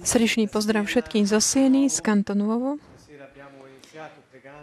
Srdečný 0.00 0.48
pozdrav 0.48 0.88
všetkým 0.88 1.28
zo 1.28 1.44
Sieny, 1.44 1.92
z 1.92 2.00
Kantonovo. 2.00 2.80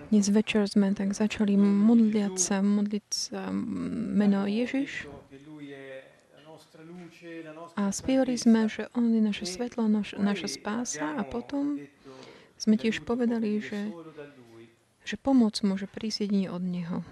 Dnes 0.10 0.26
večer 0.34 0.66
sme 0.66 0.98
tak 0.98 1.14
začali 1.14 1.54
modliať 1.54 2.36
sa, 2.42 2.66
modliť 2.66 3.06
sa 3.14 3.54
meno 3.54 4.50
Ježiš. 4.50 5.06
A 7.78 7.94
spievali 7.94 8.34
sme, 8.34 8.66
že 8.66 8.90
On 8.98 9.06
je 9.14 9.22
naše 9.22 9.46
svetlo, 9.46 9.86
naš, 9.86 10.18
naša 10.18 10.50
spása 10.50 11.14
a 11.14 11.22
potom 11.22 11.78
sme 12.58 12.82
tiež 12.82 13.06
povedali, 13.06 13.62
že, 13.62 13.94
že 15.06 15.22
pomoc 15.22 15.54
môže 15.62 15.86
prísť 15.86 16.26
jedine 16.26 16.50
od 16.50 16.66
Neho. 16.66 17.06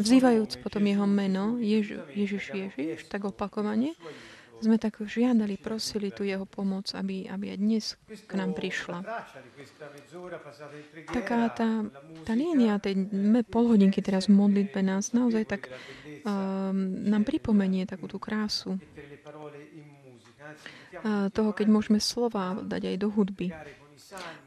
Vzývajúc 0.00 0.64
potom 0.64 0.80
Jeho 0.88 1.04
meno, 1.04 1.60
Jež, 1.60 2.00
Ježiš, 2.16 2.44
Ježiš, 2.56 3.04
tak 3.12 3.28
opakovane, 3.28 3.92
sme 4.60 4.76
tak 4.76 5.00
žiadali, 5.00 5.56
prosili 5.56 6.12
tu 6.12 6.22
jeho 6.22 6.44
pomoc, 6.44 6.92
aby, 6.92 7.24
aby 7.26 7.56
aj 7.56 7.58
dnes 7.58 7.96
k 8.06 8.32
nám 8.36 8.52
prišla. 8.52 9.00
Taká 11.08 11.48
tá, 11.56 11.88
tá 12.24 12.32
línia 12.36 12.76
tej 12.76 13.08
polhodinky 13.48 14.04
teraz 14.04 14.28
v 14.28 14.36
modlitbe 14.36 14.84
nás 14.84 15.16
naozaj 15.16 15.48
tak 15.48 15.72
um, 15.72 17.08
nám 17.08 17.24
pripomenie 17.24 17.88
takú 17.88 18.06
tú 18.06 18.20
krásu 18.20 18.76
uh, 18.76 18.80
toho, 21.32 21.50
keď 21.56 21.66
môžeme 21.72 21.98
slova 21.98 22.60
dať 22.60 22.94
aj 22.94 22.96
do 23.00 23.08
hudby. 23.08 23.48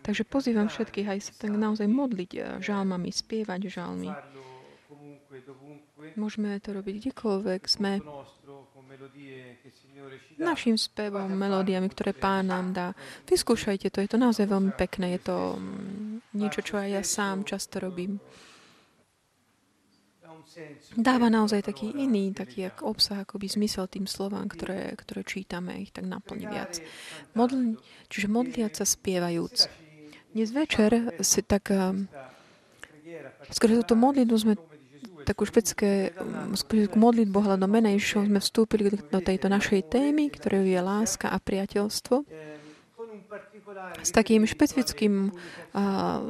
Takže 0.04 0.28
pozývam 0.28 0.68
všetkých 0.68 1.08
aj 1.08 1.20
sa 1.24 1.32
tak 1.40 1.56
naozaj 1.56 1.88
modliť 1.88 2.32
uh, 2.38 2.60
žalmami, 2.60 3.10
spievať 3.10 3.72
žalmy. 3.72 4.12
Môžeme 6.14 6.62
to 6.62 6.78
robiť 6.78 7.10
kdekoľvek 7.10 7.62
sme 7.66 7.98
našim 10.38 10.78
spevom, 10.78 11.30
melódiami, 11.32 11.88
ktoré 11.90 12.14
Pán 12.14 12.50
nám 12.50 12.74
dá. 12.74 12.88
Vyskúšajte 13.26 13.90
to, 13.90 14.02
je 14.04 14.10
to 14.10 14.18
naozaj 14.20 14.46
veľmi 14.46 14.74
pekné. 14.76 15.18
Je 15.18 15.22
to 15.30 15.38
mm, 15.58 16.36
niečo, 16.38 16.62
čo 16.62 16.78
aj 16.78 16.90
ja 16.90 17.04
sám 17.04 17.48
často 17.48 17.80
robím. 17.82 18.20
Dáva 20.94 21.34
naozaj 21.34 21.66
taký 21.66 21.98
iný, 21.98 22.30
taký 22.30 22.70
jak 22.70 22.86
obsah, 22.86 23.26
akoby 23.26 23.50
zmysel 23.50 23.90
tým 23.90 24.06
slovám, 24.06 24.46
ktoré, 24.46 24.94
ktoré 24.94 25.26
čítame, 25.26 25.82
ich 25.82 25.90
tak 25.90 26.06
naplní 26.06 26.46
viac. 26.46 26.78
Modl, 27.34 27.82
čiže 28.06 28.30
modliať 28.30 28.78
sa 28.78 28.86
spievajúc. 28.86 29.66
Dnes 30.34 30.50
večer 30.54 31.18
si 31.26 31.42
tak... 31.42 31.74
Um, 31.74 32.06
skôr 33.50 33.82
toto 33.82 33.98
modlitbu 33.98 34.36
sme 34.38 34.54
takú 35.24 35.48
špecické 35.48 36.12
mm, 36.12 36.94
modlitbu 36.94 37.40
hľadom 37.40 37.70
mena 37.72 37.90
Ježišov 37.96 38.30
sme 38.30 38.40
vstúpili 38.44 38.92
do 38.92 39.20
tejto 39.24 39.48
našej 39.48 39.90
témy, 39.90 40.30
ktorou 40.30 40.68
je 40.68 40.80
láska 40.80 41.32
a 41.32 41.38
priateľstvo. 41.40 42.28
S 44.06 44.14
takým 44.14 44.46
špecifickým 44.46 45.34
uh, 45.34 46.22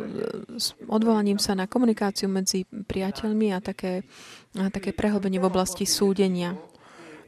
odvolaním 0.87 1.35
sa 1.35 1.51
na 1.51 1.67
komunikáciu 1.67 2.31
medzi 2.31 2.63
priateľmi 2.63 3.51
a 3.51 3.59
také, 3.59 4.07
a 4.55 4.71
také 4.71 4.95
prehlbenie 4.95 5.43
v 5.43 5.49
oblasti 5.51 5.83
súdenia. 5.83 6.55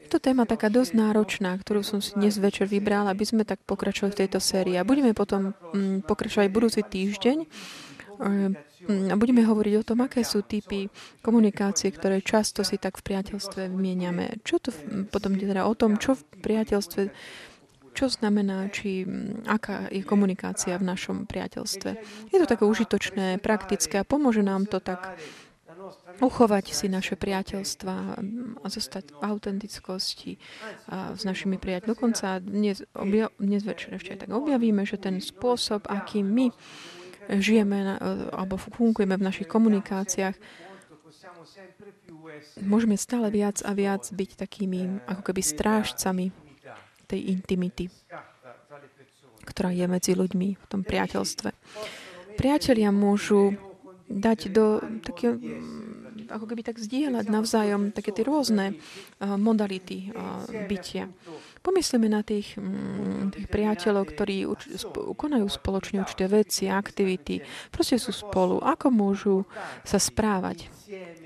Je 0.00 0.08
to 0.08 0.22
téma 0.22 0.48
taká 0.48 0.72
dosť 0.72 0.96
náročná, 0.96 1.52
ktorú 1.60 1.82
som 1.82 2.00
si 2.00 2.16
dnes 2.16 2.38
večer 2.40 2.70
vybral, 2.70 3.10
aby 3.10 3.26
sme 3.26 3.42
tak 3.42 3.60
pokračovali 3.66 4.14
v 4.14 4.20
tejto 4.24 4.38
sérii. 4.40 4.78
A 4.80 4.86
budeme 4.86 5.12
potom 5.12 5.52
um, 5.52 6.00
pokračovať 6.00 6.48
budúci 6.48 6.80
týždeň 6.80 7.44
Mm, 8.18 8.56
a 8.56 8.58
budeme 9.18 9.42
hovoriť 9.42 9.74
o 9.78 9.86
tom, 9.86 9.98
aké 10.06 10.22
sú 10.22 10.46
typy 10.46 10.86
komunikácie, 11.20 11.90
ktoré 11.90 12.22
často 12.22 12.62
si 12.62 12.78
tak 12.78 13.02
v 13.02 13.12
priateľstve 13.12 13.70
vymieniame. 13.70 14.40
Čo 14.46 14.62
to 14.62 14.70
potom 15.10 15.34
teda 15.34 15.66
o 15.66 15.74
tom, 15.74 15.98
čo 15.98 16.14
v 16.14 16.22
priateľstve 16.42 17.02
čo 17.96 18.12
znamená, 18.12 18.68
či 18.68 19.08
aká 19.48 19.88
je 19.88 20.04
komunikácia 20.04 20.76
v 20.76 20.84
našom 20.84 21.24
priateľstve. 21.24 21.90
Je 22.28 22.36
to 22.36 22.44
také 22.44 22.68
užitočné, 22.68 23.40
praktické 23.40 24.04
a 24.04 24.04
pomôže 24.04 24.44
nám 24.44 24.68
to 24.68 24.84
tak 24.84 25.16
uchovať 26.20 26.76
si 26.76 26.86
naše 26.92 27.16
priateľstva 27.16 27.94
a 28.60 28.66
zostať 28.68 29.16
v 29.16 29.18
autentickosti 29.24 30.32
a 30.92 31.16
s 31.16 31.24
našimi 31.24 31.56
priateľmi. 31.56 31.92
Dokonca 31.96 32.40
dnes, 32.40 32.84
obja- 32.92 33.32
dnes 33.40 33.64
večer 33.64 33.96
ešte 33.96 34.28
tak 34.28 34.30
objavíme, 34.32 34.84
že 34.84 35.00
ten 35.00 35.16
spôsob, 35.20 35.88
akým 35.88 36.28
my 36.28 36.46
žijeme 37.28 37.78
na, 37.82 37.94
alebo 38.32 38.56
fungujeme 38.58 39.16
v 39.18 39.26
našich 39.26 39.48
komunikáciách, 39.48 40.36
môžeme 42.62 42.96
stále 42.96 43.28
viac 43.32 43.60
a 43.64 43.72
viac 43.72 44.08
byť 44.08 44.30
takými 44.36 45.06
ako 45.06 45.22
keby 45.32 45.40
strážcami 45.42 46.26
tej 47.06 47.20
intimity, 47.30 47.86
ktorá 49.46 49.70
je 49.70 49.86
medzi 49.86 50.12
ľuďmi 50.18 50.48
v 50.58 50.64
tom 50.66 50.82
priateľstve. 50.82 51.54
Priatelia 52.36 52.90
môžu 52.92 53.56
dať 54.06 54.38
do 54.52 54.78
takého 55.02 55.38
ako 56.26 56.46
keby 56.50 56.62
tak 56.66 56.82
zdieľať 56.82 57.30
navzájom 57.30 57.94
také 57.94 58.10
tie 58.10 58.26
rôzne 58.26 58.74
uh, 58.74 59.38
modality 59.38 60.10
uh, 60.10 60.42
bytia. 60.66 61.06
Pomyslíme 61.66 62.06
na 62.06 62.22
tých, 62.22 62.54
mm, 62.54 63.34
tých 63.34 63.50
priateľov, 63.50 64.06
ktorí 64.14 64.46
uč- 64.46 64.86
konajú 65.18 65.50
spoločne 65.50 65.98
určité 66.06 66.30
veci, 66.30 66.70
aktivity. 66.70 67.42
Proste 67.74 67.98
sú 67.98 68.14
spolu. 68.14 68.62
Ako 68.62 68.94
môžu 68.94 69.42
sa 69.82 69.98
správať 69.98 70.70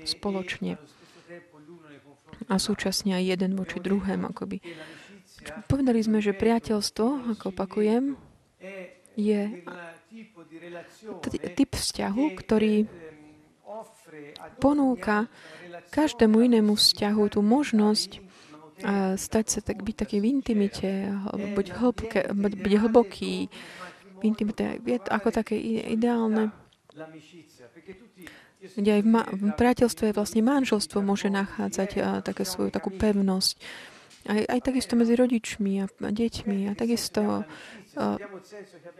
spoločne 0.01 0.81
a 2.49 2.57
súčasne 2.57 3.13
aj 3.21 3.37
jeden 3.37 3.53
voči 3.53 3.77
druhému. 3.77 4.33
Akoby. 4.33 4.65
Povedali 5.69 6.01
sme, 6.01 6.25
že 6.25 6.33
priateľstvo, 6.33 7.37
ako 7.37 7.53
opakujem, 7.53 8.17
je 9.13 9.41
typ 11.53 11.71
vzťahu, 11.77 12.23
ktorý 12.41 12.89
ponúka 14.57 15.29
každému 15.91 16.49
inému 16.49 16.73
vzťahu 16.75 17.23
tú 17.31 17.39
možnosť 17.45 18.30
stať 19.15 19.45
sa 19.47 19.59
tak, 19.61 19.85
byť 19.85 19.95
taký 19.95 20.17
v 20.21 20.25
intimite, 20.29 20.89
buď 21.55 21.65
hlbké, 21.77 22.19
byť 22.35 22.73
hlboký 22.81 23.47
v 24.17 24.23
intimite, 24.25 24.77
je 24.85 24.99
to 25.01 25.09
ako 25.09 25.33
také 25.33 25.57
ideálne. 25.89 26.53
Kde 28.61 28.91
aj 28.93 29.01
v, 29.01 29.09
ma- 29.09 29.25
v 29.25 29.57
priateľstve 29.57 30.13
vlastne 30.13 30.45
manželstvo 30.45 31.01
môže 31.01 31.33
nachádzať 31.33 31.89
a, 31.97 32.21
také 32.21 32.45
svoju 32.45 32.69
takú 32.69 32.93
pevnosť. 32.93 33.57
Aj, 34.29 34.37
aj 34.37 34.59
takisto 34.61 34.93
medzi 34.93 35.17
rodičmi 35.17 35.81
a, 35.81 35.89
a 35.89 36.09
deťmi 36.13 36.69
a 36.69 36.77
takisto 36.77 37.41
a, 37.41 38.21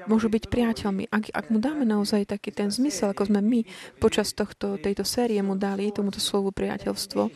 môžu 0.09 0.33
byť 0.33 0.49
priateľmi. 0.49 1.13
Ak, 1.13 1.29
ak 1.29 1.53
mu 1.53 1.61
dáme 1.61 1.85
naozaj 1.85 2.25
taký 2.25 2.49
ten 2.49 2.73
zmysel, 2.73 3.13
ako 3.13 3.29
sme 3.29 3.45
my 3.45 3.61
počas 4.01 4.33
tohto, 4.33 4.81
tejto 4.81 5.05
série 5.05 5.37
mu 5.45 5.53
dali 5.53 5.93
tomuto 5.93 6.17
slovu 6.17 6.49
priateľstvo, 6.49 7.29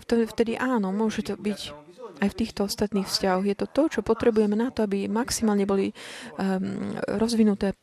vtedy, 0.00 0.24
vtedy 0.24 0.52
áno, 0.56 0.96
môže 0.96 1.28
to 1.28 1.36
byť 1.36 1.85
aj 2.20 2.28
v 2.32 2.38
týchto 2.44 2.64
ostatných 2.64 3.06
vzťahoch. 3.08 3.44
Je 3.44 3.56
to 3.56 3.66
to, 3.68 3.82
čo 3.98 4.00
potrebujeme 4.00 4.56
na 4.56 4.72
to, 4.72 4.84
aby 4.88 5.08
maximálne 5.08 5.68
boli 5.68 5.92
um, 6.36 6.96
rozvinuté, 7.20 7.76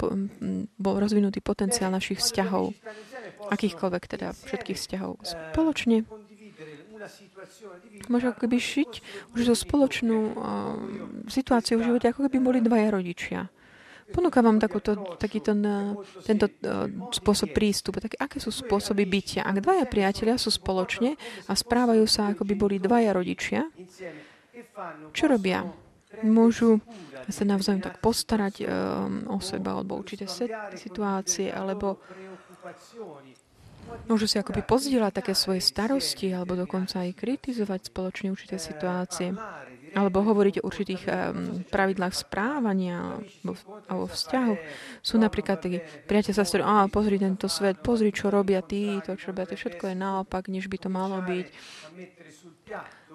bol 0.78 0.96
rozvinutý 0.98 1.40
potenciál 1.40 1.94
našich 1.94 2.22
vzťahov. 2.22 2.74
Akýchkoľvek 3.52 4.04
teda, 4.08 4.34
všetkých 4.34 4.78
vzťahov. 4.80 5.22
Spoločne 5.22 6.08
Môže 8.08 8.32
ako 8.32 8.48
keby 8.48 8.58
šiť 8.64 8.92
už 9.36 9.52
zo 9.52 9.56
spoločnú 9.60 10.20
uh, 10.32 10.36
situáciu 11.28 11.76
v 11.76 11.92
živote, 11.92 12.08
ako 12.08 12.32
keby 12.32 12.38
boli 12.40 12.60
dvaja 12.64 12.96
rodičia. 12.96 13.52
Ponúkam 14.14 14.46
vám 14.46 14.62
takúto, 14.62 15.18
takýto, 15.18 15.58
tento 16.22 16.46
uh, 16.46 16.86
spôsob 17.10 17.50
prístupu. 17.50 17.98
Tak, 17.98 18.22
aké 18.22 18.38
sú 18.38 18.54
spôsoby 18.54 19.10
bytia? 19.10 19.42
Ak 19.42 19.58
dvaja 19.58 19.90
priatelia 19.90 20.38
sú 20.38 20.54
spoločne 20.54 21.18
a 21.50 21.54
správajú 21.58 22.06
sa, 22.06 22.30
ako 22.30 22.46
by 22.46 22.54
boli 22.54 22.78
dvaja 22.78 23.10
rodičia, 23.18 23.66
čo 25.10 25.26
robia? 25.26 25.66
Môžu 26.22 26.78
sa 27.26 27.42
navzájom 27.42 27.82
tak 27.82 27.98
postarať 27.98 28.62
um, 28.62 29.34
o 29.34 29.42
seba 29.42 29.74
alebo 29.74 29.98
určité 29.98 30.30
situácie, 30.78 31.50
alebo 31.50 31.98
môžu 34.06 34.30
si 34.30 34.38
akoby 34.38 34.62
pozdieľať 34.62 35.14
také 35.24 35.34
svoje 35.34 35.66
starosti 35.66 36.30
alebo 36.32 36.54
dokonca 36.54 37.02
aj 37.02 37.18
kritizovať 37.18 37.90
spoločne 37.90 38.30
určité 38.30 38.62
situácie 38.62 39.34
alebo 39.94 40.26
hovoriť 40.26 40.60
o 40.60 40.66
určitých 40.66 41.04
pravidlách 41.70 42.14
správania 42.18 43.22
alebo 43.88 44.06
vzťahu. 44.10 44.54
Sú 45.06 45.22
napríklad 45.22 45.62
takí 45.62 45.80
priateľ 46.10 46.34
sa 46.34 46.44
stojí, 46.44 46.66
a 46.66 46.90
pozri 46.90 47.22
tento 47.22 47.46
svet, 47.46 47.80
pozri, 47.80 48.10
čo 48.10 48.34
robia 48.34 48.66
tí, 48.66 48.98
to, 49.06 49.14
čo 49.14 49.30
robia 49.30 49.46
tí, 49.46 49.54
všetko 49.54 49.94
je 49.94 49.96
naopak, 49.96 50.50
než 50.50 50.66
by 50.66 50.78
to 50.82 50.90
malo 50.90 51.22
byť. 51.22 51.48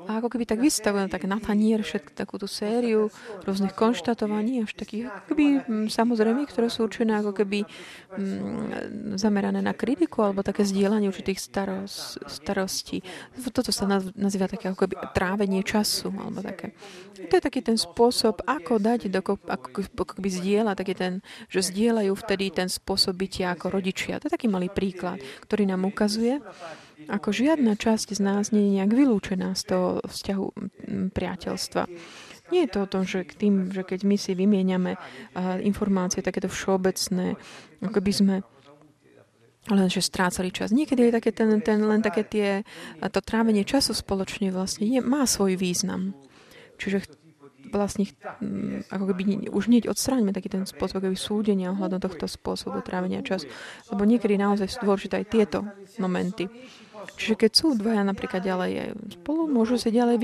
A 0.07 0.23
ako 0.23 0.29
keby 0.31 0.45
tak 0.47 0.63
vystavuje 0.63 1.11
tak 1.11 1.27
na 1.27 1.43
tanier 1.43 1.83
všetku 1.83 2.15
takúto 2.15 2.47
sériu 2.47 3.11
rôznych 3.43 3.75
konštatovaní, 3.75 4.63
až 4.63 4.77
takých 4.79 5.11
keby 5.27 5.67
mm, 5.67 5.87
samozrejme, 5.91 6.47
ktoré 6.47 6.71
sú 6.71 6.87
určené 6.87 7.19
ako 7.19 7.33
keby 7.35 7.65
mm, 7.65 9.19
zamerané 9.19 9.59
na 9.59 9.75
kritiku 9.75 10.23
alebo 10.23 10.47
také 10.47 10.63
zdieľanie 10.63 11.11
určitých 11.11 11.41
staros, 11.43 12.21
starostí. 12.31 13.03
Toto 13.51 13.75
sa 13.75 13.89
nazýva 14.15 14.47
také 14.47 14.71
ako 14.71 14.87
keby 14.87 14.95
trávenie 15.17 15.67
času 15.67 16.15
alebo 16.15 16.45
také. 16.45 16.77
To 17.19 17.33
je 17.35 17.43
taký 17.43 17.67
ten 17.67 17.75
spôsob, 17.75 18.47
ako 18.47 18.79
dať, 18.79 19.11
do, 19.11 19.21
ako, 19.25 19.43
ako 19.51 20.15
keby 20.15 20.29
zdieľa, 20.31 20.79
taký 20.79 20.95
ten, 20.95 21.13
že 21.51 21.67
zdieľajú 21.67 22.15
vtedy 22.15 22.55
ten 22.55 22.71
spôsob 22.71 23.19
bytia 23.19 23.57
ako 23.59 23.75
rodičia. 23.75 24.23
To 24.23 24.31
je 24.31 24.35
taký 24.35 24.47
malý 24.47 24.71
príklad, 24.71 25.19
ktorý 25.43 25.67
nám 25.67 25.83
ukazuje, 25.89 26.39
ako 27.09 27.33
žiadna 27.33 27.75
časť 27.75 28.15
z 28.15 28.21
nás 28.21 28.53
nie 28.53 28.69
je 28.69 28.75
nejak 28.81 28.93
vylúčená 28.93 29.57
z 29.57 29.63
toho 29.73 29.89
vzťahu 30.05 30.47
priateľstva. 31.17 31.83
Nie 32.49 32.65
je 32.65 32.71
to 32.73 32.79
o 32.85 32.91
tom, 32.91 33.03
že, 33.05 33.29
k 33.29 33.33
tým, 33.37 33.55
že 33.73 33.85
keď 33.85 34.09
my 34.09 34.17
si 34.17 34.33
vymieňame 34.33 34.97
informácie 35.65 36.25
takéto 36.25 36.49
všeobecné, 36.49 37.37
ako 37.85 37.99
by 38.01 38.13
sme 38.13 38.37
len 39.69 39.89
že 39.93 40.01
strácali 40.01 40.49
čas. 40.49 40.73
Niekedy 40.73 41.09
je 41.09 41.17
také 41.21 41.31
ten, 41.33 41.61
ten, 41.61 41.77
len 41.85 42.01
také 42.01 42.25
tie, 42.25 42.65
to 43.05 43.21
trávenie 43.21 43.69
času 43.69 43.93
spoločne 43.93 44.49
vlastne 44.49 44.89
je, 44.89 45.01
má 45.05 45.29
svoj 45.29 45.61
význam. 45.61 46.17
Čiže 46.81 47.05
vlastne 47.69 48.09
ako 48.89 49.13
keby 49.13 49.53
už 49.53 49.69
hneď 49.69 49.93
odstráňme 49.93 50.33
taký 50.33 50.49
ten 50.49 50.65
spôsob 50.65 51.05
keby 51.05 51.17
súdenia 51.21 51.69
ohľadom 51.77 52.01
tohto 52.01 52.25
spôsobu 52.25 52.81
trávenia 52.81 53.21
čas. 53.21 53.45
Lebo 53.93 54.09
niekedy 54.09 54.41
naozaj 54.41 54.73
sú 54.73 54.89
dôležité 54.89 55.21
aj 55.21 55.27
tieto 55.29 55.59
momenty. 56.01 56.49
Čiže 57.17 57.35
keď 57.39 57.51
sú 57.55 57.67
dvaja 57.79 58.03
napríklad 58.05 58.45
ďalej 58.45 58.73
spolu, 59.23 59.49
môžu 59.49 59.81
si 59.81 59.89
ďalej 59.89 60.21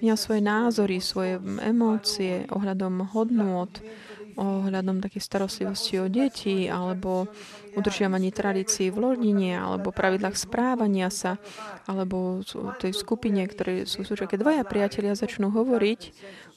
vyňať 0.00 0.18
svoje 0.18 0.40
názory, 0.40 0.96
svoje 1.02 1.36
emócie 1.60 2.48
ohľadom 2.48 3.12
hodnôt, 3.12 3.70
ohľadom 4.36 5.04
takých 5.04 5.28
starostlivosti 5.28 6.00
o 6.00 6.08
deti, 6.08 6.66
alebo 6.68 7.28
udržiavaní 7.76 8.32
tradícií 8.32 8.88
v 8.88 9.12
rodine, 9.12 9.60
alebo 9.60 9.92
pravidlách 9.92 10.36
správania 10.36 11.12
sa, 11.12 11.36
alebo 11.84 12.40
tej 12.80 12.92
skupine, 12.96 13.44
ktoré 13.44 13.84
sú 13.84 14.04
súčasť. 14.04 14.36
Keď 14.36 14.40
dvaja 14.40 14.64
priatelia 14.64 15.12
začnú 15.12 15.52
hovoriť, 15.52 16.00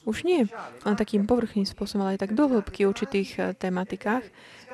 už 0.05 0.23
nie 0.23 0.45
len 0.85 0.95
takým 0.95 1.25
povrchným 1.25 1.65
spôsobom, 1.65 2.05
ale 2.05 2.15
aj 2.15 2.29
tak 2.29 2.37
dohlbky 2.37 2.85
v 2.85 2.91
určitých 2.93 3.29
eh, 3.41 3.43
tematikách, 3.57 4.23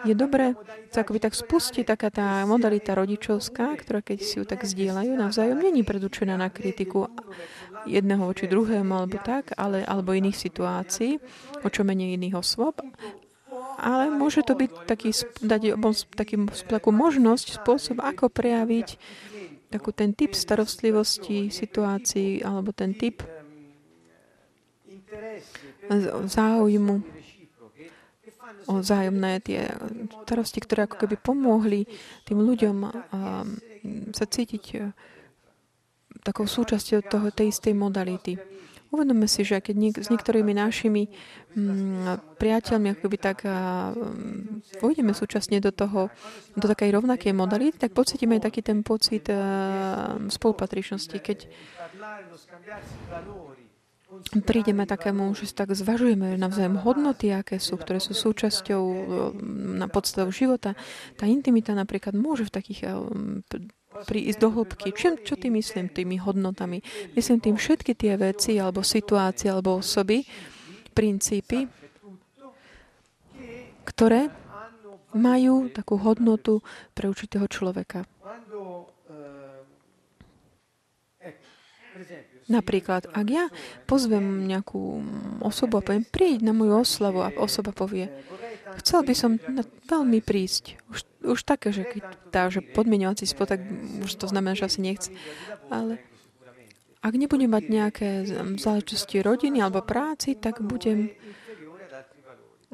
je 0.05 0.13
dobré 0.17 0.57
sa 0.89 1.05
akoby 1.05 1.19
tak 1.21 1.33
spustiť 1.37 1.85
taká 1.85 2.09
tá 2.09 2.43
modalita 2.49 2.97
rodičovská, 2.97 3.77
ktorá 3.79 4.01
keď 4.01 4.17
si 4.21 4.41
ju 4.41 4.45
tak 4.45 4.65
zdieľajú 4.65 5.13
navzájom, 5.13 5.61
není 5.61 5.85
predurčená 5.85 6.35
na 6.35 6.49
kritiku 6.49 7.07
jedného 7.85 8.23
voči 8.25 8.45
druhému 8.45 8.93
alebo 8.93 9.17
tak, 9.21 9.53
ale, 9.57 9.81
alebo 9.85 10.13
iných 10.13 10.37
situácií, 10.37 11.17
o 11.61 11.67
čo 11.69 11.81
menej 11.81 12.17
iných 12.17 12.37
osôb, 12.37 12.81
ale 13.81 14.13
môže 14.13 14.45
to 14.45 14.53
byť 14.53 14.71
taký, 14.85 15.09
dať 15.41 15.61
taký, 16.13 16.35
takú 16.69 16.89
možnosť, 16.93 17.61
spôsob, 17.61 17.97
ako 18.01 18.29
prejaviť 18.29 18.97
takú 19.71 19.95
ten 19.95 20.11
typ 20.11 20.35
starostlivosti 20.35 21.47
situácií 21.47 22.43
alebo 22.43 22.75
ten 22.75 22.91
typ 22.91 23.23
záujmu 26.27 27.20
vzájomné 28.67 29.41
tie 29.41 29.71
starosti, 30.27 30.59
ktoré 30.61 30.85
ako 30.85 31.05
keby 31.05 31.15
pomohli 31.17 31.89
tým 32.27 32.39
ľuďom 32.41 32.77
sa 34.13 34.25
cítiť 34.29 34.63
e, 34.77 34.93
takou 36.21 36.45
súčasťou 36.45 37.01
toho, 37.01 37.27
tej 37.33 37.49
istej 37.49 37.73
modality. 37.73 38.37
Uvedome 38.91 39.23
si, 39.23 39.47
že 39.47 39.63
keď 39.63 39.75
niek- 39.79 40.01
s 40.03 40.11
niektorými 40.11 40.51
našimi 40.51 41.07
mm, 41.55 42.35
priateľmi 42.35 42.91
akoby 42.91 43.17
tak 43.17 43.47
a, 43.47 43.95
mm, 43.95 44.83
vôjdeme 44.83 45.15
súčasne 45.15 45.63
do 45.63 45.71
toho, 45.71 46.11
do 46.59 46.65
takej 46.67 46.99
rovnakej 46.99 47.31
modality, 47.31 47.79
tak 47.79 47.95
pocítime 47.95 48.35
aj 48.37 48.51
taký 48.51 48.61
ten 48.61 48.83
pocit 48.83 49.31
a, 49.31 49.39
spolupatričnosti, 50.27 51.17
keď 51.23 51.47
prídeme 54.45 54.87
takému, 54.87 55.33
že 55.35 55.49
si 55.49 55.53
tak 55.55 55.73
zvažujeme 55.75 56.37
navzájom 56.37 56.79
hodnoty, 56.81 57.33
aké 57.33 57.57
sú, 57.57 57.75
ktoré 57.75 57.99
sú 57.99 58.15
súčasťou 58.15 58.83
e, 58.83 58.95
na 59.81 59.87
podstavu 59.91 60.29
života. 60.29 60.77
Tá 61.19 61.27
intimita 61.27 61.75
napríklad 61.75 62.15
môže 62.15 62.47
v 62.47 62.53
takých 62.53 62.79
e, 62.85 62.89
prísť 64.07 64.37
do 64.39 64.49
hĺbky. 64.53 64.95
Čo, 64.95 65.19
čo 65.19 65.35
ty 65.35 65.51
myslím 65.51 65.91
tými 65.91 66.15
hodnotami? 66.21 66.79
Myslím 67.17 67.43
tým 67.43 67.55
všetky 67.59 67.91
tie 67.97 68.15
veci, 68.15 68.55
alebo 68.55 68.85
situácie, 68.85 69.51
alebo 69.51 69.83
osoby, 69.83 70.23
princípy, 70.95 71.67
ktoré 73.83 74.31
majú 75.11 75.67
takú 75.67 75.99
hodnotu 75.99 76.63
pre 76.95 77.11
určitého 77.11 77.43
človeka. 77.51 78.07
Napríklad, 82.49 83.05
ak 83.11 83.27
ja 83.29 83.45
pozvem 83.85 84.49
nejakú 84.49 85.05
osobu 85.45 85.79
a 85.79 85.85
poviem, 85.85 86.05
príď 86.07 86.49
na 86.49 86.53
moju 86.57 86.81
oslavu 86.81 87.21
a 87.21 87.33
osoba 87.37 87.69
povie, 87.69 88.09
chcel 88.81 89.05
by 89.05 89.13
som 89.13 89.37
na, 89.45 89.61
veľmi 89.85 90.19
prísť. 90.23 90.81
Už, 90.89 90.99
už 91.21 91.39
také, 91.45 91.69
že 91.69 91.85
keď 91.85 92.03
že 92.49 92.65
podmienovací 92.65 93.29
spot, 93.29 93.53
tak 93.55 93.61
už 94.01 94.11
to 94.17 94.25
znamená, 94.25 94.57
že 94.57 94.67
asi 94.67 94.79
nechce. 94.81 95.09
Ale 95.69 96.01
ak 97.01 97.13
nebudem 97.17 97.49
mať 97.49 97.63
nejaké 97.69 98.09
záležitosti 98.61 99.25
rodiny 99.25 99.61
alebo 99.61 99.81
práci, 99.81 100.37
tak 100.37 100.61
budem 100.61 101.13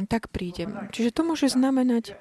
tak 0.05 0.29
prídem. 0.29 0.77
Čiže 0.93 1.09
to 1.09 1.25
môže 1.25 1.49
znamenať, 1.49 2.13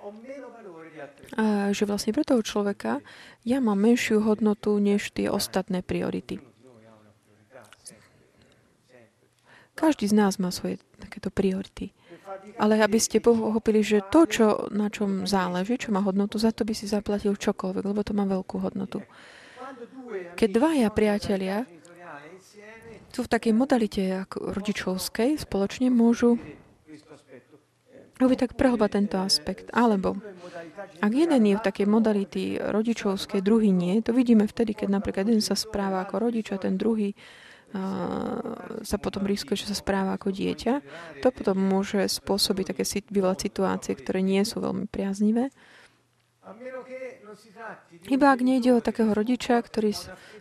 že 1.76 1.84
vlastne 1.84 2.16
pre 2.16 2.24
toho 2.24 2.40
človeka 2.40 3.04
ja 3.44 3.60
mám 3.60 3.76
menšiu 3.84 4.24
hodnotu 4.24 4.80
než 4.80 5.12
tie 5.12 5.28
ostatné 5.28 5.84
priority. 5.84 6.40
Každý 9.76 10.08
z 10.08 10.14
nás 10.16 10.40
má 10.40 10.48
svoje 10.48 10.80
takéto 10.96 11.28
priority. 11.28 11.92
Ale 12.56 12.80
aby 12.80 12.96
ste 12.96 13.20
pochopili, 13.20 13.84
že 13.84 14.00
to, 14.08 14.24
čo, 14.24 14.46
na 14.72 14.88
čom 14.88 15.28
záleží, 15.28 15.76
čo 15.76 15.92
má 15.92 16.00
hodnotu, 16.00 16.40
za 16.40 16.50
to 16.50 16.64
by 16.64 16.72
si 16.72 16.88
zaplatil 16.88 17.36
čokoľvek, 17.36 17.84
lebo 17.84 18.00
to 18.00 18.16
má 18.16 18.24
veľkú 18.24 18.56
hodnotu. 18.64 19.04
Keď 20.34 20.48
dvaja 20.48 20.88
priatelia 20.88 21.68
sú 23.12 23.24
v 23.24 23.32
takej 23.32 23.52
modalite 23.56 24.02
ako 24.28 24.52
rodičovskej, 24.56 25.40
spoločne 25.40 25.92
môžu 25.92 26.40
robiť 28.16 28.38
tak 28.48 28.52
prehlbať 28.56 28.90
tento 28.92 29.16
aspekt. 29.20 29.68
Alebo 29.72 30.16
ak 31.04 31.12
jeden 31.12 31.42
je 31.44 31.56
v 31.56 31.64
takej 31.64 31.86
modality 31.88 32.56
rodičovskej, 32.60 33.44
druhý 33.44 33.72
nie, 33.72 34.00
to 34.00 34.16
vidíme 34.16 34.48
vtedy, 34.48 34.72
keď 34.72 34.88
napríklad 35.00 35.28
jeden 35.28 35.44
sa 35.44 35.56
správa 35.56 36.04
ako 36.04 36.28
rodič 36.28 36.48
a 36.52 36.60
ten 36.60 36.80
druhý 36.80 37.12
sa 38.82 38.96
potom 39.02 39.26
riskuje, 39.26 39.58
že 39.58 39.70
sa 39.70 39.76
správa 39.76 40.14
ako 40.16 40.32
dieťa. 40.32 40.74
To 41.20 41.28
potom 41.34 41.58
môže 41.58 42.06
spôsobiť 42.08 42.72
také 42.72 42.84
vyvolať 43.10 43.50
situácie, 43.50 43.92
ktoré 43.98 44.22
nie 44.22 44.40
sú 44.46 44.62
veľmi 44.62 44.86
priaznivé. 44.88 45.50
Iba 48.06 48.26
ak 48.30 48.40
nejde 48.40 48.78
o 48.78 48.84
takého 48.84 49.10
rodiča, 49.10 49.58
ktorý 49.58 49.92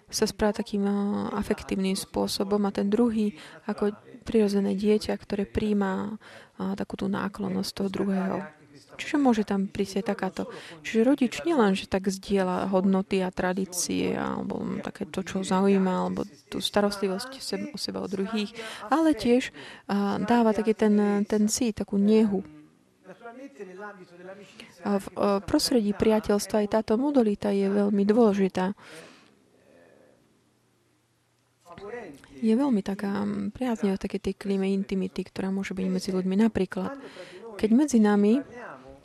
sa 0.06 0.26
správa 0.30 0.62
takým 0.62 0.86
afektívnym 1.34 1.98
spôsobom 1.98 2.62
a 2.64 2.72
ten 2.72 2.94
druhý 2.94 3.34
ako 3.66 3.98
prirodzené 4.22 4.78
dieťa, 4.78 5.18
ktoré 5.18 5.50
príjma 5.50 6.22
takú 6.78 6.96
tú 6.96 7.10
náklonnosť 7.10 7.70
toho 7.74 7.90
druhého. 7.90 8.38
Čiže 8.96 9.22
môže 9.22 9.44
tam 9.44 9.68
prísť 9.68 10.02
aj 10.02 10.06
takáto. 10.10 10.44
Čiže 10.82 11.06
rodič 11.06 11.34
nielen, 11.44 11.76
že 11.76 11.92
tak 11.92 12.08
zdieľa 12.08 12.72
hodnoty 12.72 13.20
a 13.22 13.30
tradície 13.30 14.16
alebo 14.16 14.64
také 14.82 15.06
to, 15.06 15.22
čo 15.22 15.44
zaujíma, 15.44 15.94
alebo 16.08 16.24
tú 16.50 16.64
starostlivosť 16.64 17.30
o 17.72 17.78
seba, 17.78 18.00
o 18.00 18.08
druhých, 18.08 18.56
ale 18.88 19.14
tiež 19.14 19.52
dáva 20.26 20.56
taký 20.56 20.74
ten, 20.74 21.28
ten 21.28 21.52
cít, 21.52 21.84
takú 21.84 22.00
nehu. 22.00 22.42
A 24.86 24.98
v 24.98 25.08
prostredí 25.46 25.94
priateľstva 25.94 26.66
aj 26.66 26.68
táto 26.82 26.98
modalita 26.98 27.54
je 27.54 27.68
veľmi 27.70 28.04
dôležitá. 28.08 28.74
Je 32.40 32.54
veľmi 32.54 32.82
taká 32.84 33.24
priaznivá 33.52 34.00
také 34.00 34.20
tej 34.20 34.36
klíme 34.36 34.68
intimity, 34.72 35.28
ktorá 35.28 35.52
môže 35.52 35.76
byť 35.76 35.88
medzi 35.88 36.10
ľuďmi. 36.12 36.36
Napríklad, 36.46 36.96
keď 37.56 37.70
medzi 37.72 38.00
nami 38.00 38.44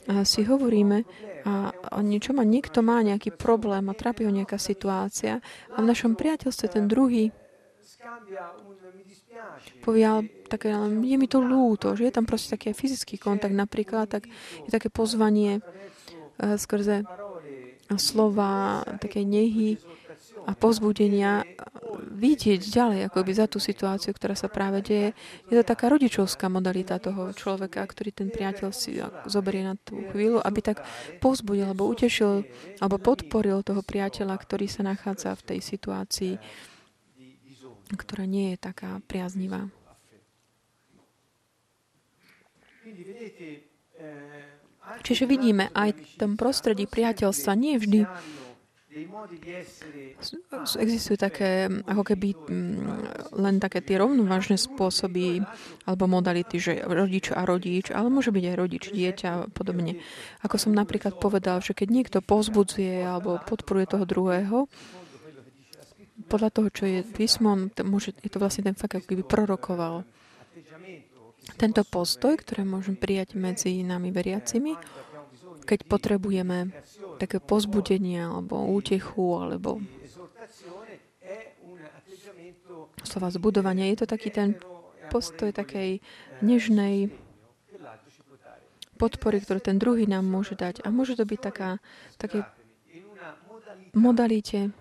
a 0.09 0.25
si 0.25 0.47
hovoríme, 0.47 1.05
a, 1.45 1.73
a 1.73 1.99
niečo 2.01 2.33
má, 2.33 2.45
niekto 2.45 2.81
má 2.81 3.01
nejaký 3.05 3.37
problém 3.37 3.85
a 3.89 3.97
trápi 3.97 4.25
ho 4.25 4.33
nejaká 4.33 4.57
situácia. 4.57 5.45
A 5.73 5.77
v 5.81 5.89
našom 5.89 6.17
priateľstve 6.17 6.67
ten 6.73 6.89
druhý 6.89 7.33
povie, 9.85 10.05
ale 10.05 10.21
také, 10.49 10.73
je 11.05 11.17
mi 11.17 11.29
to 11.29 11.41
ľúto, 11.41 11.97
že 11.97 12.09
je 12.09 12.15
tam 12.15 12.25
proste 12.29 12.57
taký 12.57 12.73
fyzický 12.73 13.17
kontakt 13.17 13.53
napríklad, 13.53 14.09
tak 14.09 14.29
je 14.65 14.71
také 14.71 14.93
pozvanie 14.93 15.61
uh, 15.61 16.57
skrze 16.57 17.05
slova, 17.99 18.87
také 19.03 19.27
nehy, 19.27 19.81
a 20.47 20.53
pozbudenia 20.57 21.45
vidieť 22.01 22.61
ďalej 22.61 23.01
akoby 23.09 23.33
za 23.33 23.47
tú 23.49 23.61
situáciu, 23.61 24.13
ktorá 24.13 24.37
sa 24.37 24.49
práve 24.49 24.81
deje. 24.85 25.09
Je 25.49 25.57
to 25.61 25.65
taká 25.65 25.89
rodičovská 25.93 26.49
modalita 26.49 27.01
toho 27.01 27.33
človeka, 27.33 27.85
ktorý 27.85 28.11
ten 28.13 28.29
priateľ 28.33 28.69
si 28.73 29.01
zoberie 29.29 29.65
na 29.65 29.75
tú 29.77 30.01
chvíľu, 30.13 30.41
aby 30.41 30.61
tak 30.61 30.85
pozbudil, 31.21 31.71
alebo 31.71 31.89
utešil, 31.89 32.45
alebo 32.81 32.97
podporil 33.01 33.61
toho 33.65 33.85
priateľa, 33.85 34.37
ktorý 34.37 34.67
sa 34.69 34.85
nachádza 34.85 35.37
v 35.37 35.47
tej 35.55 35.59
situácii, 35.61 36.35
ktorá 37.95 38.25
nie 38.25 38.55
je 38.55 38.59
taká 38.61 39.03
priaznivá. 39.05 39.67
Čiže 45.07 45.25
vidíme 45.29 45.71
aj 45.77 45.95
v 45.95 46.03
tom 46.19 46.35
prostredí 46.35 46.89
priateľstva 46.89 47.53
nie 47.55 47.79
vždy 47.79 48.03
Existujú 50.83 51.15
také, 51.15 51.71
ako 51.87 52.03
keby 52.03 52.35
len 53.39 53.63
také 53.63 53.87
tie 53.87 54.03
rovnovážne 54.03 54.59
spôsoby 54.59 55.47
alebo 55.87 56.11
modality, 56.11 56.59
že 56.59 56.73
rodič 56.83 57.31
a 57.31 57.47
rodič, 57.47 57.95
ale 57.95 58.11
môže 58.11 58.35
byť 58.35 58.45
aj 58.51 58.57
rodič, 58.59 58.85
dieťa 58.91 59.29
a 59.31 59.47
podobne. 59.47 60.03
Ako 60.43 60.59
som 60.59 60.75
napríklad 60.75 61.23
povedal, 61.23 61.63
že 61.63 61.71
keď 61.71 61.89
niekto 61.89 62.19
pozbudzuje 62.19 63.07
alebo 63.07 63.39
podporuje 63.47 63.87
toho 63.95 64.03
druhého, 64.03 64.67
podľa 66.27 66.51
toho, 66.51 66.69
čo 66.75 66.85
je 66.87 67.01
písmo, 67.07 67.71
môže, 67.87 68.15
je 68.23 68.31
to 68.31 68.43
vlastne 68.43 68.67
ten 68.67 68.77
fakt, 68.79 68.99
ako 68.99 69.07
keby 69.07 69.23
prorokoval. 69.23 70.03
Tento 71.57 71.83
postoj, 71.87 72.37
ktoré 72.39 72.63
môžem 72.63 72.95
prijať 72.95 73.35
medzi 73.35 73.81
nami 73.83 74.15
veriacimi, 74.15 74.77
keď 75.71 75.87
potrebujeme 75.87 76.75
také 77.23 77.39
pozbudenie 77.39 78.27
alebo 78.27 78.67
útechu 78.75 79.39
alebo 79.39 79.79
slova 83.07 83.31
zbudovania. 83.31 83.87
Je 83.95 84.03
to 84.03 84.11
taký 84.11 84.35
ten 84.35 84.59
postoj 85.15 85.55
takej 85.55 86.03
nežnej 86.43 87.15
podpory, 88.99 89.39
ktorú 89.39 89.63
ten 89.63 89.79
druhý 89.79 90.11
nám 90.11 90.27
môže 90.27 90.59
dať. 90.59 90.83
A 90.83 90.91
môže 90.91 91.15
to 91.15 91.23
byť 91.23 91.39
taká, 91.39 91.79
také 92.19 92.43
modalite 93.95 94.75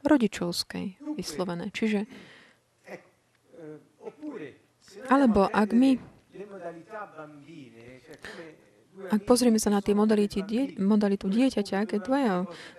rodičovskej 0.00 0.96
vyslovené. 1.12 1.68
Čiže 1.76 2.08
alebo 5.12 5.46
ak 5.46 5.70
my 5.76 6.00
ak 9.10 9.26
pozrieme 9.26 9.58
sa 9.58 9.74
na 9.74 9.82
tie 9.82 9.96
modality, 9.96 10.44
die, 10.46 10.76
modalitu 10.78 11.26
dieťaťa, 11.26 11.88
keď 11.88 12.00
dvaja 12.04 12.34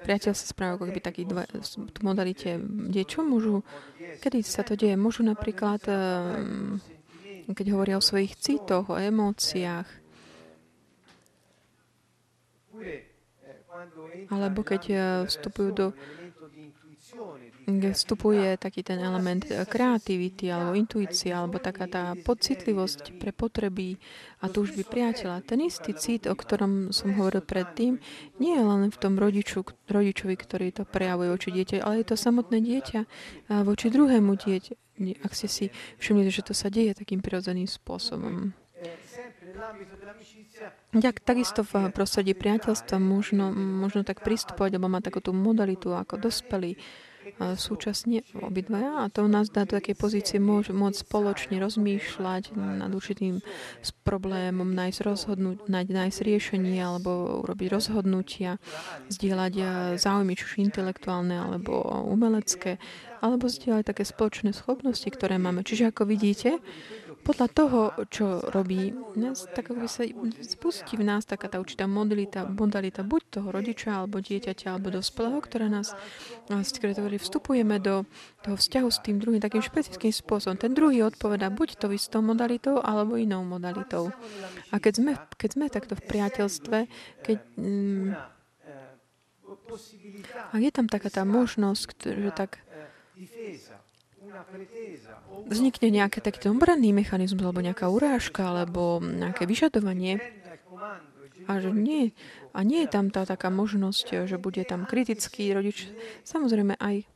priateľ 0.05 0.31
sa 0.31 0.45
správajú 0.47 0.75
ako 0.79 0.85
keby 0.87 1.01
taký 1.03 1.23
dva, 1.27 1.43
tú 1.91 1.99
modalite, 2.07 2.55
kde 2.61 3.03
čo 3.03 3.25
môžu, 3.25 3.65
kedy 4.23 4.39
sa 4.45 4.63
to 4.63 4.79
deje? 4.79 4.95
Môžu 4.95 5.27
napríklad, 5.27 5.83
ehm, 5.91 6.79
keď 7.51 7.65
hovoria 7.75 7.99
o 7.99 8.05
svojich 8.05 8.39
citoch, 8.39 8.87
o 8.93 8.95
emóciách, 8.95 9.87
alebo 14.31 14.61
keď 14.61 14.81
eh, 14.91 14.99
vstupujú 15.25 15.69
do 15.73 15.87
vstupuje 17.79 18.59
taký 18.59 18.83
ten 18.83 18.99
element 18.99 19.47
eh, 19.47 19.63
kreativity 19.63 20.51
alebo 20.51 20.75
intuícia 20.75 21.39
alebo 21.39 21.61
taká 21.61 21.87
tá 21.87 22.03
pocitlivosť 22.19 23.21
pre 23.21 23.31
potreby 23.31 23.95
a 24.43 24.51
túžby 24.51 24.83
priateľa. 24.83 25.45
Ten 25.47 25.63
istý 25.63 25.95
cit, 25.95 26.27
o 26.27 26.35
ktorom 26.35 26.91
som 26.91 27.15
hovoril 27.15 27.45
predtým, 27.45 28.01
nie 28.41 28.53
je 28.57 28.63
len 28.65 28.89
v 28.91 28.97
tom 28.97 29.15
rodiču, 29.15 29.63
rodičovi, 29.87 30.35
ktorý 30.35 30.67
to 30.73 30.83
prejavuje 30.83 31.29
voči 31.31 31.49
dieťa, 31.53 31.85
ale 31.85 32.01
je 32.01 32.07
to 32.09 32.15
samotné 32.17 32.57
dieťa 32.59 32.99
voči 33.63 33.93
druhému 33.93 34.33
dieťa. 34.33 34.73
Ak 35.21 35.37
ste 35.37 35.47
si 35.49 35.65
všimli, 36.01 36.29
že 36.29 36.45
to 36.45 36.53
sa 36.57 36.73
deje 36.73 36.97
takým 36.97 37.21
prirodzeným 37.21 37.69
spôsobom. 37.69 38.53
Tak, 40.91 41.23
takisto 41.23 41.63
v 41.63 41.89
prostredí 41.95 42.35
priateľstva 42.35 42.99
možno, 42.99 43.51
možno 43.55 44.03
tak 44.03 44.21
pristupovať, 44.21 44.75
alebo 44.75 44.91
mať 44.91 45.03
takú 45.11 45.19
tú 45.23 45.31
modalitu 45.31 45.95
ako 45.95 46.19
dospelí, 46.19 46.75
súčasne 47.37 48.25
obidvaja 48.37 49.05
a 49.05 49.11
to 49.11 49.25
nás 49.25 49.49
dá 49.49 49.63
do 49.63 49.77
takej 49.77 49.95
pozície 49.95 50.37
môcť, 50.41 50.73
môcť 50.73 50.97
spoločne 51.05 51.57
rozmýšľať 51.61 52.57
nad 52.57 52.91
určitým 52.91 53.39
problémom, 54.01 54.69
nájsť, 54.73 54.99
rozhodnúť, 55.05 55.57
nájsť, 55.69 56.19
riešenie 56.21 56.81
alebo 56.81 57.41
urobiť 57.45 57.67
rozhodnutia, 57.71 58.57
zdieľať 59.09 59.53
záujmy, 60.01 60.33
či 60.33 60.43
už 60.45 60.53
intelektuálne 60.71 61.37
alebo 61.37 61.81
umelecké, 62.09 62.81
alebo 63.21 63.45
zdieľať 63.45 63.83
také 63.85 64.03
spoločné 64.03 64.51
schopnosti, 64.51 65.05
ktoré 65.05 65.37
máme. 65.37 65.61
Čiže 65.61 65.93
ako 65.93 66.09
vidíte, 66.09 66.57
podľa 67.21 67.47
toho, 67.53 67.79
čo 68.09 68.41
robí, 68.49 68.91
nás, 69.15 69.45
tak 69.53 69.69
ako 69.69 69.85
by 69.85 69.89
sa 69.89 70.03
spustí 70.41 70.97
v 70.97 71.05
nás 71.05 71.23
taká 71.23 71.47
tá 71.47 71.61
určitá 71.61 71.85
modalita, 71.85 72.49
modalita 72.49 73.05
buď 73.05 73.21
toho 73.39 73.47
rodiča, 73.53 74.01
alebo 74.01 74.19
dieťaťa, 74.19 74.73
alebo 74.73 74.89
dospelého, 74.89 75.39
ktorá 75.39 75.69
nás, 75.69 75.93
ktoré 76.49 76.97
vstupujeme 77.17 77.77
do 77.77 78.03
toho 78.41 78.57
vzťahu 78.57 78.87
s 78.89 78.99
tým 79.05 79.21
druhým 79.21 79.41
takým 79.41 79.61
špecifickým 79.61 80.11
spôsobom. 80.11 80.57
Ten 80.57 80.73
druhý 80.73 81.05
odpovedá 81.05 81.53
buď 81.53 81.77
to 81.77 81.93
istou 81.93 82.25
modalitou, 82.25 82.81
alebo 82.81 83.15
inou 83.15 83.45
modalitou. 83.45 84.09
A 84.73 84.81
keď 84.81 84.93
sme, 84.97 85.11
keď 85.37 85.49
sme 85.53 85.65
takto 85.69 85.93
v 85.95 86.03
priateľstve, 86.05 86.77
keď... 87.21 87.37
Mm, 87.55 88.17
ak 90.51 90.61
je 90.63 90.71
tam 90.71 90.87
taká 90.91 91.07
tá 91.07 91.23
možnosť, 91.23 92.11
že 92.11 92.31
tak 92.35 92.59
vznikne 95.47 95.89
nejaký 95.91 96.19
taký 96.23 96.49
obranný 96.49 96.91
mechanizmus, 96.95 97.43
alebo 97.43 97.61
nejaká 97.63 97.87
urážka, 97.91 98.47
alebo 98.47 98.99
nejaké 99.01 99.45
vyžadovanie, 99.45 100.21
a 101.49 101.57
že 101.57 101.73
nie, 101.73 102.13
a 102.53 102.59
nie 102.61 102.85
je 102.85 102.89
tam 102.93 103.09
tá 103.09 103.25
taká 103.25 103.49
možnosť, 103.49 104.29
že 104.29 104.37
bude 104.37 104.61
tam 104.63 104.85
kritický 104.85 105.49
rodič. 105.51 105.89
Samozrejme 106.23 106.77
aj 106.77 107.09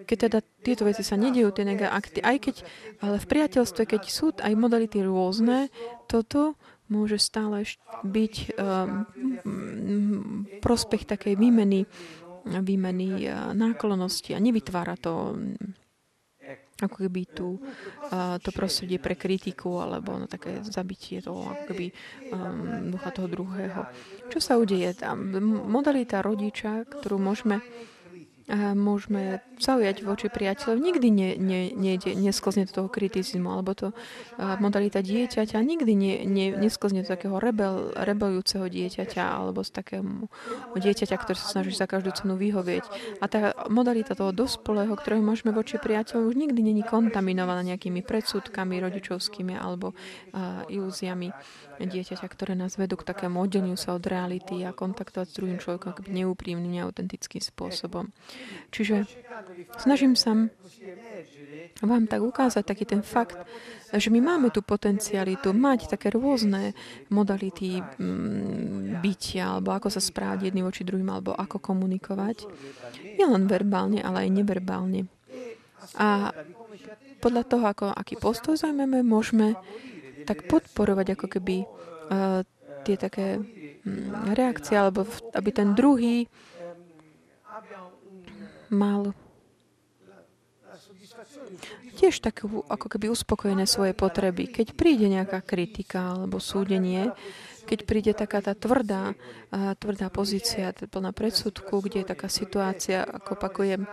keď 0.00 0.16
teda 0.16 0.38
tieto 0.64 0.88
veci 0.88 1.04
sa 1.04 1.20
nedejú, 1.20 1.52
tie 1.52 1.68
akty, 1.68 2.24
aj 2.24 2.36
keď, 2.40 2.56
ale 3.04 3.20
v 3.20 3.26
priateľstve, 3.28 3.82
keď 3.84 4.02
sú 4.08 4.32
aj 4.40 4.52
modality 4.56 5.04
rôzne, 5.04 5.68
toto 6.08 6.56
môže 6.90 7.20
stále 7.22 7.68
byť 8.02 8.34
um, 8.56 9.04
prospech 10.64 11.06
takej 11.06 11.36
výmeny, 11.38 11.86
výmeny 12.48 13.28
uh, 13.28 13.52
náklonosti 13.54 14.34
a 14.34 14.42
nevytvára 14.42 14.96
to 14.98 15.36
ako 16.86 17.08
keby 17.08 17.22
tu, 17.28 17.58
uh, 17.58 18.40
to 18.40 18.50
prostredie 18.54 18.96
pre 18.96 19.16
kritiku 19.18 19.80
alebo 19.80 20.16
no, 20.16 20.24
také 20.24 20.64
zabitie 20.64 21.20
toho 21.20 21.52
ako 21.52 21.62
keby 21.68 21.86
um, 22.32 22.90
ducha 22.94 23.10
toho 23.12 23.28
druhého. 23.28 23.82
Čo 24.32 24.38
sa 24.40 24.56
udeje 24.56 24.96
tam? 24.96 25.32
Modalita 25.68 26.24
rodiča, 26.24 26.88
ktorú 26.88 27.20
môžeme 27.20 27.60
môžeme 28.74 29.38
zaujať 29.62 30.02
voči 30.02 30.26
priateľov, 30.26 30.76
nikdy 30.82 31.08
ne, 31.12 31.30
ne, 31.38 31.60
nejde, 31.70 32.18
nesklzne 32.18 32.66
do 32.66 32.72
toho 32.72 32.88
kritizmu, 32.90 33.46
alebo 33.46 33.76
to 33.76 33.88
modalita 34.58 35.04
dieťaťa 35.04 35.60
nikdy 35.62 35.92
ne, 35.94 36.14
ne, 36.26 36.46
nesklzne 36.58 37.06
do 37.06 37.08
takého 37.08 37.38
rebel, 37.38 37.94
rebelujúceho 37.94 38.66
dieťaťa, 38.66 39.22
alebo 39.22 39.62
z 39.62 39.70
takého 39.70 40.02
dieťaťa, 40.74 41.16
ktoré 41.16 41.36
sa 41.38 41.60
snaží 41.60 41.76
za 41.76 41.86
každú 41.86 42.10
cenu 42.16 42.34
vyhovieť. 42.34 42.84
A 43.22 43.24
tá 43.30 43.54
modalita 43.70 44.18
toho 44.18 44.34
dospelého, 44.34 44.92
ktorého 44.98 45.22
môžeme 45.22 45.54
voči 45.54 45.78
priateľom, 45.78 46.30
už 46.32 46.36
nikdy 46.36 46.60
není 46.60 46.82
kontaminovaná 46.82 47.62
nejakými 47.62 48.02
predsudkami 48.02 48.82
rodičovskými 48.82 49.54
alebo 49.54 49.94
uh, 49.94 50.66
ilúziami 50.66 51.30
dieťaťa, 51.88 52.26
ktoré 52.26 52.52
nás 52.52 52.76
vedú 52.76 53.00
k 53.00 53.08
takému 53.08 53.40
oddeleniu 53.40 53.78
sa 53.78 53.96
od 53.96 54.04
reality 54.04 54.60
a 54.66 54.76
kontaktovať 54.76 55.26
s 55.30 55.36
druhým 55.36 55.58
človekom 55.62 55.96
ako 55.96 56.00
neúprimným, 56.10 56.80
neautentickým 56.80 57.40
spôsobom. 57.40 58.12
Čiže 58.74 59.08
snažím 59.80 60.18
sa 60.18 60.36
vám 61.80 62.04
tak 62.04 62.20
ukázať 62.20 62.64
taký 62.66 62.84
ten 62.84 63.00
fakt, 63.00 63.40
že 63.90 64.12
my 64.12 64.20
máme 64.20 64.48
tu 64.54 64.62
potencialitu 64.62 65.50
mať 65.50 65.90
také 65.90 66.12
rôzne 66.14 66.76
modality 67.10 67.82
mm, 67.82 69.02
bytia, 69.02 69.58
alebo 69.58 69.74
ako 69.74 69.88
sa 69.90 69.98
správať 69.98 70.50
jedným 70.50 70.68
voči 70.68 70.86
druhým, 70.86 71.08
alebo 71.10 71.34
ako 71.34 71.58
komunikovať. 71.58 72.46
Nielen 73.18 73.50
verbálne, 73.50 73.98
ale 74.04 74.28
aj 74.28 74.30
neverbálne. 74.30 75.10
A 75.98 76.30
podľa 77.20 77.44
toho, 77.44 77.64
ako, 77.66 77.86
aký 77.92 78.16
postoj 78.16 78.54
zaujímame, 78.56 79.02
môžeme 79.04 79.56
tak 80.30 80.46
podporovať 80.46 81.18
ako 81.18 81.26
keby 81.26 81.66
uh, 81.66 82.46
tie 82.86 82.94
také 82.94 83.42
um, 83.42 84.14
reakcie, 84.30 84.78
alebo 84.78 85.02
aby 85.34 85.50
ten 85.50 85.74
druhý 85.74 86.30
mal 88.70 89.10
tiež 91.98 92.22
tak 92.22 92.46
ako 92.46 92.86
keby 92.86 93.12
uspokojené 93.12 93.68
svoje 93.68 93.92
potreby. 93.92 94.48
Keď 94.48 94.72
príde 94.72 95.10
nejaká 95.10 95.44
kritika 95.44 96.16
alebo 96.16 96.40
súdenie, 96.40 97.12
keď 97.68 97.78
príde 97.84 98.12
taká 98.16 98.40
tá 98.40 98.56
tvrdá, 98.56 99.12
tvrdá 99.76 100.08
pozícia, 100.08 100.72
plná 100.72 101.12
predsudku, 101.12 101.84
kde 101.84 102.02
je 102.02 102.06
taká 102.08 102.32
situácia, 102.32 103.04
ako 103.04 103.36
opakujem, 103.36 103.84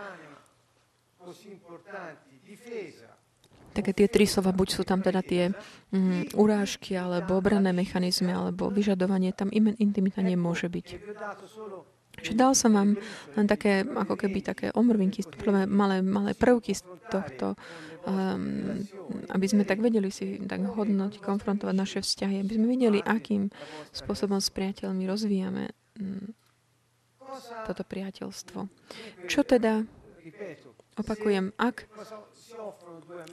také 3.78 3.94
tie 3.94 4.10
tri 4.10 4.26
slova, 4.26 4.50
buď 4.50 4.68
sú 4.74 4.82
tam 4.82 4.98
teda 4.98 5.22
tie 5.22 5.54
mm, 5.94 6.34
urážky, 6.34 6.98
alebo 6.98 7.38
obranné 7.38 7.70
mechanizmy, 7.70 8.34
alebo 8.34 8.66
vyžadovanie, 8.74 9.30
tam 9.30 9.54
intimita 9.54 10.18
nemôže 10.18 10.66
byť. 10.66 10.86
Čiže 12.18 12.34
dal 12.34 12.52
som 12.58 12.74
vám 12.74 12.98
len 13.38 13.46
také, 13.46 13.86
ako 13.86 14.18
keby 14.18 14.42
také 14.42 14.66
omrvinky, 14.74 15.22
malé, 15.70 16.02
malé 16.02 16.34
prvky 16.34 16.74
z 16.74 16.82
tohto, 17.06 17.54
um, 18.04 18.82
aby 19.30 19.46
sme 19.46 19.62
tak 19.62 19.78
vedeli 19.78 20.10
si 20.10 20.42
tak 20.42 20.66
hodnoť, 20.66 21.22
konfrontovať 21.22 21.74
naše 21.78 22.00
vzťahy, 22.02 22.42
aby 22.42 22.52
sme 22.58 22.66
videli, 22.66 22.98
akým 22.98 23.54
spôsobom 23.94 24.42
s 24.42 24.50
priateľmi 24.50 25.06
rozvíjame 25.06 25.70
um, 26.02 26.34
toto 27.68 27.86
priateľstvo. 27.86 28.66
Čo 29.30 29.40
teda, 29.46 29.84
opakujem, 30.98 31.54
ak, 31.54 31.86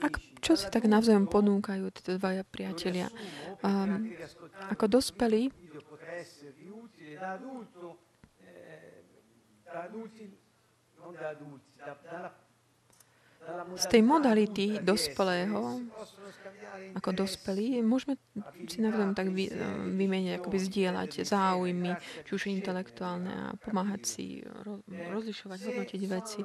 ak 0.02 0.14
čo 0.40 0.54
si 0.54 0.70
tak 0.70 0.86
navzájom 0.86 1.26
ponúkajú 1.26 1.90
títo 1.90 2.14
dvaja 2.16 2.46
priatelia, 2.46 3.10
um, 3.66 4.06
ako 4.70 5.00
dospelí, 5.00 5.50
z 13.76 13.84
tej 13.86 14.02
modality 14.02 14.80
dospelého, 14.82 15.84
ako 16.96 17.12
dospelí, 17.12 17.84
môžeme 17.84 18.16
si 18.64 18.80
navzájom 18.80 19.12
tak 19.12 19.28
vy, 19.28 19.52
vymeniť, 19.92 20.40
akoby 20.40 20.58
zdieľať 20.64 21.28
záujmy, 21.28 21.92
či 22.24 22.30
už 22.32 22.48
intelektuálne 22.48 23.28
a 23.28 23.46
pomáhať 23.60 24.02
si 24.08 24.24
rozlišovať, 24.88 25.58
hodnotiť 25.60 26.02
veci. 26.08 26.40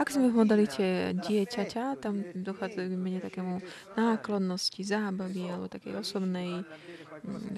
Ak 0.00 0.08
sme 0.08 0.32
v 0.32 0.38
modalite 0.40 1.12
dieťaťa, 1.12 2.00
tam 2.00 2.24
dochádza 2.32 2.88
k 2.88 2.92
vymene 2.96 3.20
takému 3.20 3.60
náklonnosti, 4.00 4.80
zábavy 4.80 5.52
alebo 5.52 5.68
takej 5.68 6.00
osobnej 6.00 6.64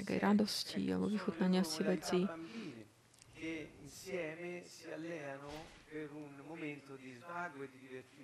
takej 0.05 0.19
radosti 0.21 0.83
alebo 0.93 1.09
vychutnania 1.09 1.65
si 1.65 1.81
veci 1.87 2.21
insieme 4.05 4.63
si 4.67 4.85
alleano 4.93 5.49
per 5.89 6.11
un 6.13 6.43
momento 6.47 6.95
di 6.97 7.13
svago 7.15 7.63
e 7.63 7.69
di 7.71 7.79
divertimento 7.81 8.24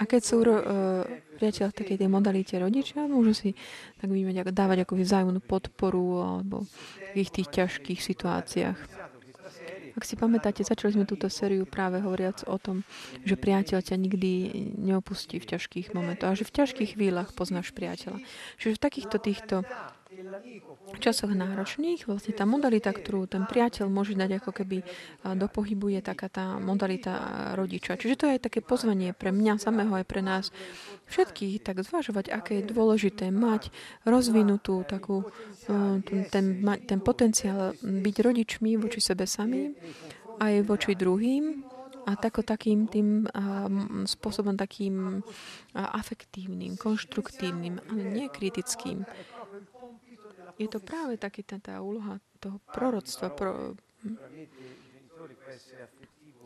a 0.00 0.04
keď 0.08 0.22
sú 0.24 0.40
uh, 0.40 1.04
priateľ 1.36 1.68
v 1.70 1.78
takej 1.84 1.96
tej 2.00 2.08
modalite 2.08 2.54
rodičia, 2.56 3.04
môžu 3.04 3.36
si 3.36 3.50
tak 4.00 4.08
vymať, 4.08 4.48
dávať 4.50 4.88
ako 4.88 4.92
vzájomnú 4.96 5.40
podporu 5.44 6.20
alebo 6.24 6.64
v 6.64 6.70
takých 7.12 7.30
tých 7.30 7.48
ťažkých 7.52 8.00
situáciách. 8.00 8.78
Ak 9.92 10.08
si 10.08 10.16
pamätáte, 10.16 10.64
začali 10.64 10.96
sme 10.96 11.04
túto 11.04 11.28
sériu 11.28 11.68
práve 11.68 12.00
hovoriac 12.00 12.48
o 12.48 12.56
tom, 12.56 12.80
že 13.28 13.36
priateľ 13.36 13.84
ťa 13.84 13.96
nikdy 14.00 14.32
neopustí 14.80 15.36
v 15.36 15.48
ťažkých 15.52 15.92
momentoch 15.92 16.32
a 16.32 16.38
že 16.38 16.48
v 16.48 16.64
ťažkých 16.64 16.96
chvíľach 16.96 17.36
poznáš 17.36 17.76
priateľa. 17.76 18.24
Čiže 18.56 18.80
v 18.80 18.84
takýchto 18.88 19.16
týchto 19.20 19.56
v 20.92 20.98
časoch 20.98 21.32
náročných, 21.34 22.06
vlastne 22.06 22.32
tá 22.32 22.46
modalita, 22.46 22.94
ktorú 22.94 23.26
ten 23.26 23.44
priateľ 23.44 23.90
môže 23.90 24.14
dať 24.14 24.38
ako 24.38 24.50
keby 24.54 24.78
do 25.34 25.46
pohybu, 25.50 25.92
je 25.98 26.00
taká 26.00 26.30
tá 26.30 26.56
modalita 26.62 27.14
rodiča. 27.58 27.98
Čiže 27.98 28.18
to 28.18 28.24
je 28.28 28.34
aj 28.38 28.44
také 28.46 28.60
pozvanie 28.62 29.12
pre 29.12 29.34
mňa 29.34 29.58
samého 29.58 29.92
aj 29.92 30.06
pre 30.06 30.22
nás 30.22 30.54
všetkých, 31.10 31.62
tak 31.66 31.82
zvažovať, 31.82 32.30
aké 32.30 32.62
je 32.62 32.70
dôležité 32.70 33.28
mať 33.34 33.74
rozvinutú 34.06 34.86
takú, 34.86 35.26
ten, 36.30 36.44
ten 36.62 36.98
potenciál 37.02 37.74
byť 37.82 38.16
rodičmi 38.22 38.78
voči 38.78 39.00
sebe 39.02 39.26
samým, 39.26 39.74
aj 40.38 40.64
voči 40.64 40.94
druhým, 40.96 41.72
a 42.02 42.18
tako 42.18 42.42
takým 42.42 42.90
tým 42.90 43.30
spôsobom 44.10 44.58
takým 44.58 45.22
afektívnym, 45.74 46.74
konštruktívnym, 46.74 47.78
ale 47.78 48.02
nie 48.10 48.26
kritickým 48.26 49.06
je 50.58 50.68
to 50.68 50.78
práve 50.82 51.16
taký 51.20 51.44
tá, 51.46 51.56
tá 51.62 51.78
úloha 51.80 52.18
toho 52.42 52.58
proroctva. 52.72 53.30
Pro... 53.32 53.76
Hm. 54.02 54.16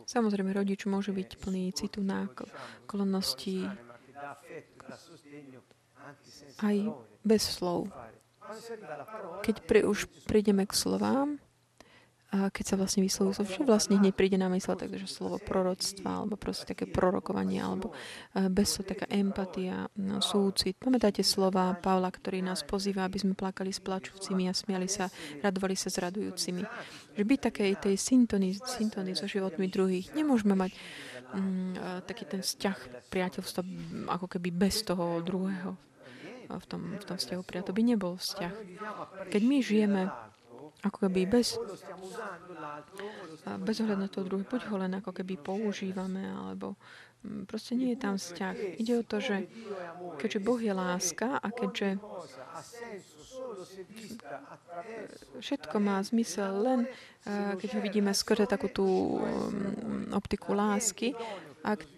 Samozrejme, 0.07 0.55
rodič 0.55 0.87
môže 0.87 1.11
byť 1.11 1.29
plný 1.41 1.75
citu 1.75 1.99
náklonnosti 1.99 3.67
aj 6.63 6.75
bez 7.27 7.43
slov. 7.43 7.91
Keď 9.43 9.55
pri, 9.67 9.83
už 9.83 10.07
prídeme 10.23 10.63
k 10.63 10.71
slovám, 10.71 11.43
a 12.27 12.51
keď 12.51 12.65
sa 12.67 12.75
vlastne 12.75 13.07
vyslovujú, 13.07 13.39
so 13.39 13.63
vlastne 13.63 13.95
hneď 13.95 14.11
príde 14.11 14.35
na 14.35 14.51
mysle 14.51 14.75
takže 14.75 15.07
slovo 15.07 15.39
proroctva, 15.39 16.23
alebo 16.23 16.35
proste 16.35 16.75
také 16.75 16.83
prorokovanie, 16.83 17.63
alebo 17.63 17.95
e, 18.35 18.51
bez 18.51 18.75
so 18.75 18.83
taká 18.83 19.07
empatia, 19.07 19.87
no, 19.95 20.19
súcit. 20.19 20.75
Pamätáte 20.75 21.23
slova 21.23 21.71
Pavla, 21.79 22.11
ktorý 22.11 22.43
nás 22.43 22.67
pozýva, 22.67 23.07
aby 23.07 23.23
sme 23.23 23.31
plakali 23.31 23.71
s 23.71 23.79
plačúcimi 23.79 24.51
a 24.51 24.53
smiali 24.53 24.91
sa, 24.91 25.07
radovali 25.39 25.75
sa 25.79 25.87
s 25.87 26.03
radujúcimi. 26.03 26.67
Že 27.15 27.23
byť 27.23 27.39
takej 27.39 27.71
tej 27.79 27.95
syntony, 27.95 28.51
so 29.15 29.23
životmi 29.23 29.71
druhých. 29.71 30.11
Nemôžeme 30.11 30.51
mať 30.51 30.75
mm, 31.31 31.39
e, 31.39 31.77
taký 32.03 32.27
ten 32.27 32.43
vzťah 32.43 33.07
priateľstva 33.07 33.61
ako 34.11 34.27
keby 34.35 34.51
bez 34.51 34.83
toho 34.83 35.23
druhého 35.23 35.79
v 36.47 36.65
tom, 36.67 36.95
v 36.95 37.03
tom 37.03 37.19
vzťahu 37.19 37.43
priateľ 37.43 37.73
by 37.75 37.83
nebol 37.83 38.15
vzťah. 38.15 38.53
Keď 39.27 39.41
my 39.43 39.57
žijeme 39.59 40.01
ako 40.85 41.09
keby 41.09 41.25
bez, 41.25 41.57
bez 43.65 43.75
ohľadu 43.81 44.01
na 44.01 44.09
to 44.11 44.21
druhé, 44.21 44.45
buď 44.45 44.61
ho 44.69 44.75
len 44.77 44.93
ako 45.01 45.09
keby 45.09 45.41
používame, 45.41 46.21
alebo 46.21 46.77
mm, 47.25 47.49
proste 47.49 47.73
nie 47.73 47.97
je 47.97 47.99
tam 48.01 48.15
vzťah. 48.21 48.55
Ide 48.77 48.93
o 49.01 49.03
to, 49.03 49.17
že 49.17 49.49
keďže 50.21 50.39
Boh 50.43 50.61
je 50.61 50.73
láska 50.73 51.41
a 51.41 51.47
keďže 51.49 51.97
všetko 55.41 55.75
má 55.81 55.97
zmysel 56.05 56.53
len, 56.61 56.79
keď 57.57 57.69
ho 57.77 57.79
vidíme 57.81 58.13
skôr 58.13 58.45
takú 58.45 58.69
tú 58.69 58.87
mm, 59.17 60.13
optiku 60.13 60.53
lásky, 60.53 61.17
ak 61.65 61.96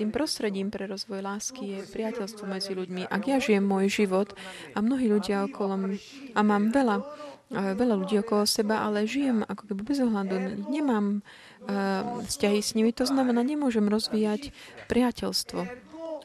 tým 0.00 0.08
prostredím 0.08 0.72
pre 0.72 0.88
rozvoj 0.88 1.20
lásky 1.20 1.76
je 1.76 1.78
priateľstvo 1.92 2.48
medzi 2.48 2.72
ľuďmi. 2.72 3.04
Ak 3.12 3.28
ja 3.28 3.36
žijem 3.36 3.68
môj 3.68 3.92
život 3.92 4.32
a 4.72 4.80
mnohí 4.80 5.12
ľudia 5.12 5.44
okolo 5.44 5.92
a 6.32 6.40
mám 6.40 6.72
veľa, 6.72 7.04
veľa 7.52 7.94
ľudí 8.00 8.16
okolo 8.24 8.48
seba, 8.48 8.80
ale 8.80 9.04
žijem 9.04 9.44
ako 9.44 9.68
keby 9.68 9.82
bez 9.84 10.00
ohľadu, 10.00 10.64
nemám 10.72 11.20
uh, 11.20 12.24
vzťahy 12.24 12.64
s 12.64 12.72
nimi, 12.72 12.96
to 12.96 13.04
znamená, 13.04 13.44
nemôžem 13.44 13.84
rozvíjať 13.92 14.56
priateľstvo. 14.88 15.68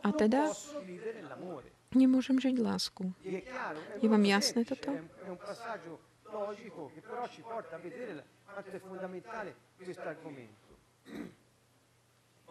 A 0.06 0.08
teda 0.16 0.56
nemôžem 1.92 2.40
žiť 2.40 2.56
lásku. 2.64 3.12
Je 4.00 4.08
vám 4.08 4.24
jasné 4.24 4.64
toto? 4.64 4.96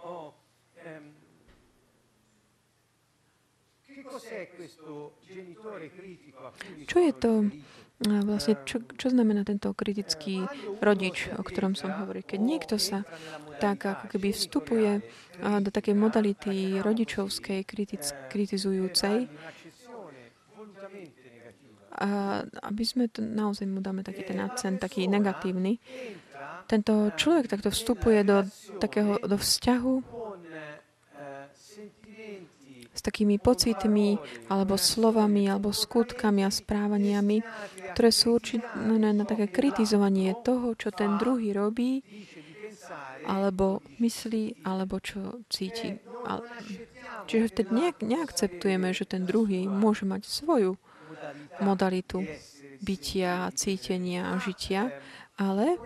Oh, 0.04 0.33
čo 6.84 6.98
je 6.98 7.12
to 7.14 7.32
vlastne, 8.04 8.58
čo, 8.66 8.82
čo 8.98 9.06
znamená 9.08 9.46
tento 9.46 9.70
kritický 9.70 10.44
rodič, 10.82 11.30
o 11.38 11.42
ktorom 11.46 11.78
som 11.78 11.94
hovoril? 11.94 12.26
Keď 12.26 12.40
niekto 12.42 12.74
sa 12.76 13.06
tak 13.62 13.86
ako 13.86 14.10
keby 14.10 14.34
vstupuje 14.34 14.90
do 15.38 15.70
takej 15.70 15.94
modality 15.94 16.82
rodičovskej, 16.82 17.62
kritic, 17.62 18.02
kritizujúcej, 18.28 19.30
a 21.94 22.42
aby 22.66 22.82
sme 22.82 23.06
to, 23.06 23.22
naozaj 23.22 23.70
mu 23.70 23.78
dáme 23.78 24.02
taký 24.02 24.26
ten 24.26 24.42
akcent, 24.42 24.82
taký 24.82 25.06
negatívny, 25.06 25.78
tento 26.66 27.14
človek 27.14 27.46
takto 27.46 27.70
vstupuje 27.70 28.26
do 28.26 28.42
takého 28.82 29.22
do 29.22 29.38
vzťahu 29.38 29.94
takými 33.04 33.36
pocitmi, 33.36 34.16
alebo 34.48 34.80
slovami, 34.80 35.44
alebo 35.44 35.76
skutkami 35.76 36.40
a 36.40 36.50
správaniami, 36.50 37.44
ktoré 37.92 38.08
sú 38.08 38.40
určené 38.40 38.64
na 39.12 39.28
také 39.28 39.52
kritizovanie 39.52 40.32
toho, 40.40 40.72
čo 40.72 40.88
ten 40.88 41.20
druhý 41.20 41.52
robí, 41.52 42.00
alebo 43.28 43.84
myslí, 44.00 44.64
alebo 44.64 45.00
čo 45.04 45.44
cíti. 45.52 46.00
Čiže 47.28 47.44
vtedy 47.52 47.70
neakceptujeme, 48.04 48.92
že 48.96 49.04
ten 49.04 49.28
druhý 49.28 49.68
môže 49.68 50.08
mať 50.08 50.24
svoju 50.24 50.80
modalitu 51.60 52.24
bytia, 52.84 53.48
cítenia 53.56 54.32
a 54.32 54.40
žitia, 54.40 54.92
ale 55.40 55.80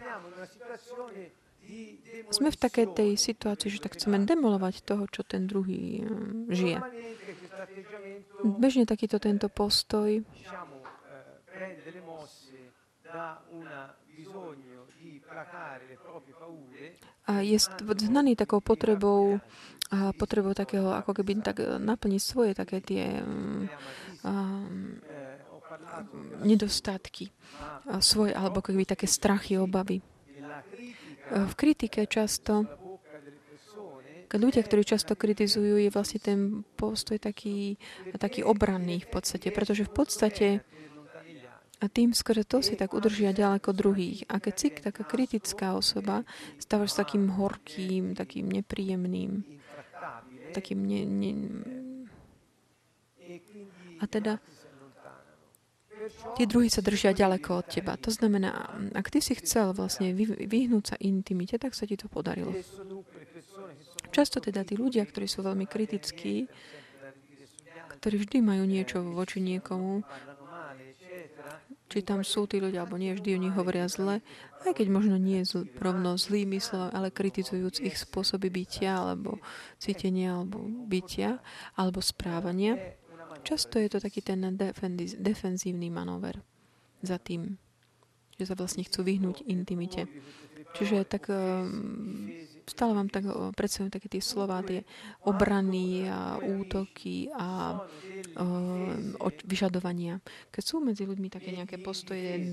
sme 2.31 2.49
v 2.51 2.59
takej 2.59 2.87
tej 2.95 3.11
situácii, 3.15 3.69
že 3.79 3.83
tak 3.83 3.97
chceme 3.99 4.21
demolovať 4.23 4.85
toho, 4.85 5.05
čo 5.09 5.23
ten 5.23 5.47
druhý 5.47 6.03
mm, 6.03 6.53
žije. 6.53 6.79
Bežne 8.45 8.87
takýto 8.87 9.19
tento 9.19 9.51
postoj 9.51 10.23
a 17.29 17.33
je 17.45 17.59
znaný 17.99 18.37
takou 18.37 18.61
potrebou 18.61 19.41
potrebou 20.21 20.53
takého, 20.53 20.93
ako 20.93 21.17
keby 21.17 21.41
tak 21.41 21.65
naplniť 21.65 22.21
svoje 22.21 22.53
také 22.53 22.85
tie 22.85 23.25
um, 23.25 23.65
nedostatky 26.45 27.33
svoje, 28.05 28.37
alebo 28.37 28.61
keby 28.61 28.85
také 28.85 29.09
strachy, 29.09 29.57
obavy. 29.57 30.05
V 31.29 31.53
kritike 31.55 32.09
často 32.09 32.65
ľudia, 34.37 34.61
ktorí 34.61 34.85
často 34.85 35.17
kritizujú, 35.17 35.81
je 35.81 35.89
vlastne 35.89 36.21
ten 36.21 36.39
postoj 36.77 37.17
taký, 37.17 37.81
taký 38.21 38.45
obranný 38.45 39.01
v 39.05 39.09
podstate, 39.09 39.49
pretože 39.49 39.89
v 39.89 39.93
podstate 39.93 40.49
a 41.79 41.87
tým 41.87 42.11
skôr 42.11 42.43
to 42.43 42.59
si 42.59 42.75
tak 42.75 42.91
udržia 42.91 43.31
ďaleko 43.31 43.71
druhých. 43.71 44.27
A 44.27 44.43
keď 44.43 44.55
si 44.59 44.69
taká 44.75 45.07
kritická 45.07 45.79
osoba, 45.79 46.27
stávaš 46.59 46.91
s 46.91 46.99
takým 46.99 47.31
horkým, 47.31 48.19
takým 48.19 48.51
nepríjemným, 48.51 49.47
takým 50.51 50.83
ne, 50.83 51.01
ne... 51.07 51.33
A 54.03 54.05
teda 54.11 54.43
tí 56.37 56.43
druhí 56.47 56.69
sa 56.71 56.85
držia 56.85 57.17
ďaleko 57.17 57.63
od 57.63 57.67
teba. 57.67 57.97
To 58.01 58.11
znamená, 58.11 58.71
ak 58.95 59.11
ty 59.11 59.19
si 59.19 59.35
chcel 59.39 59.75
vlastne 59.75 60.15
vyhnúť 60.47 60.85
sa 60.95 60.97
intimite, 61.01 61.59
tak 61.59 61.75
sa 61.75 61.85
ti 61.85 61.99
to 61.99 62.07
podarilo. 62.07 62.55
Často 64.15 64.41
teda 64.41 64.65
tí 64.65 64.75
ľudia, 64.79 65.05
ktorí 65.05 65.29
sú 65.29 65.45
veľmi 65.45 65.69
kritickí, 65.69 66.49
ktorí 67.99 68.17
vždy 68.25 68.39
majú 68.41 68.65
niečo 68.65 69.03
voči 69.03 69.43
niekomu, 69.43 70.07
či 71.89 72.05
tam 72.05 72.21
sú 72.21 72.45
tí 72.45 72.61
ľudia, 72.61 72.85
alebo 72.85 73.01
nie 73.01 73.17
vždy 73.17 73.31
o 73.33 73.43
nich 73.49 73.57
hovoria 73.57 73.89
zle, 73.89 74.21
aj 74.69 74.73
keď 74.77 74.87
možno 74.93 75.17
nie 75.17 75.41
zl, 75.49 75.65
rovno 75.81 76.21
zlými 76.21 76.61
slovami, 76.61 76.93
ale 76.93 77.09
kritizujúc 77.09 77.81
ich 77.81 77.97
spôsoby 77.97 78.53
bytia, 78.53 79.01
alebo 79.01 79.41
cítenia, 79.81 80.37
alebo 80.37 80.61
bytia, 80.85 81.41
alebo 81.81 82.05
správania. 82.05 82.77
Často 83.43 83.79
je 83.79 83.89
to 83.89 83.99
taký 83.99 84.21
ten 84.21 84.45
defenzívny 85.19 85.89
manover 85.89 86.41
za 87.03 87.19
tým, 87.19 87.57
že 88.39 88.45
sa 88.47 88.55
vlastne 88.55 88.87
chcú 88.87 89.03
vyhnúť 89.03 89.47
intimite. 89.51 90.07
Čiže 90.77 91.09
tak 91.09 91.33
um, 91.33 92.29
stále 92.69 92.93
vám 92.93 93.09
tak 93.09 93.25
predstavujem 93.57 93.89
také 93.89 94.09
tie 94.13 94.21
slova, 94.21 94.61
tie 94.61 94.85
obrany 95.25 96.05
a 96.05 96.37
útoky 96.37 97.33
a 97.33 97.81
uh, 97.81 99.33
vyžadovania. 99.49 100.21
Keď 100.53 100.63
sú 100.63 100.85
medzi 100.85 101.09
ľuďmi 101.09 101.29
také 101.33 101.57
nejaké 101.57 101.81
postoje 101.81 102.53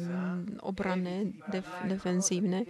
obranné, 0.63 1.36
def, 1.52 1.67
defenzívne, 1.84 2.63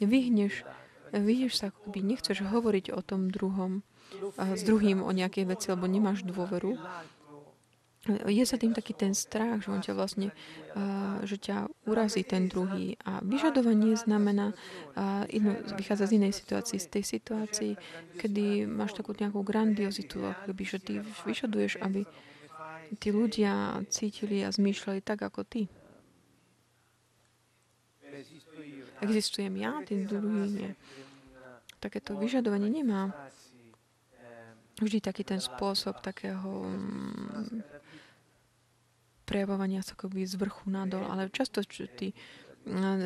vyhneš, 0.00 0.64
vyhneš 1.12 1.52
sa, 1.60 1.68
ako 1.68 1.92
keby 1.92 2.00
nechceš 2.16 2.40
hovoriť 2.48 2.96
o 2.96 3.00
tom 3.04 3.28
druhom, 3.28 3.84
uh, 4.40 4.56
s 4.56 4.64
druhým 4.64 5.04
o 5.04 5.12
nejakej 5.12 5.44
veci, 5.44 5.68
lebo 5.68 5.84
nemáš 5.84 6.24
dôveru, 6.24 6.80
je 8.06 8.44
sa 8.46 8.56
tým 8.56 8.70
taký 8.70 8.94
ten 8.94 9.12
strach, 9.12 9.62
že 9.62 9.68
on 9.70 9.82
ťa 9.82 9.94
vlastne, 9.98 10.30
uh, 10.74 11.18
že 11.26 11.36
ťa 11.38 11.66
urazí 11.90 12.22
ten 12.22 12.46
druhý. 12.46 12.94
A 13.02 13.18
vyžadovanie 13.22 13.98
znamená, 13.98 14.52
uh, 14.52 15.26
inú, 15.30 15.58
vychádza 15.74 16.10
z 16.10 16.22
inej 16.22 16.32
situácii, 16.38 16.78
z 16.78 16.88
tej 16.88 17.04
situácii, 17.04 17.72
kedy 18.18 18.70
máš 18.70 18.94
takú 18.94 19.14
nejakú 19.14 19.42
grandiozitu, 19.42 20.22
akoby, 20.22 20.62
že 20.62 20.78
ty 20.78 20.94
vyžaduješ, 21.26 21.82
aby 21.82 22.06
tí 23.02 23.08
ľudia 23.10 23.82
cítili 23.90 24.46
a 24.46 24.54
zmýšľali 24.54 25.00
tak, 25.02 25.26
ako 25.26 25.42
ty. 25.42 25.66
Existujem 29.02 29.52
ja, 29.60 29.82
ten 29.84 30.08
druhý 30.08 30.48
nie. 30.48 30.70
Takéto 31.82 32.16
vyžadovanie 32.16 32.72
nemá 32.72 33.12
vždy 34.80 35.00
taký 35.00 35.24
ten 35.24 35.40
spôsob 35.40 36.00
takého 36.04 36.68
prejavovania 39.26 39.82
sa 39.82 39.98
akoby 39.98 40.22
z 40.22 40.38
vrchu 40.38 40.70
nadol, 40.70 41.02
ale 41.02 41.26
často 41.34 41.66
tí 41.66 42.14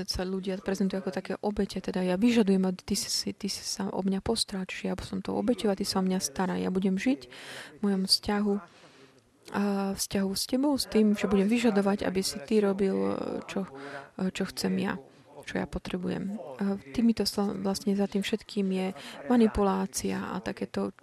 sa 0.09 0.25
ľudia 0.25 0.57
prezentujú 0.57 1.05
ako 1.05 1.13
také 1.13 1.33
obete, 1.45 1.85
teda 1.85 2.01
ja 2.01 2.17
vyžadujem, 2.17 2.65
aby 2.65 2.81
ty 2.81 2.97
si, 2.97 3.09
ty 3.37 3.49
si 3.53 3.61
sa 3.61 3.93
o 3.93 4.01
mňa 4.01 4.25
postráč, 4.25 4.89
ja 4.89 4.97
som 5.05 5.21
to 5.21 5.37
obeťovať, 5.37 5.85
ty 5.85 5.87
sa 5.87 6.01
o 6.01 6.07
mňa 6.07 6.17
stará, 6.17 6.57
ja 6.57 6.73
budem 6.73 6.97
žiť 6.97 7.21
v 7.77 7.81
mojom 7.85 8.09
vzťahu 8.09 8.55
a 9.51 9.93
vzťahu 9.99 10.31
s 10.33 10.45
tebou, 10.47 10.73
s 10.79 10.87
tým, 10.89 11.13
že 11.13 11.29
budem 11.29 11.51
vyžadovať, 11.51 12.09
aby 12.09 12.21
si 12.25 12.39
ty 12.47 12.63
robil, 12.65 12.95
čo, 13.51 13.69
čo 14.33 14.43
chcem 14.53 14.77
ja 14.81 14.97
čo 15.41 15.57
ja 15.59 15.67
potrebujem. 15.67 16.39
A 16.63 16.79
týmito 16.95 17.27
vlastne 17.65 17.99
za 17.99 18.07
tým 18.07 18.23
všetkým 18.23 18.71
je 18.71 18.87
manipulácia 19.27 20.31
a 20.31 20.39
takéto 20.39 20.95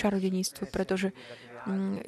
čarodeníctvo, 0.00 0.70
pretože 0.72 1.12
Mm, 1.12 1.51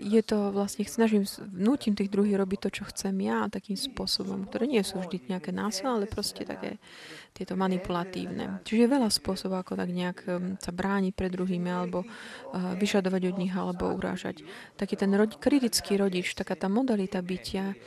je 0.02 0.22
to 0.26 0.50
vlastne, 0.50 0.82
snažím, 0.82 1.22
vnútim 1.38 1.94
tých 1.94 2.10
druhých 2.10 2.42
robiť 2.42 2.58
to, 2.58 2.70
čo 2.80 2.82
chcem 2.90 3.14
ja 3.22 3.46
takým 3.46 3.78
spôsobom, 3.78 4.50
ktoré 4.50 4.66
nie 4.66 4.82
sú 4.82 4.98
vždy 4.98 5.30
nejaké 5.30 5.54
násilné, 5.54 5.90
ale 5.94 6.06
proste 6.10 6.42
také 6.42 6.82
tieto 7.30 7.54
manipulatívne. 7.54 8.62
Čiže 8.66 8.82
je 8.86 8.94
veľa 8.94 9.10
spôsobov, 9.10 9.62
ako 9.62 9.78
tak 9.78 9.90
nejak 9.94 10.18
sa 10.58 10.70
brániť 10.74 11.12
pred 11.14 11.30
druhými, 11.30 11.70
alebo 11.70 12.02
uh, 12.02 12.74
vyžadovať 12.78 13.22
od 13.30 13.36
nich, 13.38 13.54
alebo 13.54 13.94
urážať. 13.94 14.42
Taký 14.74 14.94
ten 14.98 15.10
rodi- 15.14 15.38
kritický 15.38 15.98
rodič, 15.98 16.34
taká 16.34 16.58
tá 16.58 16.66
modalita 16.66 17.22
bytia, 17.22 17.78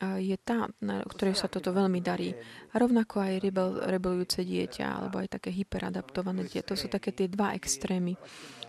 je 0.00 0.36
tá, 0.36 0.68
na 0.84 1.00
ktorej 1.04 1.36
sa 1.36 1.48
toto 1.48 1.72
veľmi 1.72 2.00
darí. 2.04 2.36
A 2.72 2.74
rovnako 2.76 3.22
aj 3.22 3.32
rebel, 3.40 3.80
rebelujúce 3.80 4.44
dieťa, 4.44 4.84
alebo 4.84 5.20
aj 5.20 5.40
také 5.40 5.50
hyperadaptované 5.52 6.44
dieťa. 6.44 6.68
To 6.68 6.76
sú 6.76 6.86
také 6.92 7.12
tie 7.16 7.28
dva 7.28 7.56
extrémy 7.56 8.16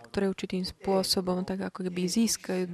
ktoré 0.08 0.32
určitým 0.32 0.64
spôsobom 0.64 1.44
tak 1.44 1.68
ako 1.68 1.84
keby 1.84 2.08
získajú, 2.08 2.64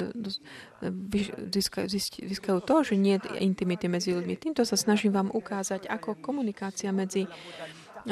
získajú, 1.51 1.87
získajú 2.31 2.59
to, 2.63 2.77
že 2.87 2.95
nie 2.95 3.19
je 3.19 3.43
intimity 3.43 3.91
medzi 3.91 4.15
ľuďmi. 4.15 4.39
Týmto 4.39 4.63
sa 4.63 4.79
snažím 4.79 5.11
vám 5.11 5.35
ukázať, 5.35 5.91
ako 5.91 6.15
komunikácia 6.23 6.95
medzi 6.95 7.27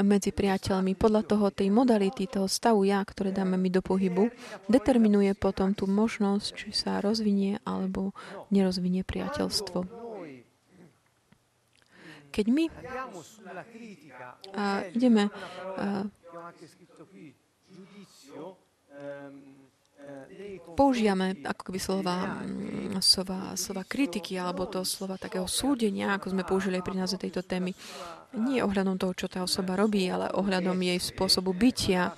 medzi 0.01 0.33
priateľmi. 0.33 0.97
Podľa 0.97 1.23
toho 1.29 1.53
tej 1.53 1.69
modality, 1.69 2.25
toho 2.25 2.49
stavu 2.49 2.89
ja, 2.89 3.05
ktoré 3.05 3.29
dáme 3.29 3.61
my 3.61 3.69
do 3.69 3.85
pohybu, 3.85 4.33
determinuje 4.65 5.37
potom 5.37 5.77
tú 5.77 5.85
možnosť, 5.85 6.49
či 6.57 6.69
sa 6.73 7.05
rozvinie 7.05 7.61
alebo 7.69 8.17
nerozvinie 8.49 9.05
priateľstvo. 9.05 10.02
Keď 12.33 12.47
my 12.49 12.65
ideme 14.97 15.29
a, 15.77 16.09
používame 20.75 21.39
ako 21.45 21.63
keby 21.69 21.79
slova, 21.79 22.43
mm, 22.43 22.99
slova, 23.05 23.55
slova 23.55 23.85
kritiky 23.87 24.41
alebo 24.41 24.67
to 24.67 24.83
slova 24.83 25.21
takého 25.21 25.47
súdenia, 25.47 26.17
ako 26.17 26.33
sme 26.33 26.43
použili 26.43 26.81
aj 26.81 26.85
pri 26.85 26.97
nás 26.97 27.15
tejto 27.15 27.45
témy. 27.45 27.77
Nie 28.35 28.65
ohľadom 28.65 28.97
toho, 28.97 29.13
čo 29.13 29.27
tá 29.29 29.45
osoba 29.45 29.77
robí, 29.77 30.09
ale 30.09 30.33
ohľadom 30.33 30.77
jej 30.81 30.99
spôsobu 30.99 31.53
bytia, 31.53 32.17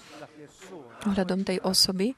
ohľadom 1.10 1.42
tej 1.42 1.58
osoby. 1.66 2.14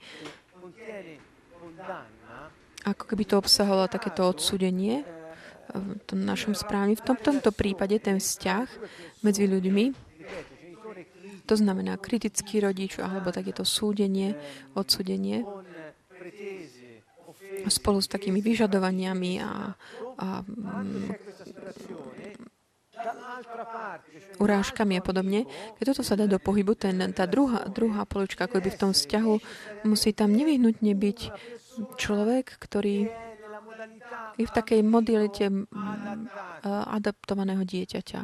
Ako 2.86 3.02
keby 3.02 3.24
to 3.26 3.40
obsahovalo 3.42 3.90
takéto 3.90 4.22
odsúdenie 4.30 5.15
v 5.78 6.02
tom 6.08 6.20
našom 6.24 6.54
správne. 6.56 6.96
V 6.96 7.04
tom, 7.04 7.16
tomto 7.16 7.52
prípade 7.52 7.96
ten 8.00 8.18
vzťah 8.18 8.66
medzi 9.22 9.44
ľuďmi 9.48 10.06
to 11.46 11.54
znamená 11.54 11.94
kritický 11.94 12.58
rodič 12.58 12.98
alebo 12.98 13.30
takéto 13.30 13.62
súdenie, 13.62 14.34
odsúdenie 14.74 15.46
spolu 17.70 18.02
s 18.02 18.10
takými 18.10 18.42
vyžadovaniami 18.42 19.32
a, 19.42 19.74
a 20.18 20.26
mm, 20.42 21.06
urážkami 24.42 24.98
a 24.98 25.02
podobne. 25.02 25.46
Keď 25.78 25.84
toto 25.94 26.02
sa 26.02 26.18
dá 26.18 26.26
do 26.26 26.42
pohybu, 26.42 26.74
ten, 26.74 26.98
tá 27.14 27.24
druhá, 27.30 27.66
druhá 27.70 28.02
polička, 28.04 28.46
ako 28.46 28.62
by 28.62 28.70
v 28.70 28.80
tom 28.80 28.90
vzťahu, 28.90 29.34
musí 29.86 30.10
tam 30.12 30.34
nevyhnutne 30.34 30.92
byť 30.94 31.18
človek, 31.98 32.58
ktorý 32.58 33.10
je 34.36 34.44
v 34.46 34.52
takej 34.52 34.80
modalite 34.84 35.46
mm, 35.48 35.68
adaptovaného 36.66 37.62
dieťaťa. 37.64 38.20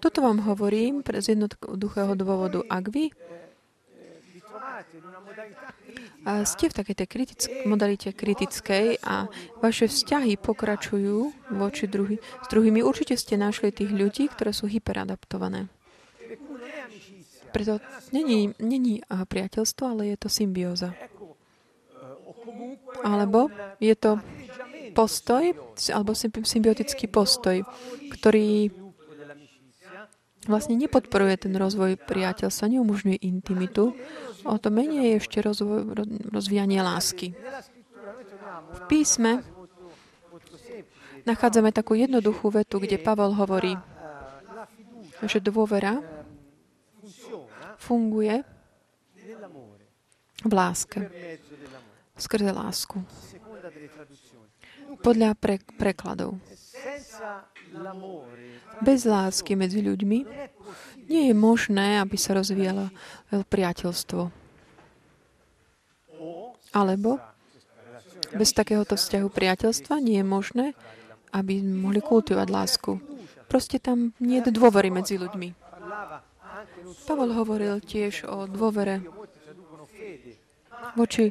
Toto 0.00 0.18
vám 0.20 0.44
hovorím 0.44 1.00
z 1.00 1.32
jednoduchého 1.38 2.12
dôvodu. 2.18 2.60
Ak 2.68 2.92
vy 2.92 3.14
a 6.24 6.40
ste 6.48 6.72
v 6.72 6.76
takej 6.76 6.96
tej 7.04 7.08
kritick- 7.08 7.52
modalite 7.68 8.08
kritickej 8.16 9.04
a 9.04 9.28
vaše 9.60 9.92
vzťahy 9.92 10.40
pokračujú 10.40 11.52
voči 11.52 11.84
druhý, 11.84 12.16
s 12.16 12.46
druhými, 12.48 12.80
určite 12.80 13.20
ste 13.20 13.36
našli 13.36 13.68
tých 13.68 13.92
ľudí, 13.92 14.32
ktoré 14.32 14.56
sú 14.56 14.64
hyperadaptované. 14.64 15.68
Preto 17.52 17.78
není, 18.10 18.50
není 18.58 19.04
priateľstvo, 19.04 19.84
ale 19.84 20.02
je 20.10 20.16
to 20.18 20.28
symbióza. 20.32 20.96
Alebo 23.02 23.50
je 23.80 23.94
to 23.94 24.20
postoj, 24.94 25.42
alebo 25.90 26.14
symbiotický 26.46 27.10
postoj, 27.10 27.66
ktorý 28.14 28.70
vlastne 30.46 30.76
nepodporuje 30.76 31.48
ten 31.48 31.54
rozvoj 31.56 31.96
priateľstva, 32.04 32.72
neumožňuje 32.78 33.18
intimitu, 33.24 33.96
o 34.44 34.56
to 34.60 34.68
menej 34.68 35.16
je 35.16 35.20
ešte 35.24 35.38
rozvoj, 35.40 36.04
rozvíjanie 36.30 36.84
lásky. 36.84 37.32
V 38.74 38.80
písme 38.86 39.40
nachádzame 41.24 41.72
takú 41.72 41.96
jednoduchú 41.96 42.52
vetu, 42.52 42.76
kde 42.76 43.00
Pavel 43.00 43.32
hovorí, 43.32 43.74
že 45.24 45.40
dôvera 45.40 46.04
funguje 47.80 48.44
v 50.44 50.52
láske, 50.52 51.08
skrze 52.16 52.50
lásku. 52.54 53.02
Podľa 55.02 55.34
pre, 55.34 55.58
prekladov. 55.76 56.38
Bez 58.80 59.02
lásky 59.04 59.58
medzi 59.58 59.82
ľuďmi 59.82 60.18
nie 61.10 61.22
je 61.28 61.34
možné, 61.34 62.00
aby 62.00 62.16
sa 62.16 62.38
rozvíjalo 62.38 62.88
priateľstvo. 63.50 64.30
Alebo 66.74 67.18
bez 68.34 68.50
takéhoto 68.50 68.98
vzťahu 68.98 69.28
priateľstva 69.30 69.94
nie 70.02 70.18
je 70.18 70.26
možné, 70.26 70.66
aby 71.34 71.62
mohli 71.62 72.02
kultivovať 72.02 72.48
lásku. 72.50 72.92
Proste 73.46 73.78
tam 73.78 74.14
nie 74.18 74.42
je 74.42 74.50
dôvery 74.50 74.90
medzi 74.90 75.18
ľuďmi. 75.18 75.54
Pavel 77.06 77.30
hovoril 77.34 77.78
tiež 77.82 78.26
o 78.26 78.46
dôvere 78.50 79.02
voči 80.94 81.30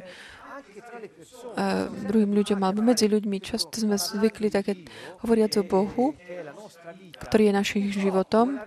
druhým 2.08 2.32
ľuďom 2.32 2.60
alebo 2.62 2.80
medzi 2.82 3.06
ľuďmi. 3.10 3.38
Často 3.42 3.82
sme 3.82 3.96
zvykli 3.98 4.48
také 4.50 4.86
hovoriať 5.22 5.60
o 5.60 5.64
Bohu, 5.66 6.14
ktorý 7.22 7.50
je 7.50 7.54
našim 7.54 7.84
životom. 7.90 8.58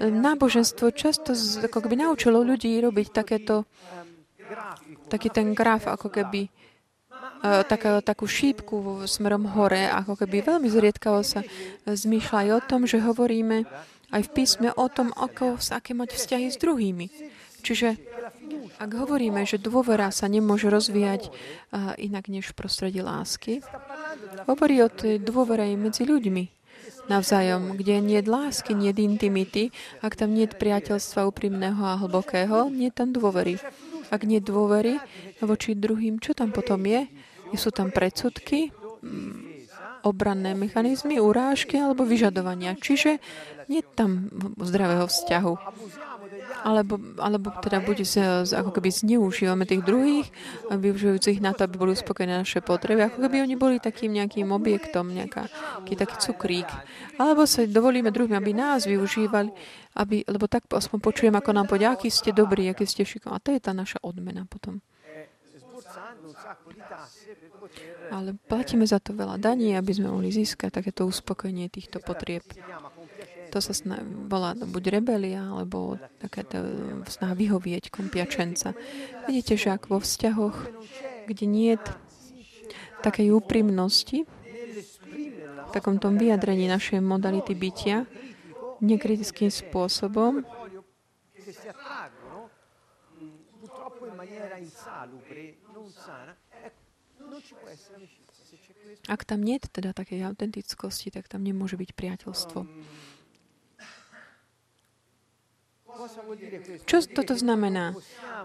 Náboženstvo 0.00 0.88
často 0.96 1.36
ako 1.36 1.78
keby 1.84 2.00
naučilo 2.00 2.40
ľudí 2.40 2.80
robiť 2.80 3.06
takéto 3.12 3.68
taký 5.08 5.28
ten 5.28 5.52
graf, 5.52 5.88
ako 5.88 6.08
keby 6.08 6.48
uh, 6.48 7.64
taká, 7.64 8.00
takú 8.00 8.24
šípku 8.24 9.04
smerom 9.04 9.48
hore, 9.52 9.88
ako 9.88 10.16
keby 10.16 10.44
veľmi 10.44 10.68
zriedkavo 10.68 11.20
sa 11.24 11.44
zmýšľa 11.84 12.36
aj 12.36 12.48
o 12.52 12.60
tom, 12.64 12.80
že 12.88 13.04
hovoríme 13.04 13.64
aj 14.12 14.22
v 14.28 14.30
písme 14.32 14.68
o 14.76 14.86
tom, 14.92 15.08
ako, 15.16 15.56
aké 15.56 15.96
mať 15.96 16.16
vzťahy 16.16 16.46
s 16.52 16.60
druhými. 16.60 17.08
Čiže 17.62 17.96
ak 18.82 18.90
hovoríme, 18.98 19.46
že 19.46 19.62
dôvera 19.62 20.10
sa 20.10 20.26
nemôže 20.26 20.66
rozvíjať 20.66 21.30
inak 22.02 22.26
než 22.26 22.50
v 22.50 22.58
prostredí 22.58 22.98
lásky, 22.98 23.62
hovorí 24.50 24.82
o 24.82 24.90
tej 24.90 25.22
dôvere 25.22 25.70
medzi 25.78 26.02
ľuďmi 26.02 26.62
navzájom, 27.06 27.78
kde 27.78 28.02
nie 28.02 28.18
je 28.22 28.30
lásky, 28.30 28.74
nie 28.74 28.90
je 28.94 29.02
intimity, 29.06 29.64
ak 30.02 30.18
tam 30.18 30.34
nie 30.34 30.46
je 30.46 30.54
priateľstva 30.54 31.26
úprimného 31.30 31.82
a 31.82 31.98
hlbokého, 31.98 32.70
nie 32.70 32.90
je 32.90 32.96
tam 32.98 33.14
dôvery. 33.14 33.58
Ak 34.12 34.26
nie 34.26 34.38
je 34.38 34.50
dôvery 34.50 34.98
voči 35.40 35.74
druhým, 35.74 36.18
čo 36.18 36.34
tam 36.34 36.54
potom 36.54 36.82
je? 36.84 37.06
Sú 37.54 37.70
tam 37.74 37.92
predsudky, 37.92 38.70
mm, 39.02 39.52
obranné 40.02 40.58
mechanizmy, 40.58 41.22
urážky 41.22 41.78
alebo 41.78 42.02
vyžadovania. 42.02 42.74
Čiže 42.74 43.22
nie 43.70 43.80
je 43.82 43.88
tam 43.94 44.30
zdravého 44.58 45.06
vzťahu 45.06 45.54
alebo, 46.60 47.00
alebo 47.16 47.48
teda 47.64 47.80
buď 47.80 47.96
z, 48.04 48.14
ako 48.52 48.70
keby 48.76 48.92
zneužívame 48.92 49.64
tých 49.64 49.82
druhých, 49.82 50.28
využijúcich 50.68 51.40
na 51.40 51.56
to, 51.56 51.64
aby 51.64 51.80
boli 51.80 51.92
uspokojené 51.96 52.44
naše 52.44 52.60
potreby, 52.60 53.08
ako 53.08 53.24
keby 53.24 53.42
oni 53.42 53.56
boli 53.56 53.76
takým 53.80 54.12
nejakým 54.12 54.52
objektom, 54.52 55.08
nejaká, 55.08 55.48
taký, 55.82 55.94
taký 55.96 56.16
cukrík. 56.20 56.68
Alebo 57.16 57.48
sa 57.48 57.64
dovolíme 57.64 58.12
druhým, 58.12 58.36
aby 58.36 58.52
nás 58.52 58.84
využívali, 58.84 59.50
aby, 59.96 60.24
lebo 60.24 60.48
tak 60.48 60.68
aspoň 60.68 60.98
počujem, 61.00 61.34
ako 61.36 61.50
nám 61.52 61.66
povedia, 61.68 61.92
aký 61.92 62.08
ste 62.08 62.32
dobrí, 62.32 62.68
aký 62.68 62.84
ste 62.88 63.04
šikovní. 63.04 63.36
A 63.36 63.42
to 63.42 63.52
je 63.52 63.60
tá 63.60 63.72
naša 63.76 64.00
odmena 64.00 64.48
potom. 64.48 64.80
Ale 68.12 68.36
platíme 68.48 68.84
za 68.84 69.00
to 69.00 69.16
veľa 69.16 69.40
daní, 69.40 69.72
aby 69.76 69.92
sme 69.92 70.12
mohli 70.12 70.28
získať 70.32 70.82
takéto 70.82 71.08
uspokojenie 71.08 71.72
týchto 71.72 72.00
potrieb. 72.00 72.44
To 73.52 73.60
sa 73.60 73.76
sna- 73.76 74.00
volá 74.32 74.56
buď 74.56 74.96
rebelia, 74.96 75.44
alebo 75.44 76.00
taká 76.24 76.40
snaha 77.04 77.36
vyhovieť 77.36 77.92
kompiačenca. 77.92 78.72
Vidíte, 79.28 79.60
že 79.60 79.76
ak 79.76 79.92
vo 79.92 80.00
vzťahoch, 80.00 80.72
kde 81.28 81.44
nie 81.44 81.76
je 81.76 81.78
takej 83.04 83.28
úprimnosti, 83.36 84.24
v 85.62 85.70
takom 85.70 86.00
tom 86.00 86.16
vyjadrení 86.16 86.64
našej 86.64 87.04
modality 87.04 87.52
bytia, 87.52 88.08
nekritickým 88.80 89.52
spôsobom, 89.52 90.48
ak 99.08 99.20
tam 99.24 99.40
nie 99.42 99.56
je 99.58 99.68
teda 99.70 99.92
takej 99.92 100.24
autentickosti, 100.24 101.10
tak 101.12 101.28
tam 101.28 101.42
nemôže 101.42 101.76
byť 101.76 101.90
priateľstvo. 101.96 102.60
Čo 106.88 106.96
toto 107.10 107.34
znamená? 107.34 107.94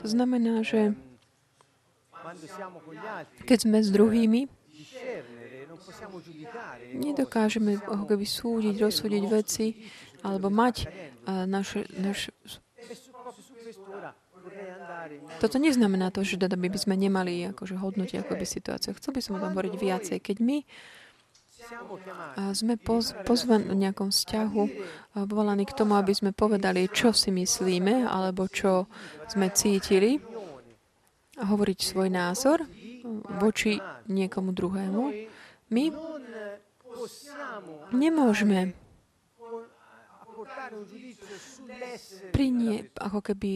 To 0.02 0.08
znamená, 0.08 0.62
že 0.62 0.94
keď 3.48 3.58
sme 3.64 3.78
s 3.80 3.90
druhými, 3.90 4.52
nedokážeme 6.98 7.80
ako 7.80 8.06
keby 8.10 8.26
súdiť, 8.28 8.76
rozsúdiť 8.84 9.24
veci 9.32 9.88
alebo 10.26 10.52
mať 10.52 10.90
naše, 11.48 11.88
naš... 11.96 12.34
Toto 15.40 15.56
neznamená 15.62 16.12
to, 16.12 16.26
že 16.26 16.36
teda 16.36 16.60
by 16.60 16.68
sme 16.76 17.00
nemali 17.00 17.48
akože 17.56 17.80
hodnotiť 17.80 18.18
akoby 18.28 18.46
situáciu. 18.48 18.98
Chcel 18.98 19.12
by 19.16 19.22
som 19.24 19.34
o 19.38 19.42
tom 19.44 19.56
hovoriť 19.56 19.74
viacej. 19.78 20.18
Keď 20.20 20.38
my 20.44 20.68
sme 22.54 22.76
poz, 22.80 23.14
pozvaní 23.28 23.68
v 23.68 23.76
nejakom 23.88 24.10
vzťahu, 24.14 24.64
povolaní 25.28 25.68
k 25.68 25.76
tomu, 25.76 26.00
aby 26.00 26.14
sme 26.16 26.32
povedali, 26.32 26.88
čo 26.88 27.12
si 27.12 27.30
myslíme, 27.34 28.08
alebo 28.08 28.48
čo 28.48 28.88
sme 29.28 29.52
cítili, 29.52 30.22
a 31.38 31.44
hovoriť 31.46 31.78
svoj 31.78 32.10
názor 32.10 32.66
voči 33.38 33.78
niekomu 34.10 34.58
druhému. 34.58 35.04
My 35.70 35.84
nemôžeme 37.94 38.74
prinie, 42.32 42.90
ako 42.98 43.20
keby 43.22 43.52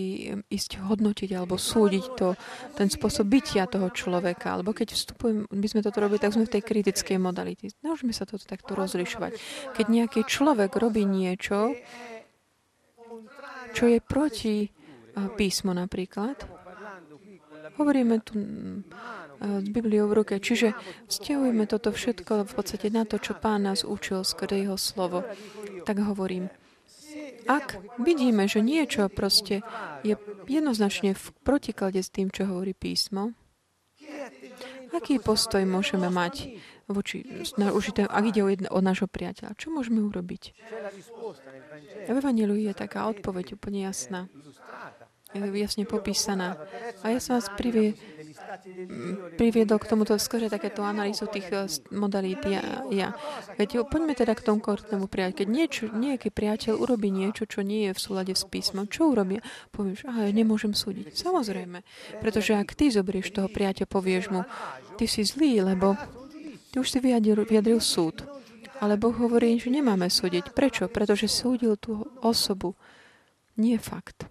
ísť 0.50 0.82
hodnotiť 0.82 1.30
alebo 1.38 1.56
súdiť 1.56 2.06
to, 2.18 2.34
ten 2.76 2.90
spôsob 2.90 3.28
bytia 3.30 3.70
toho 3.70 3.90
človeka. 3.94 4.58
Alebo 4.60 4.74
keď 4.76 4.94
vstupujeme, 4.96 5.48
by 5.48 5.68
sme 5.70 5.82
toto 5.86 6.02
robili, 6.02 6.20
tak 6.22 6.34
sme 6.34 6.48
v 6.48 6.54
tej 6.60 6.64
kritickej 6.66 7.18
modality. 7.22 7.72
Môžeme 7.86 8.14
sa 8.16 8.26
toto 8.28 8.44
takto 8.44 8.74
rozlišovať. 8.76 9.38
Keď 9.76 9.86
nejaký 9.86 10.22
človek 10.26 10.76
robí 10.76 11.06
niečo, 11.08 11.76
čo 13.72 13.84
je 13.88 14.00
proti 14.04 14.68
písmo 15.36 15.72
napríklad, 15.76 16.36
hovoríme 17.80 18.20
tu 18.22 18.36
s 19.42 19.68
Bibliou 19.74 20.06
v 20.06 20.22
ruke. 20.22 20.38
Čiže 20.38 20.78
vzťahujeme 21.10 21.66
toto 21.66 21.90
všetko 21.90 22.46
v 22.46 22.54
podstate 22.54 22.94
na 22.94 23.10
to, 23.10 23.18
čo 23.18 23.34
Pán 23.34 23.66
nás 23.66 23.82
učil 23.82 24.22
skrze 24.22 24.70
jeho 24.70 24.78
slovo. 24.78 25.26
Tak 25.82 25.98
hovorím, 25.98 26.54
ak 27.50 27.82
vidíme, 28.02 28.46
že 28.46 28.62
niečo 28.62 29.10
proste 29.10 29.65
je 30.06 30.15
jednoznačne 30.46 31.17
v 31.17 31.26
protiklade 31.41 32.00
s 32.02 32.13
tým, 32.13 32.30
čo 32.30 32.48
hovorí 32.48 32.74
písmo, 32.78 33.34
aký 34.91 35.17
postoj 35.24 35.63
môžeme 35.63 36.12
mať 36.12 36.60
voči, 36.91 37.24
na 37.56 37.72
určitém, 37.72 38.06
ak 38.06 38.24
ide 38.28 38.41
o, 38.44 38.50
jedno, 38.52 38.67
o 38.70 38.80
nášho 38.84 39.08
priateľa? 39.08 39.56
Čo 39.56 39.72
môžeme 39.72 40.04
urobiť? 40.04 40.52
V 42.08 42.12
Evangeliu 42.12 42.60
je 42.60 42.74
taká 42.76 43.08
odpoveď 43.08 43.56
úplne 43.56 43.88
jasná. 43.88 44.28
Je 45.32 45.39
jasne 45.39 45.88
popísaná. 45.88 46.60
A 47.08 47.15
ja 47.15 47.24
som 47.24 47.39
vás 47.39 47.48
privie, 47.56 47.96
priviedol 49.38 49.78
k 49.80 49.90
tomuto 49.90 50.16
skôr 50.18 50.46
takéto 50.48 50.84
analýzu 50.84 51.28
tých 51.28 51.48
eh, 51.52 51.68
modalít 51.94 52.44
ja. 52.48 52.84
ja. 52.92 53.10
Veď 53.56 53.88
poďme 53.88 54.18
teda 54.18 54.34
k 54.34 54.46
tomu 54.46 54.60
konkrétnemu 54.60 55.06
priateľu. 55.08 55.40
Keď 55.42 55.48
niečo, 55.48 55.84
nejaký 55.92 56.30
priateľ 56.34 56.80
urobí 56.80 57.14
niečo, 57.14 57.46
čo 57.48 57.62
nie 57.62 57.90
je 57.90 57.96
v 57.96 58.00
súlade 58.00 58.34
s 58.34 58.44
písmom, 58.48 58.88
čo 58.88 59.12
urobí? 59.12 59.40
Povieš, 59.72 60.08
aha, 60.10 60.28
ja 60.28 60.32
nemôžem 60.34 60.74
súdiť. 60.74 61.14
Samozrejme. 61.14 61.84
Pretože 62.20 62.58
ak 62.58 62.74
ty 62.74 62.90
zoberieš 62.90 63.36
toho 63.36 63.48
priateľa, 63.52 63.88
povieš 63.92 64.26
mu, 64.32 64.42
ty 64.96 65.06
si 65.06 65.22
zlý, 65.28 65.62
lebo 65.62 66.00
ty 66.72 66.80
už 66.80 66.88
si 66.88 67.00
vyjadril, 67.04 67.44
vyjadril 67.46 67.80
súd. 67.84 68.24
Ale 68.82 68.98
Boh 68.98 69.14
hovorí, 69.14 69.62
že 69.62 69.70
nemáme 69.70 70.10
súdiť. 70.10 70.58
Prečo? 70.58 70.90
Pretože 70.90 71.30
súdil 71.30 71.78
tú 71.78 72.02
osobu. 72.26 72.74
Nie 73.54 73.78
fakt. 73.78 74.31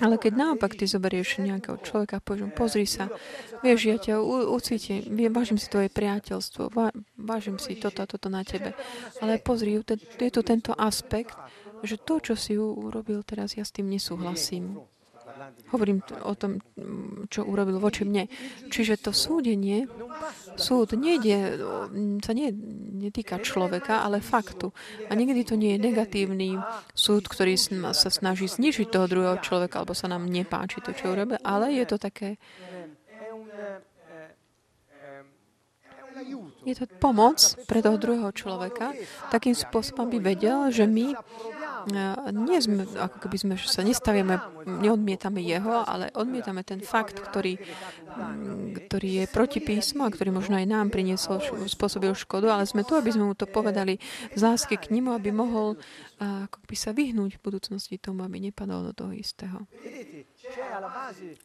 Ale 0.00 0.16
keď 0.16 0.32
naopak 0.34 0.74
ty 0.74 0.88
zoberieš 0.88 1.44
nejakého 1.44 1.76
človeka 1.82 2.18
a 2.18 2.24
povieš, 2.24 2.52
pozri 2.56 2.86
sa, 2.88 3.12
vieš, 3.60 3.80
ja 3.88 3.96
ťa 4.00 4.20
ucítim, 4.50 5.04
vážim 5.30 5.60
si 5.60 5.68
tvoje 5.68 5.92
priateľstvo, 5.92 6.72
vážim 7.20 7.60
si 7.60 7.76
toto 7.76 8.02
a 8.02 8.10
toto 8.10 8.32
na 8.32 8.42
tebe. 8.42 8.72
Ale 9.20 9.38
pozri, 9.38 9.76
je 9.76 10.30
tu 10.32 10.40
tento 10.40 10.72
aspekt, 10.74 11.36
že 11.84 12.00
to, 12.00 12.18
čo 12.24 12.34
si 12.34 12.56
urobil 12.56 13.20
teraz, 13.20 13.54
ja 13.54 13.64
s 13.64 13.70
tým 13.70 13.92
nesúhlasím. 13.92 14.80
Hovorím 15.72 16.00
o 16.24 16.34
tom, 16.34 16.62
čo 17.28 17.44
urobil 17.44 17.76
voči 17.76 18.08
mne. 18.08 18.30
Čiže 18.72 19.00
to 19.00 19.10
súdenie, 19.12 19.84
súd 20.56 20.96
nejde, 20.96 21.60
sa 22.24 22.32
nie, 22.32 22.52
netýka 22.96 23.42
človeka, 23.42 24.00
ale 24.06 24.24
faktu. 24.24 24.72
A 25.08 25.12
niekedy 25.12 25.42
to 25.44 25.54
nie 25.60 25.76
je 25.76 25.84
negatívny 25.84 26.56
súd, 26.96 27.28
ktorý 27.28 27.58
sa 27.92 28.08
snaží 28.08 28.48
znižiť 28.48 28.88
toho 28.88 29.06
druhého 29.06 29.38
človeka, 29.44 29.82
alebo 29.82 29.92
sa 29.92 30.08
nám 30.08 30.24
nepáči 30.24 30.80
to, 30.80 30.96
čo 30.96 31.12
urobil, 31.12 31.36
ale 31.44 31.76
je 31.76 31.84
to 31.84 31.96
také 32.00 32.40
je 36.64 36.74
to 36.74 36.86
pomoc 36.98 37.38
pre 37.68 37.84
toho 37.84 38.00
druhého 38.00 38.32
človeka. 38.32 38.96
Takým 39.28 39.52
spôsobom 39.52 40.08
by 40.08 40.18
vedel, 40.18 40.72
že 40.72 40.88
my 40.88 41.12
nie 41.86 42.58
sme, 42.58 42.82
ako 42.82 43.16
keby 43.22 43.36
sme 43.38 43.54
sa 43.58 43.86
nestavíme, 43.86 44.66
neodmietame 44.66 45.38
jeho, 45.42 45.86
ale 45.86 46.10
odmietame 46.12 46.66
ten 46.66 46.82
fakt, 46.82 47.22
ktorý, 47.22 47.56
mm, 47.56 48.90
ktorý 48.90 49.08
je 49.22 49.24
proti 49.30 49.62
písmu 49.62 50.02
a 50.02 50.10
ktorý 50.10 50.34
možno 50.34 50.58
aj 50.58 50.66
nám 50.66 50.90
priniesol, 50.90 51.38
spôsobil 51.70 52.10
škodu, 52.18 52.50
ale 52.50 52.66
sme 52.66 52.82
tu, 52.82 52.98
aby 52.98 53.10
sme 53.14 53.30
mu 53.30 53.34
to 53.38 53.46
povedali 53.46 54.02
z 54.34 54.40
lásky 54.42 54.76
k 54.76 54.90
nemu, 54.90 55.14
aby 55.14 55.30
mohol 55.30 55.78
ako 56.16 56.64
by 56.64 56.76
sa 56.80 56.96
vyhnúť 56.96 57.36
v 57.36 57.44
budúcnosti 57.44 58.00
tomu, 58.00 58.24
aby 58.24 58.40
nepadol 58.40 58.88
do 58.88 58.92
toho 58.96 59.12
istého. 59.12 59.68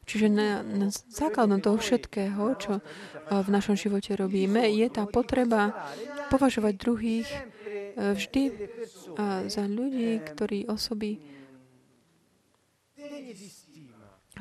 Čiže 0.07 0.31
na, 0.31 0.63
na 0.63 0.87
základom 0.87 1.59
toho 1.59 1.75
všetkého, 1.75 2.55
čo 2.55 2.79
v 3.27 3.49
našom 3.51 3.75
živote 3.75 4.15
robíme, 4.15 4.63
je 4.71 4.87
tá 4.87 5.03
potreba 5.03 5.75
považovať 6.31 6.73
druhých 6.79 7.27
vždy 7.97 8.43
za 9.47 9.63
ľudí, 9.67 10.21
ktorí 10.23 10.67
osoby, 10.67 11.19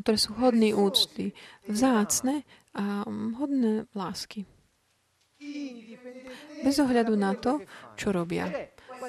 ktoré 0.00 0.16
sú 0.16 0.36
hodní 0.38 0.72
úcty, 0.72 1.34
vzácne 1.68 2.46
a 2.72 3.04
hodné 3.36 3.90
lásky. 3.92 4.46
Bez 6.60 6.76
ohľadu 6.78 7.16
na 7.16 7.32
to, 7.32 7.64
čo 7.96 8.12
robia. 8.12 8.52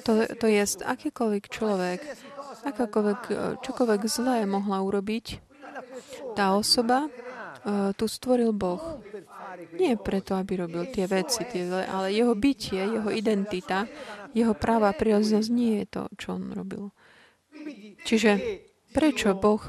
To, 0.08 0.24
to 0.24 0.46
je 0.48 0.64
akýkoľvek 0.64 1.44
človek, 1.52 2.00
akákoľvek, 2.64 3.22
čokoľvek 3.60 4.02
zlé 4.08 4.48
mohla 4.48 4.80
urobiť 4.80 5.44
tá 6.34 6.56
osoba, 6.56 7.12
uh, 7.12 7.92
tu 7.94 8.08
stvoril 8.08 8.56
Boh. 8.56 9.04
Nie 9.76 10.00
preto, 10.00 10.40
aby 10.40 10.64
robil 10.64 10.88
tie 10.90 11.06
veci, 11.12 11.44
tie 11.44 11.68
zlé, 11.68 11.84
ale 11.86 12.16
jeho 12.16 12.32
bytie, 12.34 12.80
jeho 12.80 13.12
identita 13.12 13.84
jeho 14.32 14.54
práva 14.56 14.92
a 14.92 14.98
prirodzenosť 14.98 15.50
nie 15.52 15.84
je 15.84 15.86
to, 15.88 16.02
čo 16.18 16.28
on 16.40 16.52
robil. 16.56 16.92
Čiže 18.08 18.32
prečo 18.96 19.36
Boh 19.38 19.62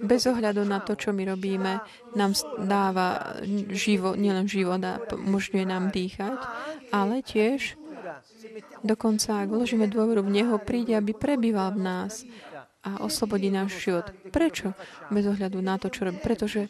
bez 0.00 0.26
ohľadu 0.26 0.64
na 0.66 0.80
to, 0.82 0.96
čo 0.98 1.14
my 1.14 1.22
robíme, 1.28 1.80
nám 2.16 2.32
dáva 2.60 3.38
život, 3.70 4.18
nielen 4.18 4.48
život 4.48 4.80
a 4.82 5.00
umožňuje 5.12 5.64
nám 5.64 5.94
dýchať, 5.94 6.38
ale 6.90 7.22
tiež 7.22 7.78
dokonca, 8.84 9.44
ak 9.44 9.48
vložíme 9.48 9.88
dôveru 9.88 10.24
v 10.24 10.34
Neho, 10.42 10.56
príde, 10.60 10.96
aby 10.96 11.16
prebýval 11.16 11.76
v 11.76 11.80
nás 11.84 12.12
a 12.84 13.00
oslobodí 13.00 13.48
náš 13.48 13.80
život. 13.80 14.12
Prečo? 14.28 14.76
Bez 15.08 15.24
ohľadu 15.24 15.56
na 15.64 15.80
to, 15.80 15.88
čo 15.88 16.04
robí. 16.04 16.20
Pretože 16.20 16.68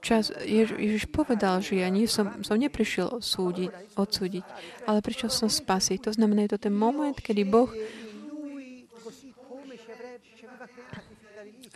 čas, 0.00 0.30
Jež, 0.42 0.74
Ježiš 0.74 1.10
povedal, 1.10 1.60
že 1.60 1.80
ja 1.80 1.88
nie 1.92 2.08
som, 2.10 2.42
som 2.46 2.58
neprišiel 2.58 3.22
súdiť, 3.22 3.98
odsúdiť, 3.98 4.44
ale 4.86 5.04
prišiel 5.04 5.30
som 5.30 5.48
spasiť. 5.50 6.08
To 6.08 6.12
znamená, 6.14 6.46
je 6.46 6.58
to 6.58 6.70
ten 6.70 6.74
moment, 6.74 7.16
kedy 7.16 7.42
Boh 7.46 7.70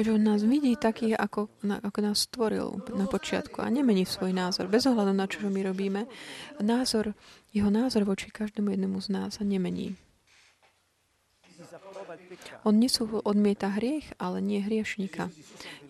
že 0.02 0.10
on 0.10 0.24
nás 0.24 0.42
vidí 0.42 0.74
takých, 0.74 1.14
ako, 1.14 1.52
ako 1.62 1.98
nás 2.02 2.26
stvoril 2.26 2.80
na 2.96 3.06
počiatku 3.06 3.62
a 3.62 3.70
nemení 3.70 4.02
svoj 4.02 4.34
názor. 4.34 4.66
Bez 4.66 4.88
ohľadu 4.88 5.12
na 5.14 5.30
čo 5.30 5.46
my 5.46 5.62
robíme, 5.62 6.10
názor, 6.58 7.14
jeho 7.54 7.70
názor 7.70 8.02
voči 8.08 8.32
každému 8.32 8.72
jednému 8.72 8.98
z 8.98 9.08
nás 9.14 9.38
sa 9.38 9.44
nemení. 9.46 9.94
On 12.62 12.74
nesú 12.78 13.10
odmieta 13.26 13.74
hriech, 13.74 14.14
ale 14.22 14.38
nie 14.38 14.62
hriešníka. 14.62 15.34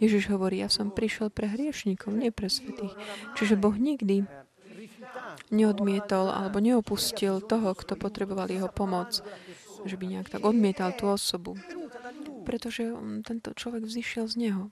Ježiš 0.00 0.32
hovorí, 0.32 0.64
ja 0.64 0.72
som 0.72 0.88
prišiel 0.88 1.28
pre 1.28 1.48
hriešníkov, 1.52 2.16
nie 2.16 2.32
pre 2.32 2.48
svetých. 2.48 2.96
Čiže 3.36 3.60
Boh 3.60 3.76
nikdy 3.76 4.24
neodmietol 5.52 6.32
alebo 6.32 6.64
neopustil 6.64 7.44
toho, 7.44 7.76
kto 7.76 8.00
potreboval 8.00 8.48
jeho 8.48 8.72
pomoc, 8.72 9.20
že 9.84 10.00
by 10.00 10.04
nejak 10.08 10.32
tak 10.32 10.42
odmietal 10.48 10.96
tú 10.96 11.12
osobu. 11.12 11.60
Pretože 12.48 12.96
tento 13.22 13.52
človek 13.52 13.84
vzýšiel 13.84 14.24
z 14.32 14.34
neho. 14.48 14.64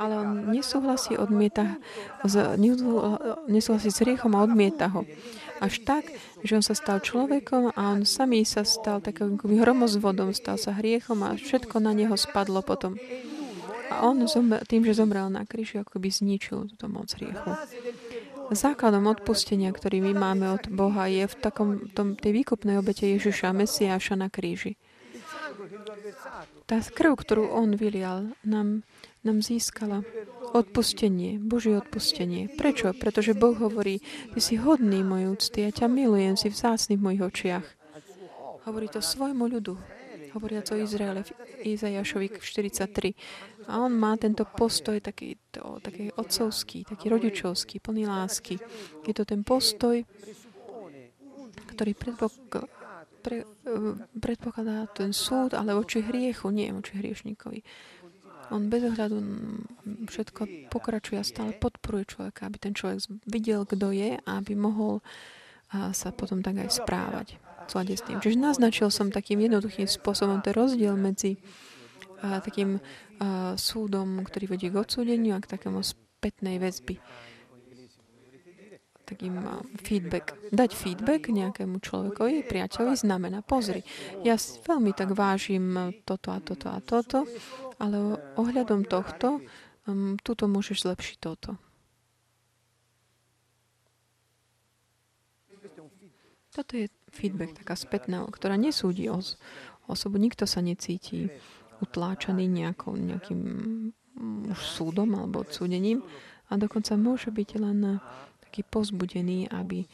Ale 0.00 0.14
on 0.16 0.54
nesúhlasí, 0.54 1.12
odmieta, 1.18 1.76
nesúhlasí 3.46 3.92
s 3.92 4.00
hriechom 4.00 4.32
a 4.32 4.44
odmieta 4.46 4.88
ho. 4.88 5.04
Až 5.60 5.84
tak, 5.84 6.08
že 6.40 6.56
on 6.56 6.64
sa 6.64 6.72
stal 6.72 6.98
človekom 7.00 7.76
a 7.76 7.80
on 7.92 8.08
samý 8.08 8.48
sa 8.48 8.64
stal 8.64 9.04
takým 9.04 9.36
hromozvodom, 9.36 10.32
stal 10.32 10.56
sa 10.56 10.76
hriechom 10.76 11.20
a 11.24 11.36
všetko 11.36 11.76
na 11.80 11.92
neho 11.92 12.16
spadlo 12.16 12.64
potom. 12.64 12.96
A 13.90 14.06
on 14.06 14.22
tým, 14.70 14.82
že 14.86 14.94
zomrel 14.94 15.26
na 15.28 15.42
kríži, 15.42 15.82
ako 15.82 15.98
by 15.98 16.08
zničil 16.08 16.70
túto 16.70 16.86
moc 16.86 17.10
hriechu. 17.10 17.58
Základom 18.50 19.06
odpustenia, 19.06 19.70
ktorý 19.70 20.02
my 20.10 20.12
máme 20.14 20.46
od 20.50 20.64
Boha, 20.70 21.06
je 21.06 21.26
v 21.26 21.34
takom, 21.38 21.68
tom, 21.94 22.18
tej 22.18 22.42
výkupnej 22.42 22.82
obete 22.82 23.06
Ježiša, 23.06 23.54
Mesiáša 23.54 24.18
na 24.18 24.26
kríži. 24.26 24.74
Tá 26.66 26.82
krv, 26.82 27.18
ktorú 27.18 27.50
on 27.50 27.74
vylial, 27.74 28.34
nám, 28.46 28.82
nám 29.22 29.42
získala 29.42 30.02
odpustenie, 30.52 31.38
Božie 31.38 31.78
odpustenie. 31.78 32.50
Prečo? 32.50 32.90
Pretože 32.94 33.36
Boh 33.38 33.54
hovorí, 33.54 34.02
ty 34.34 34.38
si 34.42 34.58
hodný 34.58 35.02
môj 35.06 35.38
úcty, 35.38 35.66
ja 35.66 35.70
ťa 35.70 35.86
milujem, 35.86 36.34
si 36.34 36.50
vzácný 36.50 36.98
v 36.98 37.04
mojich 37.06 37.22
očiach. 37.22 37.66
Hovorí 38.68 38.86
to 38.92 39.00
svojmu 39.00 39.46
ľudu, 39.48 39.74
hovoriac 40.36 40.70
o 40.70 40.76
Izraele 40.78 41.26
v 41.26 41.30
Izajašovi 41.74 42.38
43. 42.38 43.70
A 43.70 43.82
on 43.82 43.94
má 43.94 44.18
tento 44.18 44.42
postoj 44.46 44.98
taký, 44.98 45.38
to, 45.54 45.78
taký 45.78 46.10
otcovský, 46.14 46.86
taký 46.86 47.06
rodičovský, 47.06 47.78
plný 47.78 48.06
lásky. 48.10 48.58
Je 49.06 49.14
to 49.14 49.22
ten 49.22 49.46
postoj, 49.46 50.02
ktorý 51.74 51.92
predpok- 51.94 52.66
pre, 53.20 53.44
predpokladá 54.16 54.88
ten 54.90 55.12
súd, 55.12 55.52
ale 55.54 55.76
voči 55.76 56.00
hriechu, 56.00 56.48
nie 56.50 56.72
voči 56.72 56.96
hriešníkovi. 56.96 57.60
On 58.50 58.66
bez 58.66 58.82
ohľadu 58.82 59.16
všetko 60.10 60.70
pokračuje 60.74 61.18
a 61.18 61.26
stále 61.26 61.54
podporuje 61.54 62.10
človeka, 62.10 62.50
aby 62.50 62.58
ten 62.58 62.74
človek 62.74 63.06
videl, 63.30 63.62
kto 63.62 63.94
je 63.94 64.18
a 64.18 64.30
aby 64.38 64.58
mohol 64.58 65.02
sa 65.70 66.10
potom 66.10 66.42
tak 66.42 66.66
aj 66.66 66.82
správať. 66.82 67.38
S 67.70 68.02
tým. 68.02 68.18
Čiže 68.18 68.34
naznačil 68.34 68.90
som 68.90 69.14
takým 69.14 69.46
jednoduchým 69.46 69.86
spôsobom 69.86 70.42
ten 70.42 70.50
rozdiel 70.50 70.98
medzi 70.98 71.38
a, 72.18 72.42
takým 72.42 72.82
a, 73.22 73.54
súdom, 73.54 74.26
ktorý 74.26 74.58
vedie 74.58 74.74
k 74.74 74.82
odsúdeniu 74.82 75.38
a 75.38 75.42
k 75.42 75.54
takému 75.54 75.78
spätnej 75.78 76.58
väzby 76.58 76.98
takým 79.10 79.42
feedback. 79.82 80.38
Dať 80.54 80.70
feedback 80.70 81.26
nejakému 81.34 81.82
človekovi, 81.82 82.46
priateľovi, 82.46 82.94
znamená, 82.94 83.42
pozri, 83.42 83.82
ja 84.22 84.38
veľmi 84.38 84.94
tak 84.94 85.18
vážim 85.18 85.98
toto 86.06 86.30
a 86.30 86.38
toto 86.38 86.70
a 86.70 86.78
toto, 86.78 87.26
ale 87.80 88.20
ohľadom 88.36 88.84
tohto, 88.84 89.40
um, 89.88 90.20
tuto 90.20 90.44
môžeš 90.44 90.84
zlepšiť 90.84 91.16
toto. 91.18 91.56
Toto 96.50 96.72
je 96.74 96.90
feedback, 97.14 97.56
taká 97.56 97.78
spätná, 97.78 98.26
ktorá 98.26 98.58
nesúdi 98.60 99.06
os- 99.08 99.38
osobu. 99.88 100.18
Nikto 100.18 100.44
sa 100.44 100.60
necíti 100.60 101.30
utláčaný 101.80 102.44
nejakou, 102.50 102.92
nejakým 102.98 103.40
mm, 103.96 104.52
už 104.52 104.60
súdom 104.60 105.14
alebo 105.16 105.46
odsúdením 105.46 106.04
a 106.50 106.58
dokonca 106.58 106.98
môže 106.98 107.32
byť 107.32 107.50
len 107.56 108.02
taký 108.44 108.66
pozbudený, 108.66 109.48
aby 109.48 109.86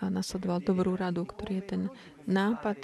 nasledoval 0.00 0.62
dobrú 0.62 0.94
radu, 0.94 1.26
ktorý 1.26 1.60
je 1.60 1.64
ten 1.64 1.82
nápad 2.24 2.78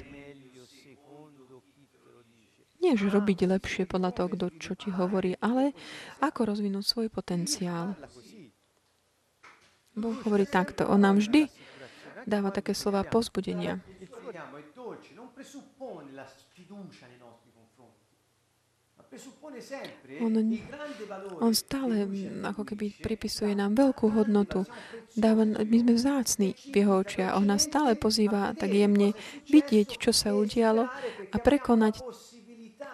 nie, 2.81 2.97
že 2.97 3.13
robiť 3.13 3.45
lepšie 3.45 3.85
podľa 3.85 4.11
toho, 4.17 4.29
kto 4.33 4.47
čo 4.57 4.73
ti 4.73 4.89
hovorí, 4.89 5.37
ale 5.41 5.77
ako 6.25 6.57
rozvinúť 6.57 6.85
svoj 6.85 7.09
potenciál. 7.13 7.93
Boh 9.93 10.17
hovorí 10.25 10.49
takto. 10.49 10.89
On 10.89 11.01
nám 11.01 11.21
vždy 11.21 11.53
dáva 12.25 12.49
také 12.49 12.73
slova 12.73 13.05
pozbudenia. 13.05 13.81
On, 20.23 20.31
on 21.43 21.53
stále 21.59 22.07
ako 22.47 22.63
keby 22.63 22.95
pripisuje 23.03 23.59
nám 23.59 23.75
veľkú 23.75 24.07
hodnotu. 24.15 24.63
Dáva, 25.19 25.43
my 25.43 25.77
sme 25.83 25.93
vzácni 25.99 26.55
v 26.71 26.87
jeho 26.87 27.03
očiach. 27.03 27.35
On 27.35 27.43
nás 27.43 27.67
stále 27.67 27.99
pozýva 27.99 28.55
tak 28.55 28.71
jemne 28.71 29.11
vidieť, 29.51 29.99
čo 29.99 30.15
sa 30.15 30.31
udialo 30.39 30.87
a 31.35 31.37
prekonať 31.43 31.99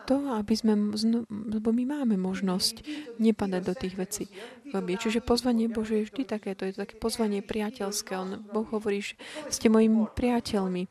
to, 0.06 0.16
aby 0.38 0.54
sme, 0.54 0.94
lebo 1.28 1.74
my 1.74 1.84
máme 1.84 2.16
možnosť 2.16 2.86
nepadať 3.18 3.62
do 3.66 3.74
tých 3.74 3.94
vecí. 3.98 4.24
Čiže 4.72 5.26
pozvanie 5.26 5.66
Bože 5.66 6.02
je 6.02 6.06
vždy 6.08 6.22
také, 6.22 6.54
to 6.54 6.70
je 6.70 6.78
také 6.78 6.94
pozvanie 6.94 7.42
priateľské. 7.42 8.14
On, 8.14 8.38
boh 8.38 8.66
hovorí, 8.70 9.02
že 9.02 9.18
ste 9.50 9.66
mojimi 9.66 10.06
priateľmi. 10.14 10.86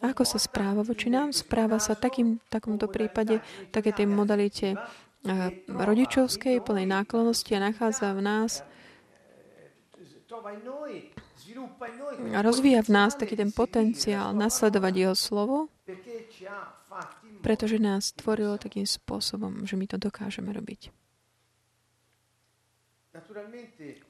Ako 0.00 0.22
sa 0.22 0.38
správa 0.38 0.86
voči 0.86 1.10
nám? 1.10 1.34
Správa 1.34 1.82
sa 1.82 1.98
takým, 1.98 2.38
takomto 2.48 2.86
prípade, 2.86 3.42
také 3.74 3.90
tej 3.90 4.06
modalite 4.06 4.74
eh, 4.74 5.50
rodičovskej, 5.66 6.62
plnej 6.62 6.86
náklonosti 6.86 7.52
a 7.58 7.64
nachádza 7.68 8.14
v 8.14 8.22
nás 8.22 8.52
a 12.36 12.38
rozvíja 12.44 12.84
v 12.84 12.90
nás 12.92 13.16
taký 13.16 13.34
ten 13.34 13.50
potenciál 13.50 14.36
nasledovať 14.36 14.94
jeho 14.94 15.16
slovo, 15.16 15.56
pretože 17.48 17.80
nás 17.80 18.12
stvorilo 18.12 18.60
takým 18.60 18.84
spôsobom, 18.84 19.64
že 19.64 19.80
my 19.80 19.88
to 19.88 19.96
dokážeme 19.96 20.52
robiť. 20.52 20.92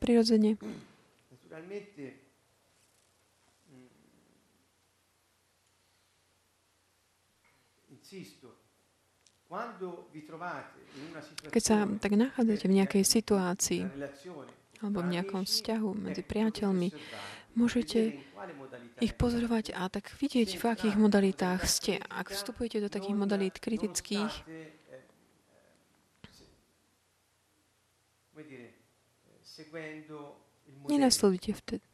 Prirodzene, 0.02 0.58
mm, 0.58 0.82
keď 11.54 11.62
sa 11.62 11.86
tak 11.86 12.18
nachádzate 12.18 12.66
v 12.66 12.74
nejakej 12.74 13.04
situácii 13.06 13.86
una 13.86 14.10
relazione 14.10 14.58
alebo 14.82 15.02
v 15.02 15.10
nejakom 15.18 15.42
vzťahu 15.42 15.88
medzi 15.94 16.22
ecco, 16.22 16.30
priateľmi, 16.30 16.88
môžete 17.56 18.18
ich 18.98 19.12
pozorovať 19.14 19.72
a 19.76 19.88
tak 19.88 20.10
vidieť, 20.18 20.58
v 20.58 20.64
akých 20.68 20.96
modalitách 20.98 21.64
ste. 21.64 22.02
Ak 22.10 22.34
vstupujete 22.34 22.82
do 22.82 22.88
takých 22.92 23.16
modalít 23.16 23.56
kritických, 23.62 24.32
nenasledujte 30.88 31.52
vtedy, 31.52 31.86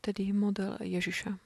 vtedy 0.00 0.22
model 0.32 0.80
Ježiša. 0.80 1.38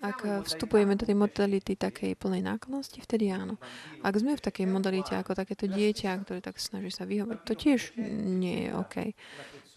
Ak 0.00 0.24
vstupujeme 0.24 0.96
do 0.96 1.04
tej 1.04 1.18
modality 1.18 1.76
takej 1.76 2.16
plnej 2.16 2.40
náklonosti, 2.40 3.02
vtedy 3.02 3.28
áno. 3.28 3.60
Ak 4.00 4.14
sme 4.16 4.38
v 4.38 4.44
takej 4.46 4.64
modalite 4.70 5.12
ako 5.12 5.36
takéto 5.36 5.68
dieťa, 5.68 6.24
ktoré 6.24 6.40
tak 6.40 6.56
snaží 6.62 6.88
sa 6.94 7.04
vyhovať, 7.04 7.38
to 7.44 7.52
tiež 7.52 7.98
nie 8.40 8.68
je 8.68 8.70
OK. 8.72 8.96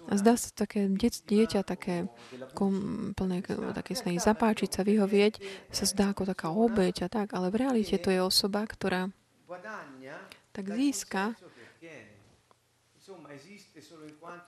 A 0.07 0.13
zdá 0.15 0.39
sa 0.39 0.49
také 0.55 0.87
dieťa 0.87 1.67
také 1.67 2.07
kom, 2.55 3.11
plné 3.11 3.43
také 3.75 3.93
snahy 3.93 4.23
zapáčiť 4.23 4.69
sa, 4.71 4.81
vyhovieť, 4.87 5.39
sa 5.67 5.83
zdá 5.83 6.15
ako 6.15 6.23
taká 6.31 6.47
obeť 6.51 7.05
a 7.05 7.07
tak, 7.11 7.35
ale 7.35 7.51
v 7.51 7.67
realite 7.67 7.99
to 7.99 8.07
je 8.07 8.23
osoba, 8.23 8.63
ktorá 8.63 9.11
tak 10.55 10.65
získa 10.73 11.35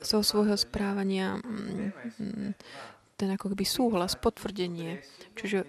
zo 0.03 0.19
svojho 0.23 0.57
správania 0.57 1.39
mm, 1.39 2.55
ten 3.19 3.29
ako 3.35 3.51
keby 3.51 3.65
súhlas, 3.67 4.15
potvrdenie. 4.15 5.03
Čiže 5.35 5.67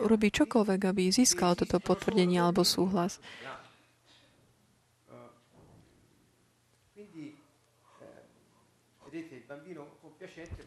urobí 0.00 0.34
čokoľvek, 0.34 0.80
aby 0.90 1.10
získal 1.14 1.54
toto 1.54 1.78
potvrdenie 1.78 2.42
alebo 2.42 2.66
súhlas. 2.66 3.22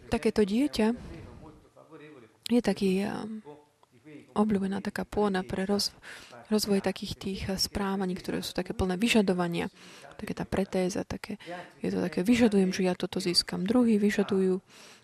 Takéto 0.09 0.45
dieťa 0.45 0.87
Je 2.51 2.61
taký 2.61 3.07
quei 3.07 3.33
obľúbená 4.33 4.81
taká 4.81 5.05
pôda 5.05 5.45
pre 5.45 5.63
roz, 5.63 5.93
rozvoj 6.49 6.81
takých 6.81 7.13
tých 7.15 7.41
eh, 7.47 7.55
správaní, 7.55 8.17
ktoré 8.17 8.41
sú 8.41 8.57
také 8.57 8.73
plné 8.73 8.97
vyžadovania. 8.97 9.69
Také 10.17 10.33
tá 10.33 10.45
pretéza, 10.45 11.05
také, 11.05 11.41
je 11.81 11.89
to 11.89 12.01
také, 12.01 12.21
vyžadujem, 12.21 12.73
že 12.73 12.85
ja 12.85 12.93
toto 12.93 13.17
získam. 13.17 13.65
Druhý 13.65 13.97
vyžadujú 13.97 14.61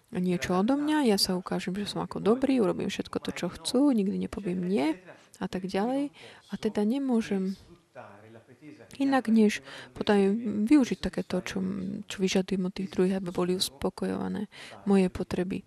niečo 0.10 0.58
odo 0.58 0.74
mňa, 0.74 1.06
ja 1.06 1.18
sa 1.22 1.38
ukážem, 1.38 1.78
že 1.78 1.86
som 1.86 2.02
ako 2.02 2.18
dobrý, 2.18 2.58
urobím 2.58 2.90
všetko 2.90 3.18
to, 3.22 3.30
čo 3.30 3.48
chcú, 3.54 3.94
nikdy 3.94 4.26
nepoviem 4.26 4.58
nie 4.66 4.98
a 5.38 5.46
tak 5.46 5.70
ďalej. 5.70 6.10
A 6.50 6.54
teda 6.58 6.82
nemôžem 6.82 7.54
inak, 9.00 9.32
než 9.32 9.64
potom 9.96 10.16
využiť 10.68 11.00
takéto, 11.00 11.40
čo, 11.42 11.64
čo 12.06 12.18
vyžadujem 12.20 12.68
od 12.68 12.74
tých 12.76 12.92
druhých, 12.92 13.18
aby 13.20 13.30
boli 13.32 13.52
uspokojované 13.56 14.52
moje 14.84 15.08
potreby. 15.08 15.64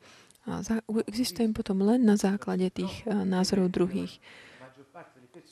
A 0.47 0.61
za, 0.61 0.83
existujem 1.07 1.55
potom 1.55 1.87
len 1.87 2.03
na 2.03 2.19
základe 2.19 2.67
tých 2.75 3.07
eh, 3.07 3.15
názorov 3.23 3.71
druhých. 3.71 4.19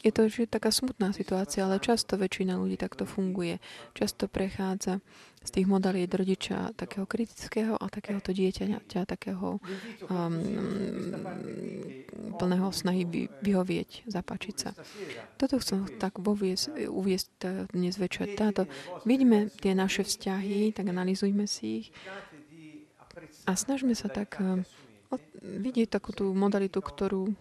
Je 0.00 0.12
to 0.12 0.32
že 0.32 0.48
taká 0.48 0.72
smutná 0.72 1.12
situácia, 1.12 1.64
ale 1.64 1.76
často 1.76 2.16
väčšina 2.16 2.56
ľudí 2.56 2.80
takto 2.80 3.04
funguje. 3.04 3.60
Často 3.92 4.32
prechádza 4.32 5.04
z 5.40 5.50
tých 5.50 5.66
modalít 5.66 6.12
rodiča 6.12 6.76
takého 6.76 7.08
kritického 7.08 7.72
a 7.80 7.88
takéhoto 7.88 8.28
dieťaťa, 8.36 9.08
takého 9.08 9.56
um, 9.56 10.36
plného 12.36 12.68
snahy 12.68 13.08
vy, 13.08 13.32
vyhovieť, 13.40 14.04
zapáčiť 14.04 14.54
sa. 14.60 14.76
Toto 15.40 15.56
chcem 15.56 15.88
tak 15.96 16.20
uviesť, 16.20 16.92
uviesť 16.92 17.26
tá- 17.40 17.64
dnes 17.72 17.96
večer. 17.96 18.36
Táto, 18.36 18.68
vidíme 19.08 19.48
tie 19.48 19.72
naše 19.72 20.04
vzťahy, 20.04 20.76
tak 20.76 20.92
analýzujme 20.92 21.48
si 21.48 21.66
ich 21.84 21.88
a 23.48 23.56
snažme 23.56 23.96
sa 23.96 24.12
tak 24.12 24.44
od- 25.08 25.30
vidieť 25.40 25.88
takú 25.88 26.12
tú 26.12 26.36
modalitu, 26.36 26.84
ktorú 26.84 27.32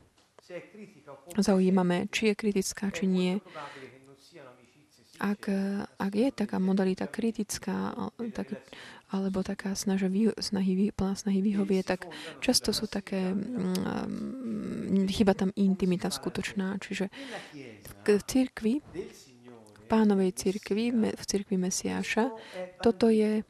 zaujímame, 1.36 2.08
či 2.10 2.32
je 2.32 2.40
kritická, 2.40 2.90
či 2.96 3.06
nie. 3.06 3.44
Ak, 5.20 5.52
eh, 5.52 5.84
ak 6.00 6.14
je 6.16 6.28
taká 6.32 6.64
modalita 6.64 7.04
kritická, 7.04 7.92
tak, 8.32 8.56
alebo 9.12 9.44
taká 9.44 9.76
snaža 9.76 10.08
snahy, 10.40 10.96
plná 10.96 11.16
snahy 11.20 11.44
vyhovie, 11.44 11.84
tak 11.84 12.08
často 12.40 12.72
sú 12.72 12.88
také, 12.88 13.36
mm, 13.36 15.12
chyba 15.12 15.36
tam 15.36 15.52
intimita 15.60 16.08
skutočná. 16.08 16.80
Čiže 16.80 17.12
v, 18.08 18.22
cirkvi, 18.24 18.80
v 18.80 19.84
pánovej 19.92 20.32
cirkvi, 20.40 20.96
v 20.96 21.24
cirkvi 21.28 21.58
Mesiáša, 21.60 22.32
toto 22.80 23.12
je, 23.12 23.44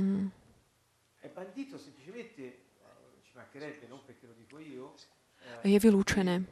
mm, 0.00 0.26
je 5.62 5.78
vylúčené. 5.78 6.42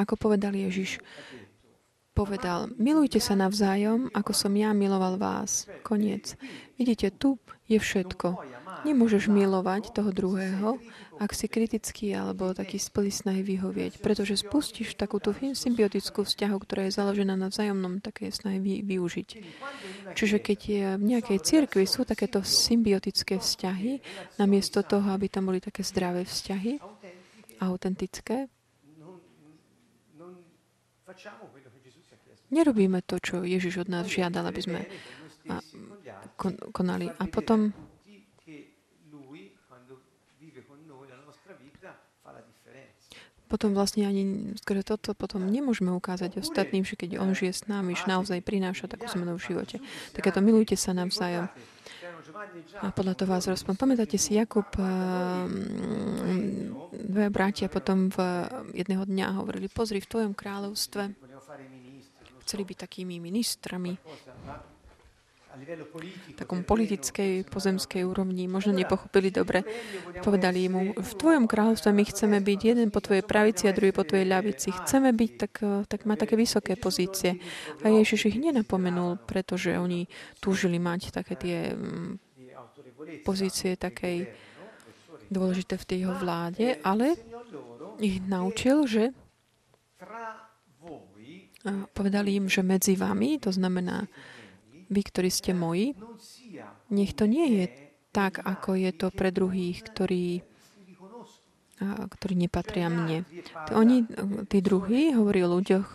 Ako 0.00 0.16
povedal 0.16 0.56
Ježiš, 0.56 0.98
povedal, 2.12 2.68
milujte 2.76 3.18
sa 3.18 3.32
navzájom, 3.32 4.12
ako 4.12 4.32
som 4.36 4.52
ja 4.52 4.76
miloval 4.76 5.16
vás. 5.16 5.66
Koniec. 5.80 6.36
Vidíte, 6.76 7.12
tu 7.12 7.40
je 7.68 7.80
všetko. 7.80 8.36
Nemôžeš 8.82 9.30
milovať 9.30 9.94
toho 9.94 10.10
druhého, 10.10 10.76
ak 11.22 11.30
si 11.32 11.46
kritický 11.46 12.12
alebo 12.18 12.50
taký 12.50 12.82
splný 12.82 13.14
snahy 13.14 13.46
vyhovieť, 13.46 14.02
pretože 14.02 14.42
spustíš 14.42 14.98
takúto 14.98 15.30
symbiotickú 15.32 16.26
vzťahu, 16.26 16.56
ktorá 16.58 16.90
je 16.90 16.96
založená 16.98 17.38
na 17.38 17.46
vzájomnom 17.46 18.02
také 18.02 18.34
snahy 18.34 18.58
vy, 18.58 18.74
využiť. 18.82 19.28
Čiže 20.18 20.42
keď 20.42 20.58
je 20.58 20.86
v 20.98 21.04
nejakej 21.14 21.38
cirkvi 21.40 21.86
sú 21.86 22.02
takéto 22.02 22.42
symbiotické 22.42 23.38
vzťahy, 23.38 24.02
namiesto 24.42 24.82
toho, 24.82 25.14
aby 25.14 25.30
tam 25.30 25.46
boli 25.46 25.62
také 25.62 25.86
zdravé 25.86 26.26
vzťahy, 26.26 26.82
autentické, 27.62 28.50
nerobíme 32.52 33.00
to, 33.02 33.16
čo 33.18 33.42
Ježiš 33.42 33.82
od 33.82 33.88
nás 33.88 34.06
žiadal, 34.06 34.46
aby 34.46 34.60
sme 34.60 34.80
konali. 36.70 37.10
A 37.18 37.24
potom 37.26 37.72
potom 43.52 43.76
vlastne 43.76 44.08
ani 44.08 44.56
skôr 44.64 44.80
toto 44.80 45.12
potom 45.12 45.44
nemôžeme 45.44 45.92
ukázať 45.92 46.40
ostatným, 46.40 46.88
že 46.88 46.96
keď 46.96 47.20
on 47.20 47.36
žije 47.36 47.52
s 47.52 47.62
nami, 47.68 47.92
že 47.92 48.08
naozaj 48.08 48.40
prináša 48.40 48.88
takú 48.88 49.04
zmenu 49.12 49.36
v 49.36 49.44
živote. 49.44 49.76
Takéto 50.16 50.40
milujte 50.40 50.72
sa 50.72 50.96
Giovanni 52.22 52.64
e 52.64 52.80
A 52.80 52.88
podľa 52.88 53.12
toho 53.12 53.28
vás 53.28 53.44
rozpom. 53.44 53.76
Pamätáte 53.76 54.16
si, 54.16 54.40
Jakub 54.40 54.64
dve 56.96 57.26
bratia 57.28 57.68
potom 57.68 58.08
v 58.08 58.18
jedného 58.72 59.04
dňa 59.04 59.36
hovorili, 59.36 59.68
pozri, 59.68 60.00
v 60.00 60.08
tvojom 60.08 60.32
kráľovstve 60.32 61.12
chceli 62.52 62.68
byť 62.68 62.78
takými 62.84 63.16
ministrami. 63.16 63.96
takom 66.36 66.64
politickej 66.68 67.48
pozemskej 67.48 68.04
úrovni. 68.04 68.44
Možno 68.44 68.76
nepochopili 68.76 69.32
dobre. 69.32 69.64
Povedali 70.20 70.68
mu, 70.68 70.92
v 70.92 71.12
tvojom 71.16 71.48
kráľovstve 71.48 71.96
my 71.96 72.04
chceme 72.04 72.44
byť 72.44 72.60
jeden 72.60 72.88
po 72.92 73.00
tvojej 73.00 73.24
pravici 73.24 73.68
a 73.68 73.76
druhý 73.76 73.96
po 73.96 74.04
tvojej 74.04 74.28
ľavici. 74.28 74.68
Chceme 74.68 75.16
byť 75.16 75.30
tak, 75.40 75.54
tak 75.88 76.04
mať 76.04 76.28
také 76.28 76.36
vysoké 76.36 76.76
pozície. 76.76 77.40
A 77.80 77.88
Ježiš 77.88 78.28
ich 78.28 78.36
nenapomenul, 78.36 79.24
pretože 79.24 79.72
oni 79.80 80.08
túžili 80.40 80.76
mať 80.76 81.08
také 81.08 81.40
tie 81.40 81.72
mm, 81.72 82.20
pozície 83.24 83.80
takej 83.80 84.28
dôležité 85.32 85.80
v 85.80 85.88
tej 85.88 85.98
jeho 86.04 86.16
vláde, 86.20 86.76
ale 86.84 87.16
ich 87.96 88.20
naučil, 88.24 88.84
že 88.84 89.16
povedali 91.94 92.36
im, 92.38 92.50
že 92.50 92.66
medzi 92.66 92.98
vami, 92.98 93.38
to 93.38 93.54
znamená 93.54 94.06
vy, 94.92 95.00
ktorí 95.02 95.30
ste 95.30 95.54
moji, 95.54 95.94
nech 96.92 97.12
to 97.16 97.24
nie 97.24 97.62
je 97.62 97.64
tak, 98.12 98.44
ako 98.44 98.76
je 98.76 98.90
to 98.92 99.08
pre 99.08 99.32
druhých, 99.32 99.80
ktorí, 99.88 100.44
ktorí 101.86 102.34
nepatria 102.36 102.92
mne. 102.92 103.24
Oni, 103.72 104.04
tí 104.50 104.58
druhí, 104.60 105.16
hovorí 105.16 105.40
o 105.46 105.52
ľuďoch, 105.56 105.88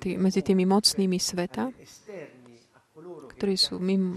tý, 0.00 0.10
medzi 0.16 0.40
tými 0.40 0.64
mocnými 0.64 1.18
sveta, 1.18 1.74
ktorí 3.36 3.54
sú 3.56 3.80
mimo, 3.80 4.14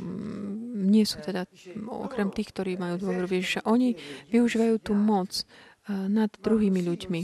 nie 0.84 1.07
sú 1.07 1.24
teda 1.24 1.47
okrem 1.88 2.30
tých, 2.30 2.51
ktorí 2.51 2.76
majú 2.76 2.99
dôveru 2.99 3.28
Ježiša. 3.28 3.66
Oni 3.66 3.95
využívajú 4.30 4.76
tú 4.84 4.93
moc 4.93 5.43
nad 5.88 6.32
druhými 6.39 6.80
ľuďmi. 6.80 7.22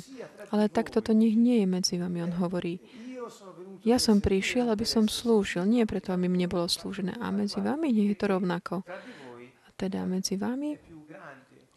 Ale 0.49 0.69
takto 0.69 1.01
to 1.01 1.13
nech 1.13 1.37
nie 1.37 1.61
je 1.61 1.67
medzi 1.69 1.95
vami, 2.01 2.25
on 2.25 2.33
hovorí. 2.37 2.81
Ja 3.85 4.01
som 4.01 4.19
prišiel, 4.19 4.67
aby 4.73 4.83
som 4.83 5.05
slúžil, 5.05 5.63
nie 5.69 5.85
preto, 5.85 6.11
aby 6.11 6.25
mne 6.25 6.49
bolo 6.49 6.65
slúžené. 6.65 7.15
A 7.21 7.29
medzi 7.29 7.61
vami 7.61 7.93
nie 7.93 8.11
je 8.11 8.17
to 8.17 8.25
rovnako. 8.33 8.81
A 9.63 9.67
teda 9.77 10.03
medzi 10.09 10.35
vami 10.35 10.75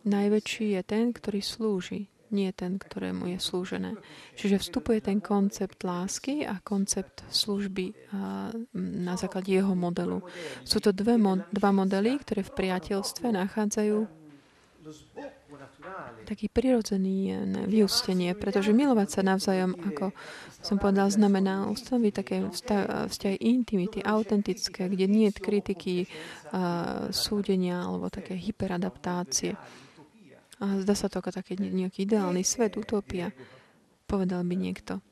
najväčší 0.02 0.74
je 0.74 0.82
ten, 0.82 1.12
ktorý 1.14 1.44
slúži, 1.44 2.08
nie 2.32 2.48
ten, 2.56 2.80
ktorému 2.80 3.28
je 3.36 3.38
slúžené. 3.38 3.92
Čiže 4.34 4.64
vstupuje 4.64 5.04
ten 5.04 5.20
koncept 5.20 5.84
lásky 5.84 6.48
a 6.48 6.58
koncept 6.64 7.22
služby 7.28 7.92
na 8.74 9.14
základe 9.20 9.52
jeho 9.52 9.76
modelu. 9.76 10.24
Sú 10.64 10.80
to 10.80 10.90
dve, 10.90 11.20
dva 11.52 11.70
modely, 11.70 12.16
ktoré 12.24 12.40
v 12.40 12.56
priateľstve 12.56 13.30
nachádzajú 13.36 14.22
taký 16.24 16.46
prirodzený 16.46 17.34
vyústenie, 17.66 18.32
pretože 18.38 18.70
milovať 18.70 19.08
sa 19.10 19.20
navzájom, 19.26 19.74
ako 19.74 20.14
som 20.62 20.78
povedal, 20.78 21.10
znamená 21.10 21.66
ustanoviť 21.66 22.12
také 22.14 22.36
vzťahy 23.10 23.36
intimity, 23.42 24.00
autentické, 24.06 24.86
kde 24.86 25.06
nie 25.10 25.26
je 25.28 25.38
kritiky, 25.42 25.94
súdenia 27.10 27.82
alebo 27.82 28.06
také 28.08 28.38
hyperadaptácie. 28.38 29.58
A 30.62 30.78
zdá 30.78 30.94
sa 30.94 31.10
to 31.10 31.18
ako 31.18 31.34
taký 31.34 31.58
nejaký 31.58 32.06
ideálny 32.06 32.46
svet, 32.46 32.78
utopia, 32.78 33.34
povedal 34.06 34.46
by 34.46 34.54
niekto. 34.54 35.02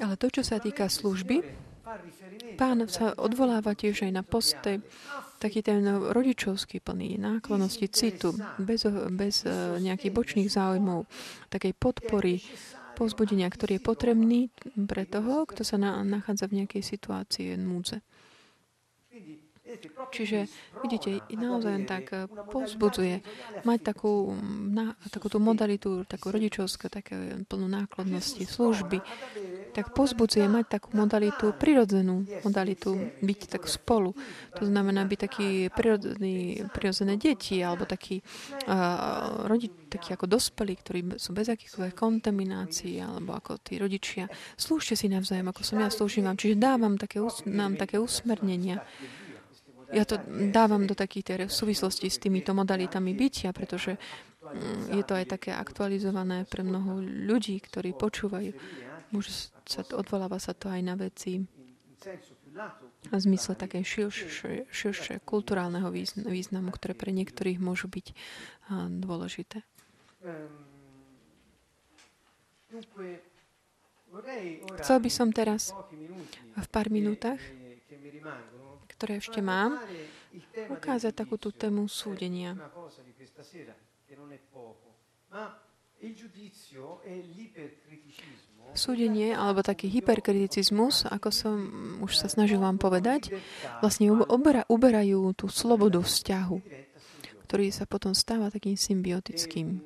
Ale 0.00 0.14
to, 0.16 0.26
čo 0.32 0.42
sa 0.42 0.56
týka 0.58 0.88
služby, 0.88 1.44
Pán 2.60 2.84
sa 2.92 3.16
odvoláva 3.16 3.72
tiež 3.72 4.04
aj 4.04 4.12
na 4.12 4.20
poste, 4.20 4.84
taký 5.40 5.64
ten 5.64 5.80
rodičovský 5.88 6.84
plný 6.84 7.16
náklonosti 7.16 7.88
citu, 7.88 8.36
bez, 8.60 8.84
bez 9.08 9.48
e, 9.48 9.80
nejakých 9.80 10.12
bočných 10.12 10.48
záujmov, 10.52 11.08
takej 11.48 11.72
podpory, 11.78 12.44
pozbudenia, 12.92 13.48
ktorý 13.48 13.78
je 13.78 13.86
potrebný 13.86 14.40
pre 14.84 15.08
toho, 15.08 15.48
kto 15.48 15.64
sa 15.64 15.80
na, 15.80 16.04
nachádza 16.04 16.50
v 16.50 16.64
nejakej 16.64 16.82
situácii 16.82 17.56
núdze. 17.56 18.04
Čiže 20.08 20.48
vidíte, 20.80 21.20
naozaj 21.28 21.84
tak 21.84 22.04
eh, 22.16 22.24
povzbudzuje 22.28 23.20
mať 23.68 23.78
takú, 23.84 24.32
na, 24.72 24.96
takú 25.12 25.28
tú 25.28 25.36
modalitu, 25.36 26.08
takú 26.08 26.32
rodičovskú, 26.32 26.88
také 26.88 27.44
plnú 27.44 27.68
nákladnosti, 27.68 28.48
služby. 28.48 29.04
Tak 29.76 29.92
povzbudzuje 29.92 30.48
mať 30.48 30.80
takú 30.80 30.96
modalitu, 30.96 31.52
prirodzenú 31.54 32.24
modalitu, 32.42 33.20
byť 33.20 33.40
tak 33.52 33.68
spolu. 33.68 34.16
To 34.56 34.64
znamená 34.64 35.04
byť 35.04 35.18
taký 35.20 35.48
prirodzený, 35.70 36.66
prirodzené 36.72 37.14
deti, 37.20 37.60
alebo 37.62 37.84
taký, 37.84 38.24
uh, 38.66 39.46
rodi, 39.46 39.70
taký 39.92 40.16
ako 40.18 40.26
dospelí, 40.26 40.74
ktorí 40.82 41.00
sú 41.20 41.30
bez 41.36 41.52
akýchkoľvek 41.52 41.94
kontaminácií, 41.94 42.98
alebo 42.98 43.36
ako 43.36 43.60
tí 43.62 43.78
rodičia. 43.78 44.26
Slúžte 44.58 44.98
si 44.98 45.06
navzájom, 45.06 45.52
ako 45.52 45.62
som 45.62 45.78
ja 45.78 45.92
slúžim 45.92 46.26
vám. 46.26 46.40
Čiže 46.40 46.58
dávam 46.58 46.98
také, 46.98 47.22
nám 47.46 47.78
také 47.78 48.02
usmernenia 48.02 48.82
ja 49.88 50.04
to 50.04 50.20
dávam 50.52 50.84
do 50.84 50.92
takých 50.92 51.48
súvislosti 51.48 52.12
s 52.12 52.20
týmito 52.20 52.52
modalitami 52.52 53.16
bytia, 53.16 53.56
pretože 53.56 53.96
mm, 53.96 54.92
je 54.92 55.04
to 55.04 55.16
aj 55.16 55.26
také 55.32 55.50
aktualizované 55.56 56.44
pre 56.44 56.60
mnoho 56.60 57.00
ľudí, 57.00 57.56
ktorí 57.60 57.96
počúvajú. 57.96 58.52
Môže 59.08 59.48
sa, 59.64 59.80
odvoláva 59.96 60.36
sa 60.36 60.52
to 60.52 60.68
aj 60.68 60.80
na 60.84 60.94
veci 60.96 61.40
v 63.08 63.18
zmysle 63.18 63.56
také 63.58 63.82
širšie, 63.82 64.70
širšie 64.70 65.24
kulturálneho 65.24 65.88
významu, 66.26 66.70
ktoré 66.74 66.94
pre 66.94 67.10
niektorých 67.10 67.58
môžu 67.58 67.88
byť 67.90 68.06
dôležité. 69.02 69.64
Chcel 74.82 74.98
by 75.00 75.10
som 75.12 75.28
teraz 75.32 75.72
v 76.56 76.68
pár 76.68 76.92
minútach 76.92 77.40
ktoré 78.98 79.22
ešte 79.22 79.38
mám, 79.38 79.78
ukázať 80.66 81.14
takú 81.14 81.38
tému 81.38 81.86
súdenia. 81.86 82.58
Súdenie 88.74 89.30
alebo 89.38 89.62
taký 89.62 89.86
hyperkriticizmus, 89.86 91.06
ako 91.06 91.28
som 91.30 91.56
už 92.02 92.12
sa 92.18 92.26
snažil 92.26 92.58
vám 92.58 92.76
povedať, 92.82 93.38
vlastne 93.78 94.10
ubera, 94.10 94.66
uberajú 94.66 95.30
tú 95.38 95.46
slobodu 95.46 96.02
vzťahu, 96.02 96.58
ktorý 97.46 97.66
sa 97.70 97.86
potom 97.86 98.18
stáva 98.18 98.50
takým 98.50 98.74
symbiotickým. 98.74 99.78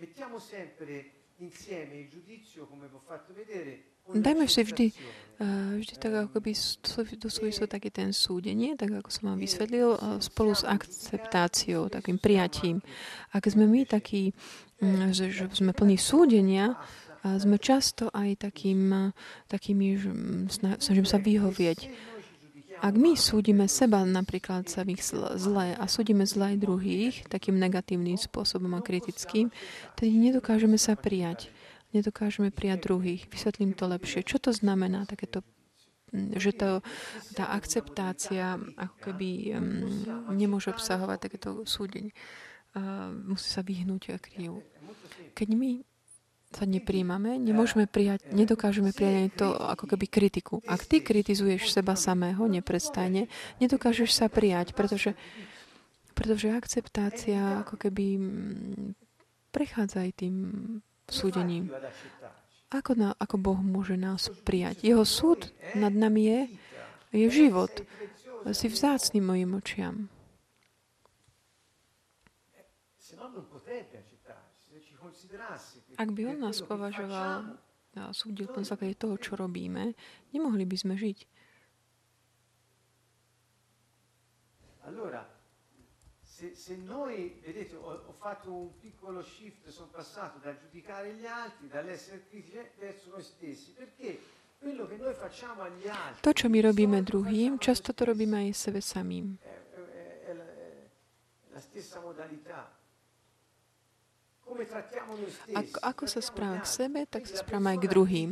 Mettiamo 0.00 0.40
sempre 0.40 1.19
Dajme 4.10 4.44
si 4.50 4.60
vždy, 4.66 4.86
eh, 5.38 5.78
vždy 5.80 5.94
tak 5.96 6.12
ako 6.28 6.42
by 6.42 6.52
do 7.16 7.28
súvisu 7.30 7.64
taký 7.70 7.94
ten 7.94 8.10
súdenie, 8.10 8.74
tak 8.74 8.90
ako 8.90 9.08
som 9.08 9.30
vám 9.30 9.38
vysvetlil, 9.38 9.94
eh, 9.94 9.98
spolu 10.18 10.52
s 10.52 10.66
akceptáciou, 10.66 11.88
takým 11.88 12.18
prijatím. 12.18 12.82
Ak 13.32 13.46
sme 13.46 13.70
my 13.70 13.86
takí, 13.86 14.34
mm, 14.82 15.14
že, 15.14 15.30
že 15.30 15.46
sme 15.54 15.72
plní 15.72 15.96
súdenia, 15.96 16.76
a 17.20 17.36
sme 17.36 17.60
často 17.60 18.08
aj 18.16 18.48
takým, 18.48 19.12
takými, 19.44 19.92
že 20.00 20.08
snažím 20.80 21.04
sa 21.04 21.20
vyhovieť. 21.20 21.92
Ak 22.80 22.96
my 22.96 23.12
súdime 23.12 23.68
seba 23.68 24.08
napríklad 24.08 24.64
sa 24.64 24.80
ich 24.88 25.04
zlé 25.36 25.76
a 25.76 25.84
súdime 25.84 26.24
zlé 26.24 26.56
aj 26.56 26.64
druhých 26.64 27.14
takým 27.28 27.60
negatívnym 27.60 28.16
spôsobom 28.16 28.72
a 28.72 28.80
kritickým, 28.80 29.52
tedy 30.00 30.16
nedokážeme 30.16 30.80
sa 30.80 30.96
prijať. 30.96 31.52
Nedokážeme 31.92 32.48
prijať 32.48 32.88
druhých. 32.88 33.28
Vysvetlím 33.28 33.76
to 33.76 33.84
lepšie. 33.84 34.24
Čo 34.24 34.40
to 34.40 34.50
znamená 34.56 35.04
takéto 35.04 35.44
že 36.10 36.50
to, 36.58 36.82
tá 37.38 37.54
akceptácia 37.54 38.58
ako 38.74 38.96
keby 38.98 39.54
um, 39.54 39.86
nemôže 40.34 40.74
obsahovať 40.74 41.30
takéto 41.30 41.62
súdenie. 41.62 42.10
Uh, 42.74 43.14
musí 43.14 43.46
sa 43.46 43.62
vyhnúť 43.62 44.18
krivu. 44.18 44.62
Keď 45.38 45.48
my 45.54 45.86
sa 46.50 46.66
nepríjmame, 46.66 47.38
nemôžeme 47.38 47.86
prijať, 47.86 48.26
nedokážeme 48.34 48.90
prijať 48.90 49.38
to 49.38 49.48
ako 49.54 49.86
keby 49.94 50.06
kritiku. 50.10 50.58
Ak 50.66 50.82
ty 50.82 50.98
kritizuješ 50.98 51.70
seba 51.70 51.94
samého 51.94 52.42
neprestajne, 52.50 53.30
nedokážeš 53.62 54.10
sa 54.10 54.26
prijať, 54.26 54.74
pretože, 54.74 55.14
pretože 56.18 56.50
akceptácia 56.50 57.62
ako 57.62 57.78
keby 57.78 58.06
mm, 58.18 58.98
prechádza 59.54 60.02
aj 60.02 60.12
tým 60.26 60.36
súdením. 61.06 61.70
Ako, 62.70 62.94
na, 62.98 63.14
ako 63.18 63.36
Boh 63.38 63.58
môže 63.58 63.94
nás 63.94 64.30
prijať? 64.46 64.82
Jeho 64.82 65.02
súd 65.06 65.50
nad 65.74 65.90
nami 65.90 66.22
je, 66.26 66.40
je 67.14 67.26
život. 67.30 67.70
Si 68.50 68.66
vzácný 68.66 69.22
mojim 69.22 69.54
očiam. 69.58 70.10
Ak 75.98 76.08
by 76.14 76.34
on 76.34 76.38
nás 76.44 76.62
považoval 76.62 77.58
a 77.98 78.14
súdil 78.14 78.46
na 78.54 78.62
základe 78.62 78.94
toho, 78.94 79.18
čo 79.18 79.34
robíme, 79.34 79.98
nemohli 80.30 80.62
by 80.62 80.76
sme 80.78 80.94
žiť. 80.94 81.26
se, 86.40 86.54
se 86.54 86.76
noi, 86.76 87.38
vedete, 87.44 87.76
ho, 87.76 88.00
ho 88.06 88.12
fatto 88.12 88.50
un 88.50 88.78
piccolo 88.80 89.22
shift, 89.22 89.68
sono 89.68 89.88
passato 89.88 90.38
dal 90.38 90.56
giudicare 90.58 91.12
gli 91.12 91.26
altri, 91.26 91.68
dall'essere 91.68 92.24
critici 92.28 92.56
verso 92.78 93.10
noi 93.10 93.22
stessi, 93.22 93.72
perché 93.72 94.18
quello 94.58 94.86
che 94.86 94.96
noi 94.96 95.12
facciamo 95.12 95.62
agli 95.62 95.86
altri... 95.86 96.22
To, 96.22 96.32
čo 96.32 96.48
my 96.48 96.60
robíme 96.64 97.04
druhým, 97.04 97.60
často 97.60 97.92
to 97.92 98.08
robíme 98.08 98.48
aj 98.48 98.56
sebe 98.56 98.80
samým. 98.80 99.36
La 101.52 101.60
stessa 101.60 102.00
modalità. 102.00 102.72
Come 104.39 104.39
trattiamo 104.39 104.39
noi 104.39 104.39
stessi? 104.39 104.39
Ako, 105.54 105.78
ako 105.82 106.04
sa 106.10 106.20
trattiamo 106.20 106.24
správa 106.24 106.58
gli 106.58 106.62
k 106.62 106.66
sebe, 106.66 107.00
tak 107.06 107.26
sa 107.26 107.38
správa 107.38 107.72
aj 107.74 107.78
k 107.82 107.90
druhým. 107.90 108.30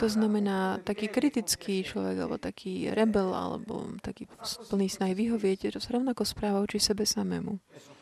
To 0.00 0.06
znamená, 0.08 0.80
taký 0.82 1.12
kritický 1.12 1.84
človek, 1.84 2.16
alebo 2.24 2.36
taký 2.40 2.88
rebel, 2.92 3.36
alebo 3.36 3.92
taký 4.00 4.26
plný 4.72 4.88
snaj 4.88 5.12
vyhovieť, 5.12 5.74
to 5.76 5.80
sa 5.80 6.00
rovnako 6.00 6.24
správa 6.24 6.64
voči 6.64 6.80
sebe 6.80 7.04
samému. 7.04 7.58
e 7.58 7.98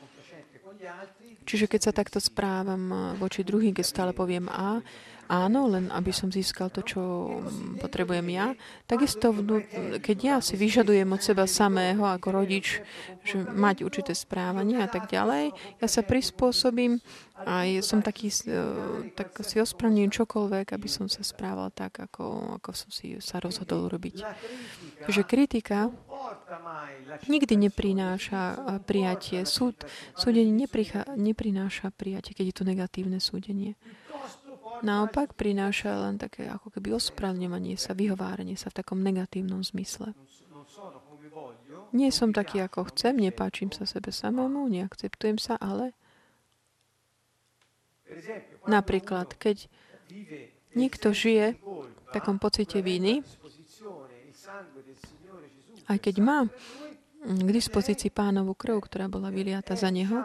Čiže 1.47 1.71
keď 1.71 1.81
sa 1.81 1.93
takto 1.95 2.19
správam 2.19 2.83
eh, 2.91 2.99
voči 3.23 3.47
druhým, 3.47 3.71
keď 3.71 3.87
stále 3.87 4.11
poviem 4.11 4.51
A, 4.51 4.83
áno, 5.27 5.67
len 5.71 5.91
aby 5.91 6.11
som 6.15 6.31
získal 6.31 6.71
to, 6.71 6.83
čo 6.83 7.01
mm, 7.01 7.83
potrebujem 7.83 8.27
ja, 8.33 8.47
takisto 8.87 9.35
keď 10.03 10.19
ja 10.23 10.37
si 10.39 10.55
vyžadujem 10.55 11.07
od 11.11 11.23
seba 11.23 11.45
samého 11.45 12.03
ako 12.07 12.29
rodič, 12.31 12.81
že 13.27 13.43
mať 13.43 13.87
určité 13.87 14.15
správanie 14.15 14.83
a 14.83 14.89
tak 14.89 15.11
ďalej, 15.11 15.53
ja 15.83 15.87
sa 15.87 16.03
prispôsobím 16.03 17.03
a 17.37 17.69
som 17.85 18.01
taký, 18.01 18.33
eh, 18.49 19.13
tak 19.13 19.37
si 19.45 19.61
ospravním 19.61 20.09
čokoľvek, 20.09 20.73
aby 20.73 20.89
som 20.89 21.05
sa 21.05 21.21
správal 21.21 21.69
tak, 21.69 22.01
ako, 22.01 22.57
ako 22.57 22.71
som 22.73 22.89
si 22.89 23.21
sa 23.21 23.37
rozhodol 23.45 23.93
critica 23.93 24.33
Takže 25.05 25.23
kritika 25.29 25.79
nikdy 27.29 27.55
neprináša 27.69 28.43
eh, 28.57 28.59
prijatie. 28.81 29.45
Súd, 29.45 29.77
súdenie 30.17 30.49
neprichá, 30.49 31.05
neprináša 31.13 31.93
prijatie, 31.93 32.33
keď 32.33 32.45
je 32.49 32.57
to 32.57 32.65
negatívne 32.65 33.21
súdenie. 33.21 33.77
Naopak 34.83 35.33
prináša 35.39 36.09
len 36.09 36.21
také 36.21 36.49
ako 36.49 36.73
keby 36.75 36.97
ospravňovanie 36.97 37.79
sa, 37.79 37.97
vyhováranie 37.97 38.59
sa 38.59 38.69
v 38.73 38.83
takom 38.83 39.01
negatívnom 39.01 39.65
zmysle. 39.65 40.13
Nie 41.95 42.11
som 42.11 42.35
taký, 42.35 42.61
ako 42.61 42.93
chcem, 42.93 43.17
nepáčim 43.17 43.71
sa 43.71 43.87
sebe 43.89 44.11
samému, 44.11 44.69
neakceptujem 44.69 45.39
sa, 45.39 45.55
ale 45.57 45.95
napríklad, 48.67 49.33
keď 49.39 49.71
niekto 50.77 51.15
žije 51.15 51.57
v 51.57 52.11
takom 52.13 52.37
pocite 52.37 52.83
viny, 52.83 53.23
aj 55.87 55.99
keď 56.03 56.15
má 56.21 56.47
k 57.27 57.51
dispozícii 57.51 58.11
pánovu 58.15 58.55
krv, 58.55 58.87
ktorá 58.87 59.11
bola 59.11 59.31
vyliata 59.33 59.75
za 59.75 59.91
neho, 59.91 60.23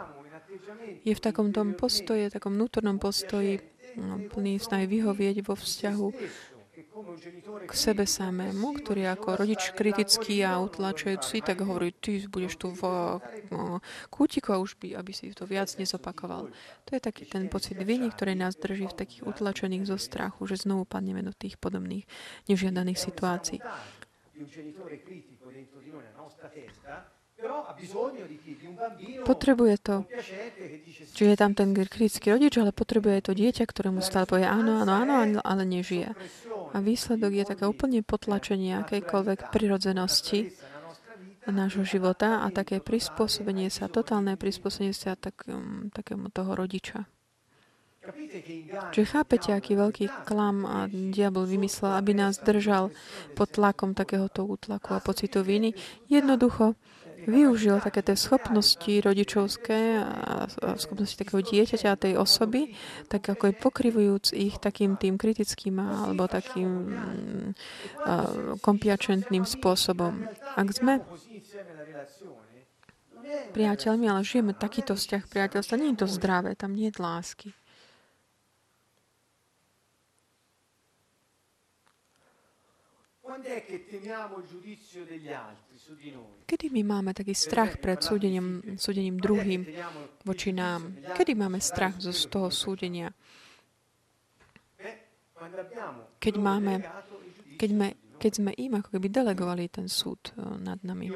je 1.02 1.14
v 1.14 1.24
takom 1.24 1.50
tom 1.50 1.74
postoji, 1.74 2.30
takom 2.30 2.54
vnútornom 2.54 3.00
postoji 3.02 3.71
plný 4.32 4.58
snaj 4.58 4.88
vyhovieť 4.88 5.44
vo 5.44 5.54
vzťahu 5.56 6.08
k 7.68 7.72
sebe 7.76 8.08
samému, 8.08 8.80
ktorý 8.80 9.12
ako 9.12 9.44
rodič 9.44 9.76
kritický 9.76 10.40
a 10.40 10.56
utlačujúci, 10.56 11.44
tak 11.44 11.60
hovorí, 11.60 11.92
ty 11.92 12.24
budeš 12.24 12.56
tu 12.56 12.72
v 12.72 12.82
no, 13.52 13.84
kútiku 14.08 14.56
a 14.56 14.62
už 14.62 14.80
by, 14.80 14.96
aby 14.96 15.12
si 15.12 15.32
to 15.36 15.44
viac 15.44 15.68
nezopakoval. 15.76 16.48
To 16.88 16.90
je 16.96 17.00
taký 17.00 17.28
ten 17.28 17.52
pocit 17.52 17.76
viny, 17.76 18.08
ktorý 18.12 18.32
nás 18.36 18.56
drží 18.56 18.88
v 18.88 18.98
takých 19.04 19.24
utlačených 19.28 19.84
zo 19.88 20.00
strachu, 20.00 20.48
že 20.48 20.64
znovu 20.64 20.88
padneme 20.88 21.20
do 21.20 21.36
tých 21.36 21.60
podobných 21.60 22.08
nežiadaných 22.48 22.98
situácií. 23.00 23.60
Potrebuje 29.26 29.74
to, 29.82 29.96
čiže 31.14 31.30
je 31.34 31.38
tam 31.38 31.52
ten 31.58 31.74
kritický 31.74 32.34
rodič, 32.34 32.54
ale 32.58 32.70
potrebuje 32.70 33.18
aj 33.18 33.24
to 33.26 33.32
dieťa, 33.34 33.64
ktorému 33.66 33.98
stále 34.04 34.26
povie 34.26 34.46
áno, 34.46 34.82
áno, 34.82 34.92
áno, 34.92 35.40
ale- 35.42 35.62
nežije. 35.62 36.14
A 36.72 36.76
výsledok 36.82 37.32
je 37.32 37.44
také 37.46 37.64
úplne 37.64 38.02
potlačenie 38.02 38.76
akejkoľvek 38.82 39.54
prirodzenosti 39.54 40.52
nášho 41.46 41.82
života 41.82 42.46
a 42.46 42.54
také 42.54 42.78
prispôsobenie 42.78 43.66
sa, 43.66 43.90
totálne 43.90 44.38
prispôsobenie 44.38 44.94
sa 44.94 45.18
tak, 45.18 45.42
um, 45.50 45.90
takému 45.90 46.30
toho 46.30 46.54
rodiča. 46.54 47.10
Čiže 48.90 49.06
chápete, 49.14 49.54
aký 49.54 49.78
veľký 49.78 50.26
klam 50.26 50.66
a 50.66 50.90
diabol 50.90 51.46
vymyslel, 51.46 51.94
aby 51.94 52.18
nás 52.18 52.42
držal 52.42 52.90
pod 53.38 53.54
tlakom 53.54 53.94
takéhoto 53.94 54.42
útlaku 54.42 54.98
a 54.98 54.98
pocitu 54.98 55.46
viny. 55.46 55.70
Jednoducho 56.10 56.74
využil 57.26 57.78
také 57.80 58.02
tie 58.02 58.16
schopnosti 58.18 58.92
rodičovské 59.00 60.02
a 60.02 60.46
schopnosti 60.78 61.16
takého 61.16 61.42
dieťaťa 61.42 61.88
a 61.92 62.00
tej 62.00 62.14
osoby, 62.18 62.74
tak 63.06 63.28
ako 63.28 63.50
je 63.50 63.54
pokrivujúc 63.56 64.24
ich 64.34 64.58
takým 64.58 64.98
tým 64.98 65.16
kritickým 65.16 65.78
alebo 65.78 66.26
takým 66.26 66.70
mm, 66.90 67.50
kompiačentným 68.60 69.44
spôsobom. 69.46 70.26
Ak 70.58 70.68
sme 70.74 71.00
priateľmi, 73.54 74.06
ale 74.08 74.26
žijeme 74.26 74.52
takýto 74.52 74.98
vzťah 74.98 75.22
priateľstva, 75.30 75.80
nie 75.80 75.94
je 75.94 76.00
to 76.04 76.08
zdravé, 76.10 76.58
tam 76.58 76.74
nie 76.74 76.90
je 76.90 77.00
lásky. 77.00 77.48
Kedy 86.46 86.66
my 86.70 86.82
máme 86.82 87.10
taký 87.16 87.32
strach 87.32 87.80
pred 87.80 87.98
súdením, 88.02 88.76
súdením 88.76 89.16
druhým 89.16 89.62
voči 90.24 90.50
nám? 90.52 90.96
Kedy 91.16 91.32
máme 91.36 91.58
strach 91.60 91.96
zo 92.00 92.12
z 92.12 92.28
toho 92.28 92.48
súdenia? 92.52 93.12
Keď 96.22 96.34
máme, 96.38 96.86
keď 97.58 97.68
sme, 97.74 97.88
keď 98.22 98.32
sme 98.38 98.50
im 98.54 98.72
ako 98.78 98.88
keby 98.94 99.08
delegovali 99.10 99.66
ten 99.66 99.90
súd 99.90 100.30
eh, 100.32 100.42
nad 100.62 100.78
nami. 100.86 101.10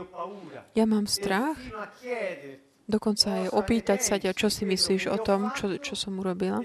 Ja 0.74 0.82
mám 0.82 1.06
strach, 1.06 1.54
a 1.70 1.86
chiederti 1.94 2.66
dokonca 2.86 3.42
aj 3.42 3.46
opýtať 3.50 3.98
sa 4.00 4.16
ťa, 4.16 4.32
čo 4.32 4.46
si 4.46 4.62
myslíš 4.62 5.10
o 5.10 5.18
tom, 5.18 5.50
čo, 5.58 5.74
čo 5.82 5.98
som 5.98 6.22
urobila. 6.22 6.62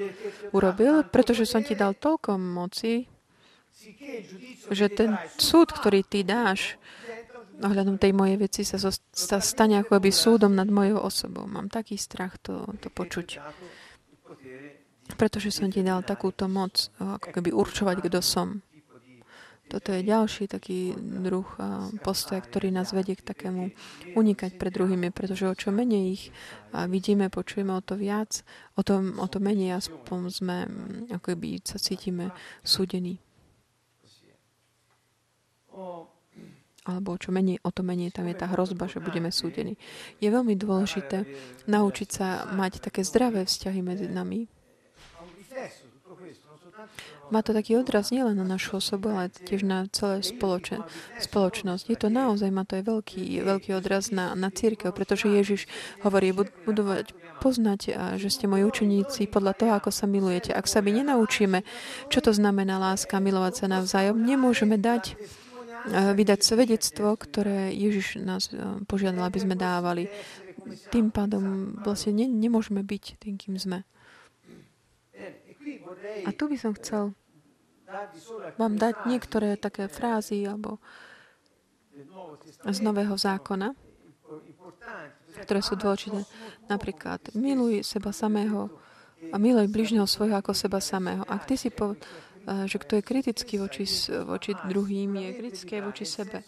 Urobil, 0.54 1.02
pretože 1.10 1.50
som 1.50 1.66
ti 1.66 1.74
dal 1.74 1.98
toľko 1.98 2.38
moci, 2.38 3.10
že 4.72 4.86
ten 4.94 5.18
súd, 5.36 5.74
ktorý 5.74 6.06
ty 6.06 6.22
dáš 6.22 6.78
ohľadom 7.62 8.02
tej 8.02 8.14
mojej 8.14 8.38
veci, 8.42 8.62
sa, 8.66 8.78
sa 8.94 9.38
stane 9.38 9.82
ako 9.82 10.02
by 10.02 10.10
súdom 10.10 10.58
nad 10.58 10.66
mojou 10.66 11.02
osobou. 11.06 11.46
Mám 11.46 11.70
taký 11.70 11.98
strach 11.98 12.42
to, 12.42 12.66
to 12.82 12.90
počuť. 12.90 13.38
Pretože 15.14 15.52
som 15.54 15.70
ti 15.70 15.86
dal 15.86 16.02
takúto 16.02 16.50
moc, 16.50 16.90
ako 16.98 17.28
keby 17.36 17.54
určovať, 17.54 17.98
kto 18.02 18.20
som. 18.24 18.66
Toto 19.72 19.96
je 19.96 20.04
ďalší 20.04 20.52
taký 20.52 20.92
druh 21.00 21.48
postoja, 22.04 22.44
ktorý 22.44 22.76
nás 22.76 22.92
vedie 22.92 23.16
k 23.16 23.24
takému 23.24 23.72
unikať 24.20 24.60
pred 24.60 24.68
druhými, 24.68 25.16
pretože 25.16 25.48
o 25.48 25.56
čo 25.56 25.72
menej 25.72 26.04
ich 26.12 26.24
vidíme, 26.92 27.32
počujeme 27.32 27.72
o 27.72 27.80
to 27.80 27.96
viac, 27.96 28.44
o 28.76 28.84
to, 28.84 29.00
o 29.00 29.28
to 29.32 29.40
menej 29.40 29.80
aspoň 29.80 30.20
sme, 30.28 30.58
ako 31.08 31.40
by 31.40 31.64
sa 31.64 31.80
cítime 31.80 32.36
súdení. 32.68 33.24
Alebo 36.82 37.14
čo 37.22 37.30
menej, 37.30 37.62
o 37.62 37.70
to 37.70 37.86
menej 37.86 38.10
tam 38.10 38.26
je 38.26 38.34
tá 38.34 38.50
hrozba, 38.50 38.90
že 38.90 38.98
budeme 38.98 39.30
súdení. 39.30 39.78
Je 40.18 40.34
veľmi 40.34 40.58
dôležité 40.58 41.30
naučiť 41.70 42.10
sa 42.10 42.50
mať 42.50 42.82
také 42.82 43.06
zdravé 43.06 43.46
vzťahy 43.46 43.80
medzi 43.86 44.10
nami. 44.10 44.50
Má 47.32 47.40
to 47.46 47.56
taký 47.56 47.80
odraz 47.80 48.12
nielen 48.12 48.36
na 48.36 48.44
našu 48.44 48.84
osobu, 48.84 49.14
ale 49.14 49.32
tiež 49.32 49.64
na 49.64 49.88
celé 49.94 50.20
spoloče, 50.20 50.84
spoločnosť. 51.22 51.86
Je 51.88 51.96
to 51.96 52.12
naozaj, 52.12 52.52
má 52.52 52.68
to 52.68 52.76
aj 52.76 52.84
veľký, 52.84 53.40
veľký 53.40 53.72
odraz 53.72 54.12
na, 54.12 54.36
na 54.36 54.52
církev, 54.52 54.92
pretože 54.92 55.32
Ježiš 55.32 55.70
hovorí, 56.04 56.36
bud- 56.36 56.52
budovať, 56.68 57.16
poznať, 57.40 57.82
a 57.96 58.04
že 58.20 58.28
ste 58.28 58.52
moji 58.52 58.68
učeníci 58.68 59.32
podľa 59.32 59.54
toho, 59.56 59.72
ako 59.80 59.94
sa 59.94 60.12
milujete. 60.12 60.52
Ak 60.52 60.68
sa 60.68 60.84
my 60.84 60.92
nenaučíme, 60.92 61.64
čo 62.12 62.20
to 62.20 62.36
znamená 62.36 62.82
láska, 62.82 63.24
milovať 63.24 63.64
sa 63.64 63.66
navzájom, 63.70 64.20
nemôžeme 64.20 64.76
dať 64.76 65.16
vydať 65.90 66.40
svedectvo, 66.46 67.18
ktoré 67.18 67.74
Ježiš 67.74 68.22
nás 68.22 68.54
e, 68.54 68.58
požiadal, 68.86 69.26
aby 69.26 69.40
sme 69.42 69.56
dávali. 69.58 70.06
Tým 70.94 71.10
pádom 71.10 71.76
vlastne 71.82 72.22
ne, 72.22 72.26
nemôžeme 72.30 72.86
byť 72.86 73.18
tým, 73.18 73.36
kým 73.40 73.56
sme. 73.58 73.82
A 76.26 76.30
tu 76.34 76.50
by 76.50 76.58
som 76.58 76.74
chcel 76.78 77.14
vám 78.56 78.80
dať 78.80 79.06
niektoré 79.10 79.60
také 79.60 79.92
frázy 79.92 80.48
alebo 80.48 80.80
z 82.64 82.80
Nového 82.80 83.20
zákona, 83.20 83.76
ktoré 85.44 85.60
sú 85.60 85.76
dôležité. 85.76 86.24
Napríklad, 86.72 87.36
miluj 87.36 87.84
seba 87.84 88.16
samého 88.16 88.72
a 89.30 89.36
miluj 89.38 89.70
bližného 89.70 90.08
svojho 90.10 90.40
ako 90.40 90.56
seba 90.56 90.80
samého. 90.82 91.22
Ak 91.28 91.46
ty 91.46 91.60
si 91.60 91.70
po, 91.70 91.94
že 92.46 92.78
kto 92.82 93.00
je 93.00 93.04
kritický 93.06 93.62
voči, 93.62 93.86
voči 94.26 94.58
druhým, 94.66 95.14
je 95.16 95.30
kritický 95.38 95.82
voči 95.82 96.06
sebe. 96.06 96.42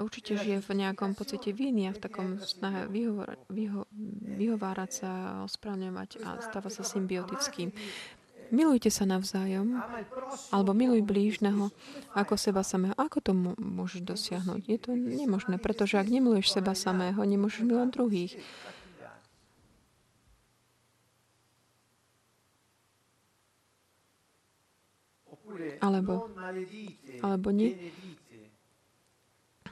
určite 0.00 0.40
žije 0.40 0.64
v 0.64 0.70
nejakom 0.80 1.12
pocite 1.12 1.52
viny 1.52 1.88
a 1.88 1.92
v 1.92 2.00
takom 2.00 2.40
snahe 2.40 2.88
vyhovor, 2.88 3.36
vyho, 3.52 3.84
vyhovárať 4.24 4.90
sa, 4.90 5.10
ospravňovať 5.44 6.24
a 6.24 6.40
stáva 6.40 6.72
sa 6.72 6.82
symbiotickým. 6.82 7.70
Milujte 8.50 8.90
sa 8.90 9.06
navzájom, 9.06 9.78
alebo 10.50 10.74
miluj 10.74 11.06
blížneho 11.06 11.70
ako 12.18 12.34
seba 12.34 12.66
samého. 12.66 12.98
Ako 12.98 13.22
to 13.22 13.30
môžeš 13.60 14.02
dosiahnuť? 14.02 14.60
Je 14.66 14.78
to 14.82 14.90
nemožné, 14.98 15.62
pretože 15.62 15.94
ak 15.94 16.10
nemiluješ 16.10 16.58
seba 16.58 16.74
samého, 16.74 17.22
nemôžeš 17.22 17.62
milovať 17.62 17.88
druhých. 17.94 18.34
Alebo, 25.80 26.28
alebo 27.22 27.48
ne, 27.50 27.74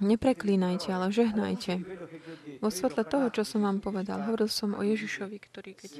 nepreklínajte, 0.01 0.89
ale 0.95 1.11
žehnajte. 1.11 1.83
Vo 2.63 2.71
svetle 2.71 3.03
toho, 3.07 3.31
čo 3.31 3.43
som 3.43 3.67
vám 3.67 3.83
povedal, 3.83 4.23
hovoril 4.23 4.51
som 4.51 4.75
o 4.75 4.83
Ježišovi, 4.83 5.39
ktorý 5.43 5.75
keď 5.75 5.93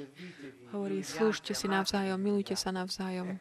hovorí, 0.75 1.03
slúžte 1.03 1.55
si 1.55 1.67
navzájom, 1.67 2.19
milujte 2.19 2.55
sa 2.55 2.71
navzájom. 2.71 3.39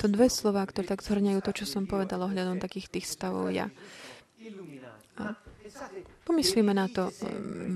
To 0.00 0.06
dve 0.10 0.28
slova, 0.28 0.64
ktoré 0.66 0.86
tak 0.88 1.00
zhrňajú 1.00 1.40
to, 1.40 1.52
čo 1.52 1.64
som 1.64 1.88
povedal 1.88 2.20
ohľadom 2.24 2.60
takých 2.60 2.92
tých 2.92 3.06
stavov 3.08 3.50
ja. 3.50 3.72
A 5.16 5.38
pomyslíme 6.26 6.74
na 6.74 6.90
to. 6.90 7.08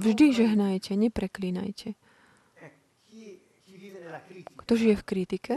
Vždy 0.02 0.34
žehnajte, 0.34 0.92
nepreklínajte. 0.98 1.94
Kto 4.64 4.72
žije 4.76 5.00
v 5.00 5.04
kritike, 5.06 5.54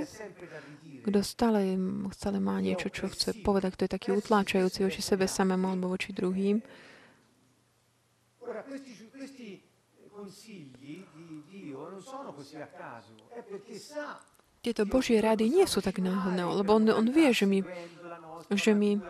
kto 1.02 1.20
stále, 1.26 1.76
stále 2.14 2.38
má 2.38 2.62
niečo, 2.62 2.94
čo 2.94 3.10
chce 3.10 3.42
povedať, 3.42 3.74
kto 3.74 3.82
je 3.86 3.96
taký 3.98 4.10
utláčajúci 4.14 4.86
voči 4.86 5.02
sebe 5.02 5.26
samému 5.26 5.74
alebo 5.74 5.94
voči 5.94 6.14
druhým. 6.14 6.62
Tieto 14.62 14.84
Božie 14.86 15.18
rady 15.18 15.50
nie 15.50 15.66
sú 15.66 15.82
tak 15.82 15.98
náhodné, 15.98 16.46
lebo 16.46 16.78
on, 16.78 16.86
on 16.94 17.08
vie, 17.10 17.34
že 17.34 17.50
my, 17.50 17.66
že 18.54 18.78
my 18.78 19.02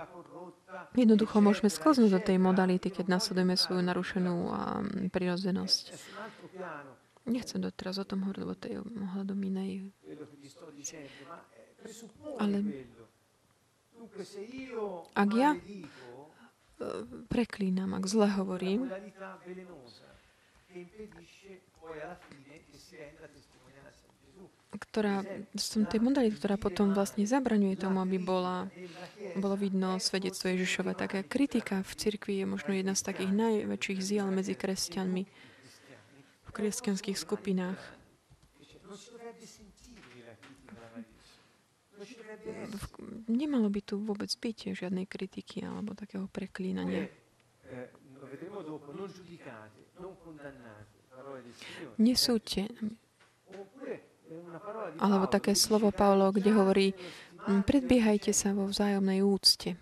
jednoducho 0.96 1.44
môžeme 1.44 1.68
sklznúť 1.68 2.12
do 2.12 2.22
tej 2.24 2.38
modality, 2.40 2.88
keď 2.88 3.20
nasledujeme 3.20 3.60
svoju 3.60 3.84
narušenú 3.84 4.36
prirodzenosť. 5.12 5.84
Nechcem 7.28 7.62
doteraz 7.62 8.02
o 8.02 8.06
tom 8.08 8.26
hovoriť, 8.26 8.42
lebo 8.42 8.56
to 8.58 8.66
je 8.66 8.78
ohľadom 8.82 9.40
inej. 9.46 9.94
Ale 12.38 12.58
ak 15.14 15.30
ja 15.38 15.54
e, 15.54 15.60
preklínam, 17.30 17.94
ak 17.94 18.06
zle 18.10 18.28
hovorím, 18.34 18.90
ktorá, 24.92 25.24
som 25.56 25.86
tej 25.86 26.02
modality, 26.02 26.36
ktorá 26.36 26.58
potom 26.58 26.92
vlastne 26.92 27.24
zabraňuje 27.28 27.78
tomu, 27.78 28.02
aby 28.02 28.18
bola, 28.18 28.68
bolo 29.38 29.56
vidno 29.56 30.02
svedectvo 30.02 30.52
Ježišova. 30.52 30.98
Taká 30.98 31.22
kritika 31.24 31.86
v 31.86 31.92
cirkvi 31.96 32.34
je 32.42 32.46
možno 32.50 32.74
jedna 32.74 32.98
z 32.98 33.06
takých 33.06 33.32
najväčších 33.32 34.00
ziel 34.02 34.28
medzi 34.34 34.58
kresťanmi 34.58 35.24
v 36.44 36.50
kresťanských 36.50 37.16
skupinách. 37.16 37.80
Nemalo 43.30 43.70
by 43.70 43.82
tu 43.86 44.02
vôbec 44.02 44.30
byť 44.30 44.74
žiadnej 44.74 45.06
kritiky 45.06 45.64
alebo 45.66 45.94
takého 45.94 46.26
preklínania. 46.28 47.08
Nesúďte. 52.02 52.72
Alebo 54.98 55.26
také 55.28 55.54
slovo 55.54 55.92
Pavlo, 55.92 56.32
kde 56.32 56.52
hovorí, 56.56 56.88
predbiehajte 57.46 58.32
sa 58.32 58.56
vo 58.56 58.70
vzájomnej 58.70 59.20
úcte. 59.22 59.76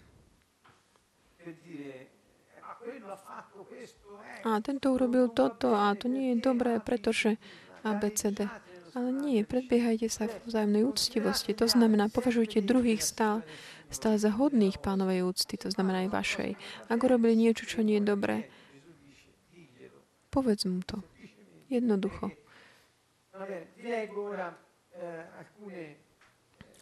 A 4.40 4.50
tento 4.64 4.88
urobil 4.96 5.30
toto 5.30 5.76
a 5.76 5.92
to 5.94 6.08
nie 6.08 6.34
je 6.34 6.38
dobré, 6.40 6.80
pretože 6.80 7.36
ABCD. 7.84 8.69
Ale 8.98 9.10
nie, 9.14 9.46
predbiehajte 9.46 10.08
sa 10.10 10.26
v 10.26 10.36
vzájomnej 10.50 10.84
úctivosti. 10.86 11.52
To 11.58 11.70
znamená, 11.70 12.10
považujte 12.10 12.66
druhých 12.66 13.06
stále, 13.06 13.46
stále 13.94 14.18
za 14.18 14.34
hodných 14.34 14.82
pánovej 14.82 15.26
úcty, 15.26 15.58
to 15.58 15.70
znamená 15.70 16.08
aj 16.08 16.10
vašej. 16.14 16.50
Ak 16.90 17.00
urobili 17.02 17.38
niečo, 17.38 17.70
čo 17.70 17.86
nie 17.86 18.02
je 18.02 18.10
dobré, 18.10 18.50
povedz 20.34 20.66
mu 20.66 20.82
to. 20.82 21.02
Jednoducho. 21.70 22.34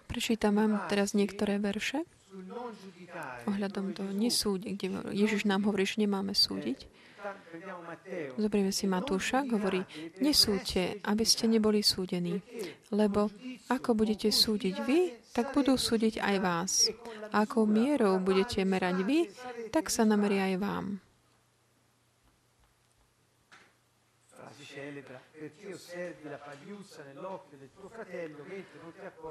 Prečítam 0.08 0.54
vám 0.56 0.74
teraz 0.88 1.12
niektoré 1.12 1.60
verše 1.60 2.08
ohľadom 3.48 3.96
toho 3.96 4.12
nesúdi, 4.14 4.76
kde 4.76 5.16
Ježiš 5.16 5.48
nám 5.48 5.66
hovorí, 5.68 5.88
že 5.88 6.04
nemáme 6.04 6.36
súdiť. 6.36 6.88
Zoberieme 8.38 8.72
si 8.72 8.86
Matúša, 8.86 9.44
hovorí, 9.50 9.82
nesúďte, 10.22 11.02
aby 11.04 11.24
ste 11.26 11.50
neboli 11.50 11.82
súdení, 11.82 12.42
lebo 12.94 13.30
ako 13.68 13.90
budete 13.98 14.30
súdiť 14.30 14.76
vy, 14.86 15.00
tak 15.34 15.54
budú 15.54 15.78
súdiť 15.78 16.22
aj 16.22 16.36
vás. 16.42 16.72
A 17.34 17.46
akou 17.46 17.66
mierou 17.70 18.18
budete 18.22 18.64
merať 18.64 18.98
vy, 19.06 19.20
tak 19.70 19.90
sa 19.94 20.06
nameria 20.08 20.54
aj 20.54 20.56
vám. 20.58 20.86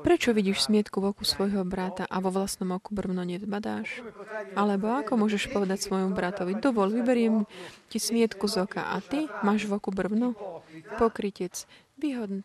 Prečo 0.02 0.30
vidíš 0.32 0.68
smietku 0.70 1.00
v 1.00 1.10
oku 1.12 1.24
svojho 1.24 1.62
brata 1.62 2.04
a 2.06 2.16
vo 2.22 2.30
vlastnom 2.30 2.74
oku 2.74 2.94
brvno 2.94 3.22
nezbadáš? 3.22 4.02
Alebo 4.54 4.92
ako 4.92 5.16
môžeš 5.16 5.50
povedať 5.50 5.84
svojmu 5.84 6.14
bratovi, 6.14 6.58
dovol, 6.58 6.92
vyberiem 6.92 7.44
ti 7.90 7.98
smietku 7.98 8.46
z 8.48 8.66
oka 8.66 8.92
a 8.92 9.00
ty 9.02 9.28
máš 9.42 9.68
v 9.68 9.76
oku 9.76 9.90
brvno? 9.90 10.34
Pokrytec, 11.00 11.68
výhodný. 11.98 12.44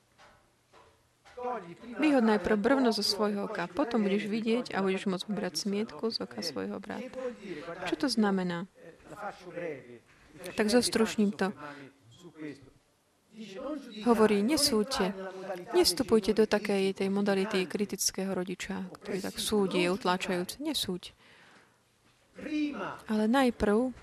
Vyhod 1.97 2.21
najprv 2.21 2.57
brvno 2.57 2.93
zo 2.93 3.01
svojho 3.01 3.49
oka, 3.49 3.65
potom 3.65 4.05
budeš 4.05 4.29
vidieť 4.29 4.77
a 4.77 4.85
budeš 4.85 5.09
môcť 5.09 5.25
vybrať 5.25 5.53
smietku 5.57 6.13
z 6.13 6.21
oka 6.21 6.45
svojho 6.45 6.77
brata. 6.77 7.17
Čo 7.89 8.05
to 8.05 8.07
znamená? 8.07 8.69
Tak 10.53 10.69
zostrušním 10.69 11.33
to. 11.33 11.53
Hovorí, 14.05 14.43
nesúďte. 14.43 15.13
Nestupujte 15.73 16.31
do 16.33 16.45
takej 16.45 16.95
tej 16.97 17.09
modality 17.09 17.65
kritického 17.65 18.31
rodiča, 18.31 18.87
ktorý 19.01 19.19
tak 19.21 19.35
súdi, 19.39 19.85
je 19.85 19.89
utláčajúci. 19.93 20.61
Nesúď. 20.61 21.13
Ale 23.09 23.25
najprv 23.29 23.93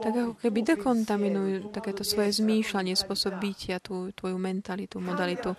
tak 0.00 0.14
ako 0.16 0.34
keby 0.40 0.64
dekontaminujú 0.64 1.76
takéto 1.76 2.00
svoje 2.02 2.32
zmýšľanie, 2.40 2.96
spôsob 2.96 3.36
bytia, 3.36 3.78
tú 3.84 4.08
tvoju 4.16 4.40
mentalitu, 4.40 4.96
modalitu. 4.96 5.52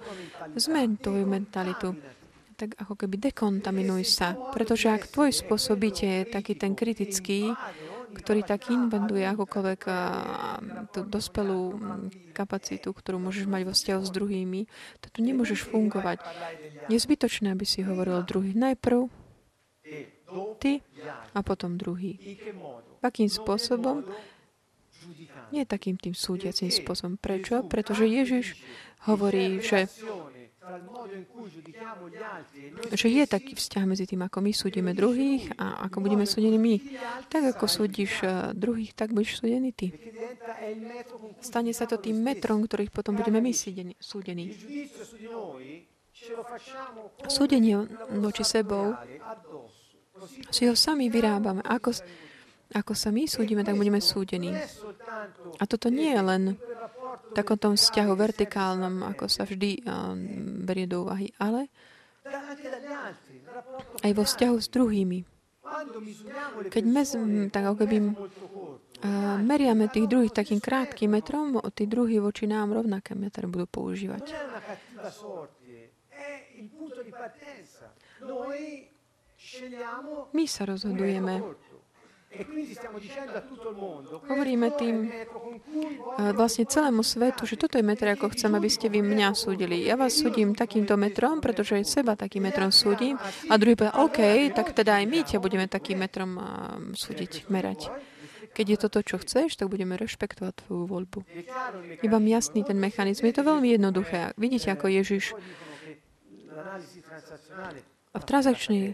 Zmen 0.58 0.98
tvoju 0.98 1.26
mentalitu. 1.30 1.94
Tak 2.58 2.74
ako 2.82 2.94
keby 2.98 3.30
dekontaminuj 3.30 4.04
sa. 4.10 4.34
Pretože 4.34 4.90
ak 4.90 5.14
tvoj 5.14 5.30
spôsob 5.30 5.78
bytia 5.78 6.26
je 6.26 6.34
taký 6.34 6.58
ten 6.58 6.74
kritický, 6.74 7.54
ktorý 8.14 8.46
tak 8.46 8.70
inventuje 8.70 9.26
akokoľvek 9.26 9.82
tú 10.94 11.00
dospelú 11.04 11.62
kapacitu, 12.32 12.94
ktorú 12.94 13.18
môžeš 13.18 13.50
mať 13.50 13.62
vo 13.66 13.74
vzťahu 13.74 14.02
s 14.06 14.12
druhými, 14.14 14.62
to 15.02 15.08
tu 15.10 15.20
nemôžeš 15.26 15.66
fungovať. 15.68 16.22
Je 16.88 16.98
zbytočné, 16.98 17.52
aby 17.52 17.66
si 17.66 17.82
hovoril 17.82 18.22
o 18.22 18.28
druhých. 18.28 18.54
Najprv 18.54 19.10
ty 20.58 20.82
a 21.34 21.40
potom 21.46 21.78
druhý. 21.78 22.18
Akým 23.04 23.28
spôsobom? 23.28 24.08
Nie 25.54 25.70
takým 25.70 26.00
tým 26.00 26.18
súdiacím 26.18 26.74
spôsobom. 26.74 27.20
Prečo? 27.20 27.62
Pretože 27.68 28.10
Ježiš 28.10 28.58
hovorí, 29.06 29.62
že 29.62 29.86
že 32.94 33.08
je 33.12 33.24
taký 33.28 33.54
vzťah 33.60 33.84
medzi 33.84 34.06
tým, 34.08 34.24
ako 34.24 34.40
my 34.40 34.52
súdime 34.56 34.92
druhých 34.96 35.52
a 35.60 35.84
ako 35.88 36.00
budeme 36.00 36.24
súdení 36.24 36.56
my. 36.56 36.76
Tak 37.28 37.58
ako 37.58 37.66
súdiš 37.68 38.24
eh, 38.24 38.56
druhých, 38.56 38.96
tak 38.96 39.12
budeš 39.12 39.44
súdený 39.44 39.76
ty. 39.76 39.92
Stane 41.44 41.76
sa 41.76 41.84
to 41.84 42.00
tým 42.00 42.24
metrom, 42.24 42.64
ktorých 42.64 42.96
potom 42.96 43.20
budeme 43.20 43.44
my 43.44 43.52
súdení. 43.52 44.56
Súdenie 47.28 47.76
voči 48.16 48.44
sebou 48.48 48.96
si 50.48 50.64
ho 50.70 50.76
sami 50.78 51.12
vyrábame. 51.12 51.60
Ako, 51.68 51.92
ako 52.74 52.94
sa 52.98 53.14
my 53.14 53.30
súdime, 53.30 53.62
tak 53.62 53.78
budeme 53.78 54.02
súdení. 54.02 54.54
A 55.62 55.64
toto 55.70 55.94
nie 55.94 56.10
je 56.10 56.22
len 56.22 56.44
takom 57.34 57.58
tom 57.58 57.74
vzťahu 57.74 58.14
vertikálnom, 58.14 59.06
ako 59.10 59.26
sa 59.30 59.46
vždy 59.46 59.82
um, 59.86 60.62
berie 60.66 60.86
do 60.86 61.06
úvahy, 61.06 61.34
ale 61.42 61.70
aj 64.06 64.12
vo 64.14 64.24
vzťahu 64.24 64.56
s 64.58 64.68
druhými. 64.70 65.20
Keď 66.70 66.84
mes, 66.86 67.10
tak 67.50 67.64
ako 67.66 67.78
keby 67.86 67.98
uh, 68.14 69.38
meriame 69.42 69.90
tých 69.90 70.06
druhých 70.06 70.34
takým 70.34 70.62
krátkým 70.62 71.18
metrom, 71.18 71.58
tí 71.74 71.90
druhí 71.90 72.22
voči 72.22 72.46
nám 72.46 72.78
rovnaké 72.78 73.18
metre 73.18 73.50
budú 73.50 73.66
používať. 73.66 74.34
My 80.34 80.46
sa 80.50 80.64
rozhodujeme. 80.66 81.34
Hovoríme 84.26 84.74
tým 84.74 85.06
vlastne 86.34 86.66
celému 86.66 87.06
svetu, 87.06 87.46
že 87.46 87.62
toto 87.62 87.78
je 87.78 87.86
metr, 87.86 88.10
ako 88.14 88.34
chcem, 88.34 88.50
aby 88.58 88.70
ste 88.70 88.90
vy 88.90 89.06
mňa 89.06 89.38
súdili. 89.38 89.86
Ja 89.86 89.94
vás 89.94 90.18
súdim 90.18 90.58
takýmto 90.58 90.98
metrom, 90.98 91.38
pretože 91.38 91.78
aj 91.78 91.86
seba 91.86 92.18
takým 92.18 92.50
metrom 92.50 92.74
súdim. 92.74 93.22
A 93.50 93.54
druhý 93.62 93.78
povie, 93.78 93.94
OK, 93.94 94.20
tak 94.54 94.74
teda 94.74 94.98
aj 94.98 95.06
my 95.06 95.20
ťa 95.22 95.38
budeme 95.38 95.70
takým 95.70 96.02
metrom 96.02 96.42
súdiť, 96.98 97.50
merať. 97.54 97.94
Keď 98.54 98.66
je 98.70 98.78
to 98.82 98.88
to, 98.90 99.00
čo 99.02 99.18
chceš, 99.18 99.58
tak 99.58 99.70
budeme 99.70 99.98
rešpektovať 99.98 100.66
tvoju 100.66 100.86
voľbu. 100.86 101.20
Je 102.02 102.10
vám 102.10 102.26
jasný 102.30 102.62
ten 102.62 102.78
mechanizm. 102.78 103.26
Je 103.26 103.34
to 103.34 103.42
veľmi 103.42 103.74
jednoduché. 103.78 104.38
Vidíte, 104.38 104.74
ako 104.74 104.94
Ježiš 104.94 105.34
a 108.14 108.18
v 108.22 108.26
transakčnej 108.30 108.94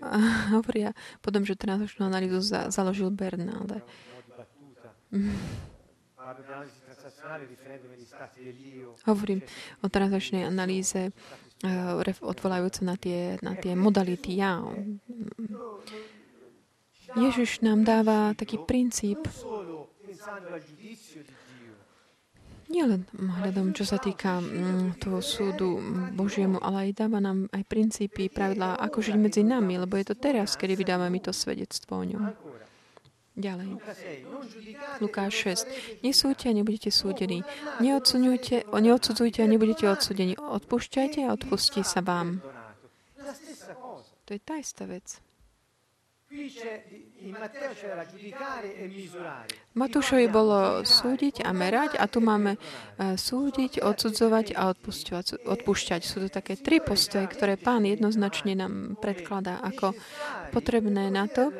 hovoria 0.56 0.96
potom, 1.20 1.44
že 1.44 1.58
transakčnú 1.58 2.08
analýzu 2.08 2.40
za, 2.40 2.72
založil 2.72 3.12
Bernalde. 3.12 3.84
Hovorím 9.06 9.40
o 9.82 9.86
transakčnej 9.88 10.46
analýze 10.46 11.10
uh, 11.64 12.22
odvolajúce 12.22 12.86
na 12.86 12.94
tie, 12.96 13.36
na 13.44 13.54
tie 13.58 13.74
modality 13.74 14.38
ja. 14.38 14.62
Ježiš 17.18 17.66
nám 17.66 17.82
dáva 17.82 18.38
taký 18.38 18.62
princíp 18.62 19.18
nielen 22.70 23.10
hľadom, 23.12 23.74
čo 23.74 23.82
sa 23.82 23.98
týka 23.98 24.38
mm, 24.38 25.02
toho 25.02 25.18
súdu 25.18 25.82
Božiemu, 26.14 26.62
ale 26.62 26.88
aj 26.88 27.04
dáva 27.04 27.18
nám 27.18 27.50
aj 27.50 27.66
princípy, 27.66 28.30
pravidlá, 28.30 28.78
ako 28.78 29.02
žiť 29.02 29.16
medzi 29.18 29.42
nami, 29.42 29.82
lebo 29.82 29.98
je 29.98 30.14
to 30.14 30.16
teraz, 30.16 30.54
kedy 30.54 30.78
vydávame 30.78 31.18
to 31.18 31.34
svedectvo 31.34 32.00
o 32.00 32.04
ňom. 32.06 32.22
Ďalej. 33.40 33.78
Lukáš 35.00 35.32
6. 35.66 36.02
Nesúďte 36.04 36.50
a 36.50 36.56
nebudete 36.56 36.90
súdení. 36.92 37.46
Neodsudzujte 37.80 39.40
a 39.40 39.48
nebudete 39.48 39.86
odsudení. 39.86 40.34
Odpúšťajte 40.36 41.24
a 41.24 41.32
odpustí 41.34 41.80
sa 41.86 42.04
vám. 42.04 42.42
To 44.26 44.30
je 44.34 44.40
tá 44.42 44.58
istá 44.58 44.86
vec. 44.86 45.29
Matúšovi 49.74 50.26
bolo 50.30 50.86
súdiť 50.86 51.42
a 51.42 51.50
merať 51.50 51.98
a 51.98 52.06
tu 52.06 52.22
máme 52.22 52.54
e, 52.54 52.58
súdiť, 53.18 53.82
odsudzovať 53.82 54.54
a 54.54 54.70
odpúšťať. 55.50 56.00
Sú 56.06 56.22
to 56.22 56.28
také 56.30 56.54
tri 56.54 56.78
postoje, 56.78 57.26
ktoré 57.26 57.58
pán 57.58 57.82
jednoznačne 57.82 58.54
nám 58.54 58.94
predkladá 59.02 59.58
ako 59.58 59.90
potrebné 60.54 61.10
na 61.10 61.26
to, 61.26 61.50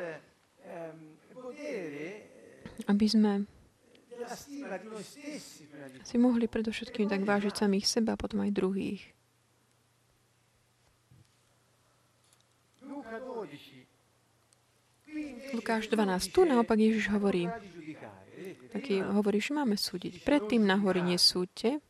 aby 2.87 3.05
sme 3.11 3.43
si 6.07 6.15
mohli 6.15 6.47
predovšetkým 6.47 7.11
tak 7.11 7.27
vážiť 7.27 7.53
samých 7.59 7.85
seba 7.91 8.15
potom 8.15 8.47
aj 8.47 8.55
druhých. 8.55 9.03
Lukáš 15.51 15.87
12. 15.91 16.31
Tu 16.31 16.41
naopak 16.47 16.79
Ježiš 16.79 17.11
hovorí, 17.11 17.51
taký 18.71 19.03
hovorí, 19.03 19.43
že 19.43 19.51
máme 19.51 19.75
súdiť. 19.75 20.23
Predtým 20.23 20.63
na 20.63 20.79
hory 20.79 21.03
nesúďte 21.03 21.83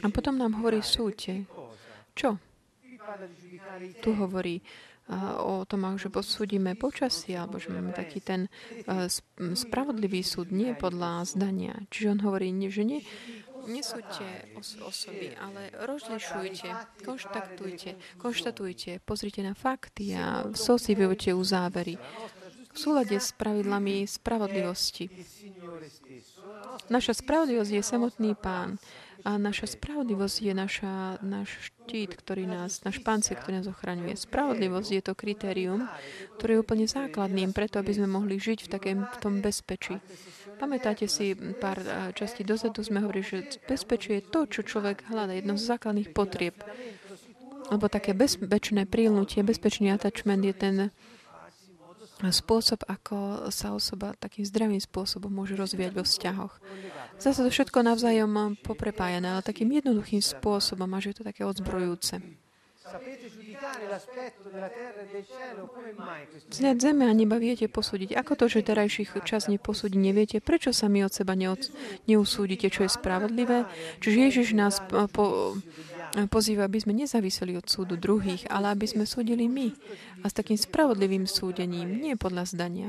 a 0.00 0.06
potom 0.08 0.40
nám 0.40 0.56
hovorí 0.56 0.80
súďte. 0.80 1.44
Čo? 2.16 2.40
Tu 4.00 4.10
hovorí 4.16 4.64
o 5.42 5.68
tom, 5.68 5.98
že 6.00 6.08
posúdime 6.08 6.78
počasie, 6.78 7.36
alebo 7.36 7.60
že 7.60 7.68
máme 7.68 7.92
taký 7.92 8.24
ten 8.24 8.48
spravodlivý 9.36 10.24
súd, 10.24 10.48
nie 10.54 10.72
podľa 10.72 11.28
zdania. 11.28 11.76
Čiže 11.92 12.16
on 12.16 12.20
hovorí, 12.24 12.48
že 12.72 12.82
nie, 12.86 13.04
nesúďte 13.66 14.56
os- 14.58 14.78
osoby, 14.80 15.34
ale 15.36 15.70
rozlišujte, 15.74 16.68
konštaktujte, 17.04 17.96
konštatujte, 18.18 19.00
pozrite 19.04 19.40
na 19.42 19.54
fakty 19.54 20.14
a 20.14 20.50
sosivujte 20.54 21.34
uzávery 21.34 21.98
v 22.72 22.78
súlade 22.80 23.20
s 23.20 23.36
pravidlami 23.36 24.08
spravodlivosti. 24.08 25.12
Naša 26.88 27.20
spravodlivosť 27.20 27.72
je 27.76 27.82
samotný 27.84 28.32
pán. 28.32 28.80
A 29.22 29.38
naša 29.38 29.70
spravodlivosť 29.78 30.36
je 30.42 30.54
naša, 30.54 30.94
náš 31.22 31.70
štít, 31.70 32.18
ktorý 32.18 32.50
nás, 32.50 32.82
náš 32.82 32.98
pancier, 33.06 33.38
ktorý 33.38 33.62
nás 33.62 33.70
ochraňuje. 33.70 34.18
Spravodlivosť 34.18 34.90
je 34.90 35.02
to 35.02 35.14
kritérium, 35.14 35.86
ktoré 36.38 36.58
je 36.58 36.62
úplne 36.62 36.86
základným, 36.90 37.54
preto 37.54 37.78
aby 37.78 37.94
sme 37.94 38.10
mohli 38.10 38.42
žiť 38.42 38.66
v, 38.66 38.68
takém, 38.68 38.98
v 38.98 39.16
tom 39.22 39.38
bezpečí. 39.38 40.02
Pamätáte 40.58 41.06
si, 41.06 41.38
pár 41.58 41.78
eh, 41.82 42.10
častí 42.18 42.42
dozadu 42.42 42.82
sme 42.82 43.02
hovorili, 43.02 43.22
že 43.22 43.62
bezpečie 43.66 44.18
je 44.18 44.26
to, 44.26 44.40
čo 44.50 44.66
človek 44.66 45.06
hľadá, 45.06 45.38
jedno 45.38 45.54
z 45.54 45.70
základných 45.70 46.10
potrieb. 46.10 46.58
Lebo 47.70 47.86
také 47.86 48.12
bezpečné 48.18 48.90
prílnutie, 48.90 49.46
bezpečný 49.46 49.94
attachment 49.94 50.42
je 50.42 50.54
ten 50.54 50.76
spôsob, 52.30 52.86
ako 52.86 53.48
sa 53.50 53.74
osoba 53.74 54.14
takým 54.20 54.46
zdravým 54.46 54.78
spôsobom 54.78 55.32
môže 55.32 55.58
rozvíjať 55.58 55.92
vo 55.96 56.06
vzťahoch. 56.06 56.54
Zase 57.18 57.42
to 57.42 57.50
všetko 57.50 57.82
navzájom 57.82 58.54
poprepájané, 58.62 59.34
ale 59.34 59.42
takým 59.42 59.72
jednoduchým 59.74 60.22
spôsobom 60.22 60.86
a 60.94 61.02
že 61.02 61.10
je 61.10 61.16
to 61.18 61.26
také 61.26 61.42
odzbrojúce. 61.42 62.22
Zňať 66.52 66.76
zeme 66.76 67.04
a 67.06 67.12
neba 67.14 67.38
viete 67.38 67.70
posúdiť. 67.70 68.12
Ako 68.18 68.34
to, 68.34 68.50
že 68.50 68.66
terajších 68.66 69.22
čas 69.22 69.46
neposúdi, 69.46 69.96
neviete? 69.96 70.42
Prečo 70.42 70.74
sa 70.74 70.90
my 70.90 71.06
od 71.06 71.12
seba 71.14 71.38
neod, 71.38 71.70
neusúdite, 72.10 72.68
čo 72.68 72.84
je 72.84 72.90
spravodlivé? 72.90 73.64
Čiže 74.02 74.18
Ježiš 74.28 74.48
nás 74.58 74.82
po, 75.14 75.56
pozýva, 76.28 76.68
aby 76.68 76.78
sme 76.80 76.92
nezáviseli 76.92 77.56
od 77.56 77.66
súdu 77.66 77.96
druhých, 77.96 78.44
ale 78.52 78.72
aby 78.72 78.86
sme 78.88 79.04
súdili 79.08 79.48
my. 79.48 79.72
A 80.22 80.28
s 80.28 80.36
takým 80.36 80.60
spravodlivým 80.60 81.24
súdením, 81.24 82.00
nie 82.00 82.14
podľa 82.16 82.52
zdania. 82.52 82.88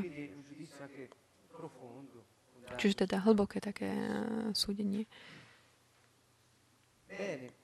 Čiže 2.74 3.06
teda 3.06 3.22
hlboké 3.24 3.62
také 3.62 3.88
eh, 3.88 4.50
súdenie. 4.52 5.06
Mm. 7.14 7.64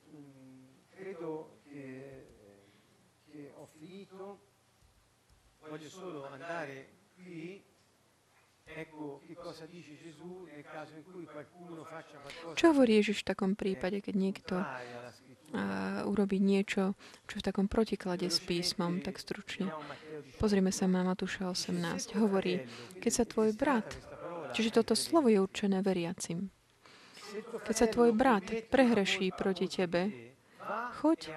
Voglio 5.69 5.89
solo 5.89 6.25
andare 6.25 6.89
qui 7.13 7.61
čo 12.53 12.65
hovorí 12.69 12.91
Ježiš 13.01 13.25
v 13.25 13.29
takom 13.33 13.51
prípade, 13.57 13.97
keď 13.97 14.15
niekto 14.15 14.55
a 15.53 15.63
urobiť 16.05 16.41
niečo, 16.41 16.93
čo 17.25 17.35
v 17.41 17.45
takom 17.45 17.65
protiklade 17.65 18.29
s 18.29 18.37
písmom, 18.43 19.01
tak 19.01 19.17
stručne. 19.17 19.73
Pozrime 20.37 20.69
sa 20.69 20.85
na 20.85 21.01
Matúša 21.01 21.49
18. 21.49 22.15
Hovorí, 22.21 22.63
keď 23.01 23.11
sa 23.11 23.23
tvoj 23.25 23.57
brat, 23.57 23.97
čiže 24.53 24.81
toto 24.81 24.93
slovo 24.93 25.27
je 25.27 25.41
určené 25.41 25.81
veriacim, 25.81 26.53
keď 27.65 27.75
sa 27.75 27.87
tvoj 27.89 28.13
brat 28.13 28.45
prehreší 28.69 29.33
proti 29.33 29.69
tebe, 29.69 30.33
choď 31.01 31.33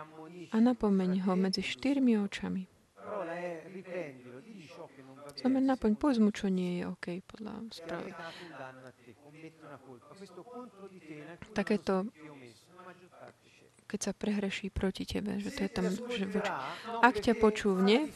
a 0.52 0.56
napomeň 0.60 1.24
ho 1.24 1.32
medzi 1.36 1.64
štyrmi 1.64 2.20
očami. 2.20 2.68
Znamená, 5.32 5.74
napoň, 5.74 5.96
povedz 5.96 6.20
mu, 6.20 6.28
čo 6.28 6.52
nie 6.52 6.80
je 6.80 6.92
OK 6.92 7.06
podľa 7.24 7.64
správy. 7.72 8.10
Takéto 11.56 12.06
keď 13.92 14.00
sa 14.00 14.12
prehreší 14.16 14.72
proti 14.72 15.04
tebe, 15.04 15.36
že 15.36 15.52
to 15.52 15.68
je 15.68 15.70
tam, 15.70 15.84
že 15.92 16.24
voči... 16.24 16.48
Ak 17.04 17.20
ťa 17.20 17.36
počúvne, 17.36 18.08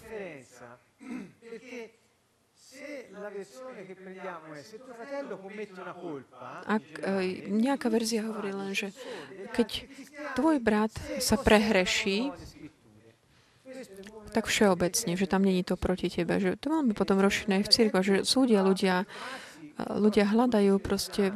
ak 6.64 6.84
e, 7.04 7.20
nejaká 7.52 7.92
verzia 7.92 8.24
hovorí 8.24 8.56
len, 8.56 8.72
že 8.72 8.96
keď 9.52 9.84
tvoj 10.32 10.64
brat 10.64 10.92
sa 11.20 11.36
prehreší, 11.36 12.32
tak 14.32 14.48
všeobecne, 14.48 15.12
že 15.12 15.28
tam 15.28 15.44
není 15.44 15.60
to 15.60 15.76
proti 15.76 16.08
tebe, 16.08 16.40
že 16.40 16.56
to 16.56 16.72
máme 16.72 16.96
potom 16.96 17.20
rozšírené 17.20 17.60
v 17.60 17.68
cirkvi, 17.68 18.00
že 18.00 18.16
súdia 18.24 18.64
ľudia, 18.64 19.04
ľudia 19.76 20.24
hľadajú 20.24 20.80
proste 20.80 21.28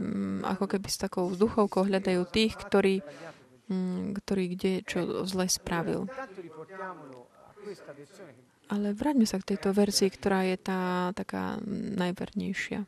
ako 0.49 0.65
keby 0.65 0.89
s 0.89 0.97
takou 0.97 1.29
vzduchovkou 1.29 1.85
hľadajú 1.85 2.25
tých, 2.29 2.57
ktorí 2.57 3.05
Mm, 3.05 3.40
ktorý 4.15 4.45
kde 4.59 4.73
čo 4.83 5.23
zle 5.25 5.47
spravil. 5.47 6.11
Ale 8.71 8.95
vráťme 8.95 9.27
sa 9.27 9.39
k 9.43 9.55
tejto 9.55 9.75
verzii, 9.75 10.11
ktorá 10.11 10.47
je 10.47 10.57
tá 10.59 11.11
taká 11.15 11.59
najvernejšia. 11.99 12.87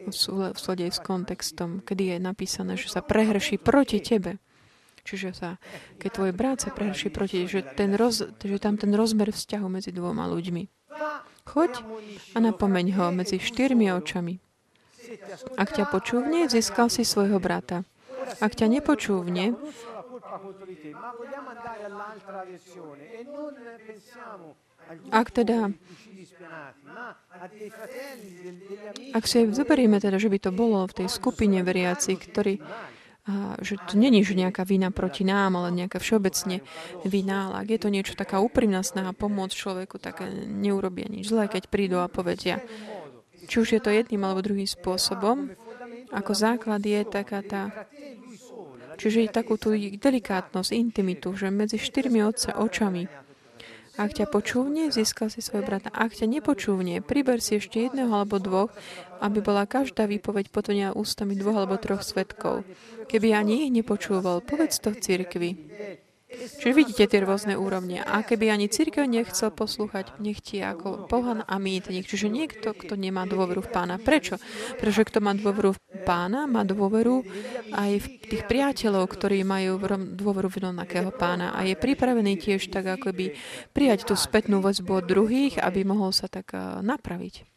V 0.00 0.16
súlade 0.16 0.88
s 0.88 1.00
kontextom, 1.04 1.84
kedy 1.84 2.16
je 2.16 2.18
napísané, 2.20 2.72
že 2.80 2.88
sa 2.88 3.04
prehrší 3.04 3.60
proti 3.60 4.00
tebe. 4.00 4.40
Čiže 5.04 5.28
sa, 5.32 5.50
keď 6.00 6.10
tvoj 6.12 6.32
brat 6.32 6.64
sa 6.64 6.72
prehrší 6.72 7.12
proti, 7.12 7.44
že, 7.44 7.64
ten 7.64 7.96
roz, 7.96 8.24
že 8.40 8.56
tam 8.60 8.76
ten 8.76 8.92
rozmer 8.92 9.32
vzťahu 9.32 9.66
medzi 9.68 9.92
dvoma 9.92 10.28
ľuďmi. 10.28 10.68
Choď 11.48 11.72
a 12.36 12.38
napomeň 12.38 12.86
ho 12.96 13.04
medzi 13.12 13.40
štyrmi 13.40 13.92
očami. 13.92 14.40
Ak 15.56 15.74
ťa 15.74 15.90
počúvne, 15.90 16.46
získal 16.46 16.92
si 16.92 17.02
svojho 17.02 17.42
brata. 17.42 17.82
Ak 18.40 18.52
ťa 18.56 18.66
nepočúvne, 18.68 19.56
ak 25.14 25.28
teda 25.30 25.70
ak 29.14 29.24
si 29.28 29.38
zoberieme 29.54 30.02
teda, 30.02 30.18
že 30.18 30.26
by 30.26 30.38
to 30.42 30.50
bolo 30.50 30.82
v 30.90 31.04
tej 31.04 31.08
skupine 31.08 31.62
veriaci, 31.62 32.18
ktorí 32.18 32.58
že 33.60 33.76
to 33.86 33.94
není 34.00 34.24
že 34.24 34.34
nejaká 34.34 34.64
vina 34.66 34.90
proti 34.90 35.22
nám, 35.22 35.54
ale 35.54 35.70
nejaká 35.70 36.00
všeobecne 36.02 36.64
vina, 37.06 37.46
ale 37.46 37.54
ak 37.62 37.68
je 37.70 37.78
to 37.78 37.88
niečo 37.92 38.14
taká 38.18 38.40
úprimná 38.42 38.82
snaha 38.82 39.12
pomôcť 39.14 39.54
človeku, 39.54 40.02
tak 40.02 40.24
neurobia 40.48 41.06
nič 41.06 41.30
zlé, 41.30 41.46
keď 41.46 41.70
prídu 41.70 42.00
a 42.02 42.10
povedia. 42.10 42.64
Či 43.46 43.56
už 43.60 43.68
je 43.76 43.80
to 43.82 43.92
jedným 43.92 44.24
alebo 44.24 44.42
druhým 44.42 44.66
spôsobom, 44.66 45.52
ako 46.10 46.32
základ 46.34 46.82
je 46.82 47.00
taká 47.06 47.40
tá 47.42 47.62
Čiže 49.00 49.32
takú 49.32 49.56
tú 49.56 49.72
delikátnosť, 49.72 50.76
intimitu, 50.76 51.32
že 51.32 51.48
medzi 51.48 51.80
štyrmi 51.80 52.20
otce 52.20 52.52
očami. 52.52 53.08
Ak 53.96 54.12
ťa 54.12 54.28
počúvne, 54.28 54.92
získal 54.92 55.32
si 55.32 55.40
svoj 55.40 55.64
brata. 55.64 55.88
Ak 55.88 56.12
ťa 56.12 56.28
nepočúvne, 56.28 57.00
priber 57.00 57.40
si 57.40 57.56
ešte 57.56 57.80
jedného 57.80 58.12
alebo 58.12 58.36
dvoch, 58.36 58.72
aby 59.24 59.40
bola 59.40 59.64
každá 59.64 60.04
výpoveď 60.04 60.52
potvrdená 60.52 60.92
ústami 60.92 61.32
dvoch 61.32 61.64
alebo 61.64 61.80
troch 61.80 62.04
svetkov. 62.04 62.64
Keby 63.08 63.32
ani 63.32 63.68
ich 63.68 63.72
nepočúval, 63.72 64.44
povedz 64.44 64.80
to 64.84 64.92
v 64.92 65.00
cirkvi. 65.00 65.50
Čiže 66.30 66.72
vidíte 66.78 67.10
tie 67.10 67.26
rôzne 67.26 67.58
úrovne. 67.58 68.06
A 68.06 68.22
keby 68.22 68.54
ani 68.54 68.70
církev 68.70 69.02
nechcel 69.10 69.50
poslúchať, 69.50 70.14
nech 70.22 70.38
ti 70.38 70.62
ako 70.62 71.10
pohan 71.10 71.42
a 71.42 71.58
mýtnik. 71.58 72.06
Čiže 72.06 72.30
niekto, 72.30 72.70
kto 72.70 72.94
nemá 72.94 73.26
dôveru 73.26 73.66
v 73.66 73.72
pána. 73.74 73.98
Prečo? 73.98 74.38
Pretože 74.78 75.10
kto 75.10 75.18
má 75.18 75.34
dôveru 75.34 75.74
v 75.74 75.80
pána, 76.06 76.46
má 76.46 76.62
dôveru 76.62 77.26
aj 77.74 77.90
v 77.98 78.06
tých 78.30 78.46
priateľov, 78.46 79.10
ktorí 79.10 79.42
majú 79.42 79.82
dôveru 80.14 80.46
v 80.46 80.70
rovnakého 80.70 81.10
pána. 81.10 81.50
A 81.50 81.66
je 81.66 81.74
pripravený 81.74 82.38
tiež 82.38 82.70
tak 82.70 82.86
ako 82.86 83.10
by 83.10 83.26
prijať 83.74 84.06
tú 84.06 84.14
spätnú 84.14 84.62
väzbu 84.62 85.02
od 85.02 85.04
druhých, 85.10 85.58
aby 85.58 85.82
mohol 85.82 86.14
sa 86.14 86.30
tak 86.30 86.54
eh, 86.54 86.78
napraviť. 86.78 87.50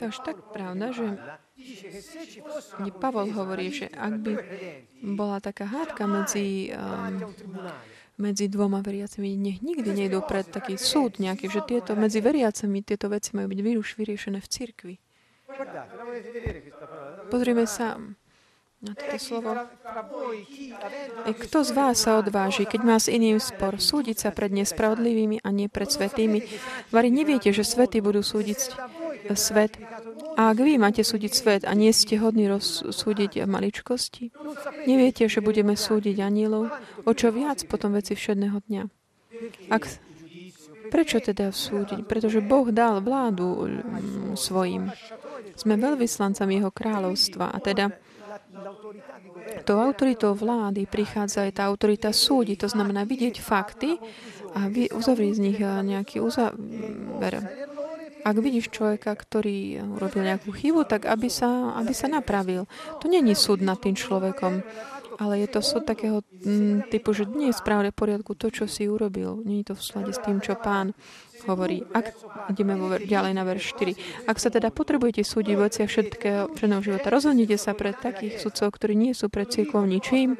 Takže 0.00 0.20
tak 0.24 0.36
pravda, 0.50 0.90
že 0.90 1.06
Pavol 3.00 3.32
hovorí, 3.32 3.72
že 3.72 3.88
ak 3.88 4.12
by 4.20 4.32
bola 5.16 5.40
taká 5.40 5.64
hádka 5.64 6.04
medzi, 6.04 6.68
um, 6.76 7.32
medzi 8.20 8.48
dvoma 8.52 8.84
veriacimi, 8.84 9.36
nech 9.36 9.64
nikdy 9.64 10.04
nejdú 10.04 10.20
pred 10.24 10.44
taký 10.44 10.76
súd 10.76 11.16
nejaký, 11.16 11.48
že 11.48 11.64
tieto 11.64 11.96
medzi 11.96 12.20
veriacimi 12.20 12.84
tieto 12.84 13.08
veci 13.08 13.32
majú 13.32 13.48
byť 13.48 13.76
už 13.80 13.88
vyriešené 13.96 14.38
v 14.40 14.48
cirkvi. 14.48 14.94
Pozrieme 17.32 17.64
sa 17.64 17.96
na 18.84 18.92
toto 18.92 19.16
slovo. 19.16 19.56
E 21.24 21.32
kto 21.32 21.58
z 21.64 21.70
vás 21.72 21.96
sa 22.04 22.20
odváži, 22.20 22.68
keď 22.68 22.80
má 22.84 22.96
s 23.00 23.08
iným 23.08 23.40
spor, 23.40 23.80
súdiť 23.80 24.28
sa 24.28 24.30
pred 24.36 24.52
nespravodlivými 24.52 25.40
a 25.40 25.48
nie 25.48 25.72
pred 25.72 25.88
svetými? 25.88 26.44
Vari 26.92 27.08
neviete, 27.08 27.48
že 27.56 27.64
svety 27.64 28.04
budú 28.04 28.20
súdiť 28.20 28.76
svet. 29.34 29.80
A 30.36 30.52
ak 30.52 30.58
vy 30.60 30.76
máte 30.76 31.00
súdiť 31.00 31.32
svet 31.32 31.62
a 31.64 31.72
nie 31.72 31.90
ste 31.96 32.20
hodní 32.20 32.44
rozsúdiť 32.46 33.48
maličkosti, 33.48 34.36
neviete, 34.84 35.24
že 35.32 35.40
budeme 35.40 35.72
súdiť 35.72 36.20
anielov, 36.20 36.68
o 37.08 37.12
čo 37.16 37.32
viac 37.32 37.64
potom 37.64 37.96
veci 37.96 38.12
všedného 38.12 38.60
dňa. 38.68 38.82
Ak, 39.72 39.88
prečo 40.92 41.24
teda 41.24 41.50
súdiť? 41.50 42.04
Pretože 42.04 42.44
Boh 42.44 42.68
dal 42.68 43.00
vládu 43.00 43.48
mm, 43.64 44.36
svojim. 44.36 44.92
Sme 45.56 45.80
veľvyslancami 45.80 46.60
jeho 46.60 46.68
kráľovstva 46.68 47.48
a 47.48 47.58
teda 47.64 47.96
Tou 49.66 49.78
autoritou 49.82 50.34
vlády 50.34 50.86
prichádza 50.86 51.46
aj 51.46 51.52
tá 51.58 51.62
autorita 51.66 52.10
súdi, 52.14 52.54
to 52.54 52.68
znamená 52.70 53.02
vidieť 53.02 53.40
fakty 53.40 53.98
a 54.54 54.70
uzavrieť 54.70 55.32
z 55.36 55.40
nich 55.42 55.58
nejaký 55.60 56.22
uzaver. 56.22 57.65
Ak 58.26 58.42
vidíš 58.42 58.74
človeka, 58.74 59.14
ktorý 59.14 59.86
urobil 59.86 60.26
nejakú 60.26 60.50
chybu, 60.50 60.82
tak 60.90 61.06
aby 61.06 61.30
sa, 61.30 61.78
aby 61.78 61.94
sa 61.94 62.10
napravil. 62.10 62.66
To 62.98 63.06
není 63.06 63.38
súd 63.38 63.62
nad 63.62 63.78
tým 63.78 63.94
človekom, 63.94 64.66
ale 65.22 65.46
je 65.46 65.48
to 65.48 65.62
súd 65.62 65.86
takého 65.86 66.26
mm, 66.42 66.90
typu, 66.90 67.14
že 67.14 67.24
nie 67.24 67.54
je 67.54 67.60
správne 67.62 67.94
poriadku 67.94 68.34
to, 68.34 68.50
čo 68.50 68.66
si 68.66 68.90
urobil. 68.90 69.46
Je 69.46 69.62
to 69.62 69.78
v 69.78 69.82
slade 69.82 70.12
s 70.12 70.20
tým, 70.20 70.42
čo 70.42 70.58
pán 70.58 70.90
hovorí. 71.46 71.86
Ak, 71.94 72.12
ideme 72.50 72.74
vo, 72.76 72.98
ďalej 72.98 73.32
na 73.32 73.46
verš 73.46 73.78
4. 73.78 74.26
Ak 74.28 74.42
sa 74.42 74.50
teda 74.50 74.74
potrebujete 74.74 75.22
súdiť 75.22 75.54
v 75.54 75.62
veciach 75.62 75.88
všetkého 75.88 76.42
všetného 76.52 76.82
života, 76.82 77.14
rozhodnite 77.14 77.56
sa 77.56 77.72
pred 77.72 77.96
takých 77.96 78.42
sudcov, 78.42 78.74
ktorí 78.76 78.98
nie 78.98 79.14
sú 79.14 79.30
pred 79.30 79.48
církvou 79.48 79.86
ničím. 79.86 80.36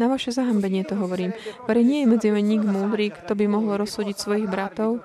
Na 0.00 0.08
vaše 0.08 0.32
zahambenie 0.32 0.82
to 0.88 0.96
hovorím. 0.96 1.36
Vary 1.68 1.84
nie 1.84 2.02
je 2.02 2.10
medzi 2.10 2.28
nik 2.32 2.64
múdry, 2.64 3.12
kto 3.12 3.36
by 3.36 3.46
mohol 3.46 3.78
rozsúdiť 3.78 4.16
svojich 4.16 4.48
bratov, 4.48 5.04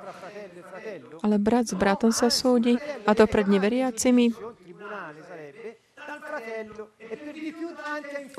ale 1.21 1.37
brat 1.37 1.69
s 1.69 1.73
bratom 1.77 2.11
sa 2.11 2.33
súdi, 2.33 2.77
a 3.05 3.13
to 3.13 3.25
pred 3.29 3.45
neveriacimi. 3.47 4.33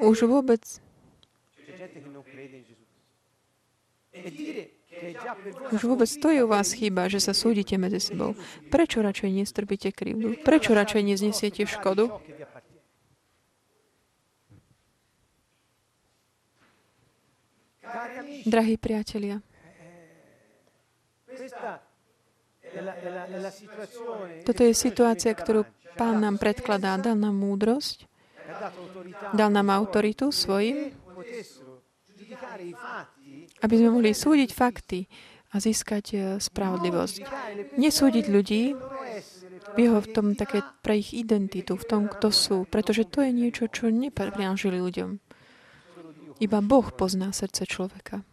Už 0.03 0.27
vôbec 0.27 0.63
už 5.73 5.83
vôbec 5.89 6.07
to 6.07 6.29
je 6.31 6.45
u 6.45 6.49
vás 6.49 6.71
chyba, 6.77 7.09
že 7.09 7.19
sa 7.19 7.33
súdite 7.35 7.75
medzi 7.81 7.99
sebou. 7.99 8.37
Prečo 8.71 9.03
radšej 9.03 9.31
nestrpíte 9.33 9.91
krivdu? 9.91 10.39
Prečo 10.45 10.77
radšej 10.77 11.03
neznesiete 11.03 11.67
škodu? 11.67 12.13
Drahí 18.47 18.81
priatelia, 18.81 19.45
toto 24.49 24.61
je 24.65 24.73
situácia, 24.73 25.33
ktorú 25.33 25.67
Pán 25.93 26.25
nám 26.25 26.41
predkladá. 26.41 26.97
Dal 26.97 27.21
nám 27.21 27.37
múdrosť, 27.37 28.09
dal 29.37 29.53
nám 29.53 29.69
autoritu 29.69 30.33
svojim, 30.33 30.89
aby 33.61 33.75
sme 33.77 33.89
mohli 33.93 34.17
súdiť 34.17 34.51
fakty 34.57 35.05
a 35.53 35.61
získať 35.61 36.05
e, 36.17 36.19
spravodlivosť. 36.41 37.17
Nesúdiť 37.77 38.25
ľudí 38.33 38.73
jeho 39.77 39.99
v 40.01 40.09
tom 40.11 40.33
také 40.33 40.65
pre 40.81 40.97
ich 40.97 41.13
identitu, 41.13 41.77
v 41.77 41.85
tom, 41.85 42.03
kto 42.09 42.33
sú, 42.33 42.57
pretože 42.65 43.05
to 43.05 43.21
je 43.21 43.31
niečo, 43.37 43.69
čo 43.69 43.93
neprinážili 43.93 44.81
ľuďom. 44.81 45.21
Iba 46.41 46.59
Boh 46.65 46.89
pozná 46.91 47.31
srdce 47.37 47.69
človeka. 47.69 48.25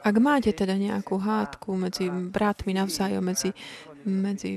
Ak 0.00 0.16
máte 0.16 0.50
teda 0.56 0.74
nejakú 0.76 1.20
hádku 1.20 1.76
medzi 1.76 2.08
bratmi 2.08 2.72
navzájom, 2.76 3.24
medzi, 3.24 3.50
medzi, 4.08 4.56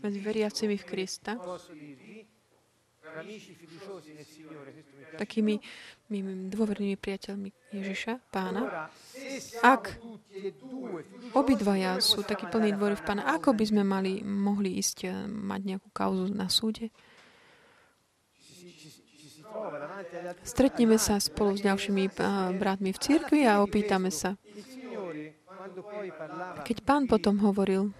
medzi 0.00 0.18
veriacimi 0.20 0.76
v 0.76 0.84
Krista, 0.84 1.40
takými 5.18 5.58
dôvernými 6.52 6.96
priateľmi 6.96 7.48
Ježiša, 7.74 8.30
pána, 8.30 8.88
ak 9.64 9.98
obidvaja 11.34 11.98
sú 11.98 12.22
takí 12.22 12.46
plní 12.48 12.76
dôvery 12.76 12.96
v 12.96 13.04
pána, 13.04 13.22
ako 13.34 13.52
by 13.56 13.64
sme 13.64 13.82
mali, 13.82 14.20
mohli 14.22 14.78
ísť 14.78 14.98
eh, 15.04 15.12
mať 15.26 15.60
nejakú 15.74 15.88
kauzu 15.90 16.30
na 16.30 16.46
súde? 16.48 16.92
Stretneme 20.42 20.96
sa 20.96 21.20
spolu 21.20 21.56
s 21.56 21.62
ďalšími 21.64 22.04
eh, 22.08 22.12
bratmi 22.56 22.90
v 22.94 22.98
cirkvi 22.98 23.40
a 23.44 23.60
opýtame 23.64 24.08
sa. 24.08 24.36
Keď 26.64 26.76
pán 26.86 27.04
potom 27.06 27.38
hovoril, 27.44 27.92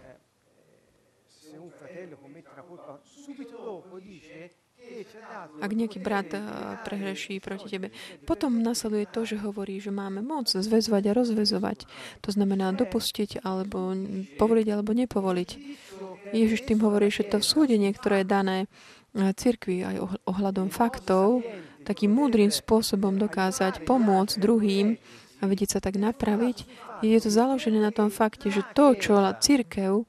ak 5.58 5.70
nejaký 5.70 5.98
brat 6.00 6.32
eh, 6.34 6.42
prehreší 6.82 7.38
proti 7.38 7.66
tebe. 7.68 7.88
Potom 8.24 8.62
nasleduje 8.62 9.06
to, 9.10 9.22
že 9.28 9.36
hovorí, 9.38 9.78
že 9.78 9.92
máme 9.94 10.24
moc 10.24 10.48
zväzovať 10.50 11.02
a 11.12 11.16
rozvezovať. 11.16 11.78
To 12.24 12.30
znamená 12.32 12.72
dopustiť 12.74 13.44
alebo 13.44 13.94
povoliť 14.40 14.66
alebo 14.72 14.90
nepovoliť. 14.96 15.50
Ježiš 16.28 16.68
tým 16.68 16.84
hovorí, 16.84 17.08
že 17.08 17.24
to 17.24 17.40
súdenie, 17.40 17.88
ktoré 17.96 18.22
je 18.24 18.28
dané 18.28 18.58
cirkvi 19.14 19.84
aj 19.84 19.96
ohľadom 20.28 20.68
faktov, 20.68 21.42
takým 21.84 22.12
múdrym 22.12 22.52
spôsobom 22.52 23.16
dokázať 23.16 23.82
pomôcť 23.88 24.36
druhým 24.36 25.00
a 25.40 25.42
vedieť 25.46 25.78
sa 25.78 25.80
tak 25.80 25.96
napraviť, 25.96 26.66
je 27.00 27.18
to 27.22 27.30
založené 27.30 27.78
na 27.78 27.94
tom 27.94 28.10
fakte, 28.10 28.50
že 28.50 28.66
to, 28.74 28.98
čo 28.98 29.16
církev 29.38 30.04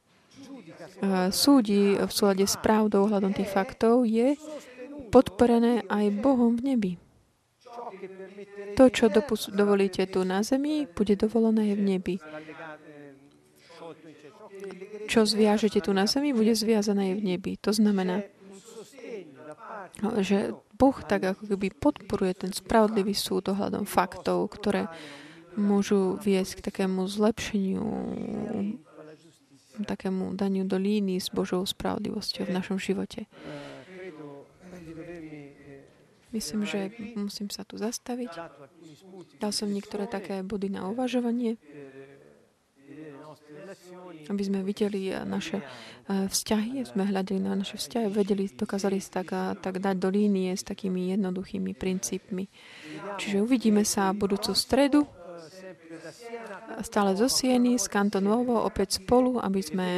súdi 1.31 1.95
v 1.95 2.11
súlade 2.11 2.43
s 2.43 2.59
pravdou 2.59 3.07
ohľadom 3.07 3.31
tých 3.31 3.47
faktov, 3.47 4.03
je 4.03 4.35
podporené 5.13 5.87
aj 5.87 6.05
Bohom 6.19 6.59
v 6.59 6.61
nebi. 6.75 6.91
To, 8.75 8.91
čo 8.91 9.07
dopus- 9.07 9.51
dovolíte 9.51 10.03
tu 10.07 10.23
na 10.27 10.43
zemi, 10.43 10.87
bude 10.91 11.15
dovolené 11.15 11.71
aj 11.71 11.75
v 11.75 11.83
nebi. 11.83 12.15
Čo 15.09 15.25
zviažete 15.25 15.81
tu 15.81 15.95
na 15.95 16.05
zemi, 16.05 16.35
bude 16.35 16.53
zviazané 16.53 17.11
aj 17.11 17.15
v 17.17 17.23
nebi. 17.23 17.51
To 17.63 17.71
znamená, 17.73 18.27
že 20.23 20.55
Boh 20.79 20.95
tak 21.03 21.35
ako 21.35 21.43
keby 21.51 21.75
podporuje 21.75 22.47
ten 22.47 22.51
spravodlivý 22.55 23.11
súd 23.11 23.51
ohľadom 23.51 23.83
faktov, 23.83 24.47
ktoré 24.55 24.87
môžu 25.59 26.15
viesť 26.23 26.59
k 26.59 26.65
takému 26.71 27.03
zlepšeniu, 27.03 27.83
takému 29.83 30.35
daniu 30.35 30.63
do 30.63 30.79
línii 30.79 31.19
s 31.19 31.31
Božou 31.31 31.63
spravodlivosťou 31.67 32.47
v 32.47 32.55
našom 32.55 32.79
živote. 32.79 33.27
Myslím, 36.29 36.61
že 36.61 36.93
musím 37.17 37.49
sa 37.49 37.65
tu 37.65 37.81
zastaviť. 37.81 38.29
Dal 39.41 39.49
som 39.49 39.65
niektoré 39.65 40.05
také 40.05 40.45
body 40.45 40.69
na 40.69 40.85
uvažovanie, 40.85 41.57
aby 44.29 44.41
sme 44.45 44.65
videli 44.65 45.13
naše 45.25 45.61
e, 45.61 45.65
vzťahy, 46.27 46.85
sme 46.85 47.09
hľadili 47.09 47.39
na 47.41 47.53
naše 47.57 47.77
vzťahy, 47.77 48.07
vedeli, 48.09 48.49
dokázali 48.49 48.97
sa 49.01 49.21
tak, 49.21 49.29
tak 49.61 49.81
dať 49.81 49.95
do 49.97 50.09
línie 50.09 50.53
s 50.53 50.65
takými 50.65 51.13
jednoduchými 51.13 51.77
princípmi. 51.77 52.45
Čiže 53.17 53.43
uvidíme 53.43 53.85
sa 53.85 54.13
budúcu 54.13 54.51
stredu 54.53 55.05
stále 56.81 57.15
zo 57.15 57.27
Sieny, 57.27 57.79
z 57.79 57.87
Kantonovo, 57.87 58.63
opäť 58.63 59.03
spolu, 59.03 59.39
aby 59.41 59.61
sme 59.61 59.89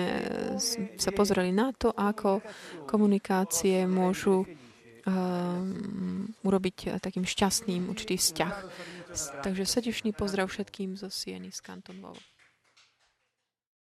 sa 0.98 1.12
pozreli 1.14 1.54
na 1.54 1.74
to, 1.76 1.94
ako 1.94 2.42
komunikácie 2.88 3.86
môžu 3.86 4.46
um, 4.46 6.30
urobiť 6.42 7.02
takým 7.02 7.26
šťastným 7.28 7.92
určitý 7.92 8.18
vzťah. 8.18 8.56
Takže 9.44 9.68
srdečný 9.68 10.16
pozdrav 10.16 10.48
všetkým 10.48 10.96
zo 10.96 11.12
Sieny 11.12 11.52
z 11.52 11.60
Kantonovo. 11.60 12.31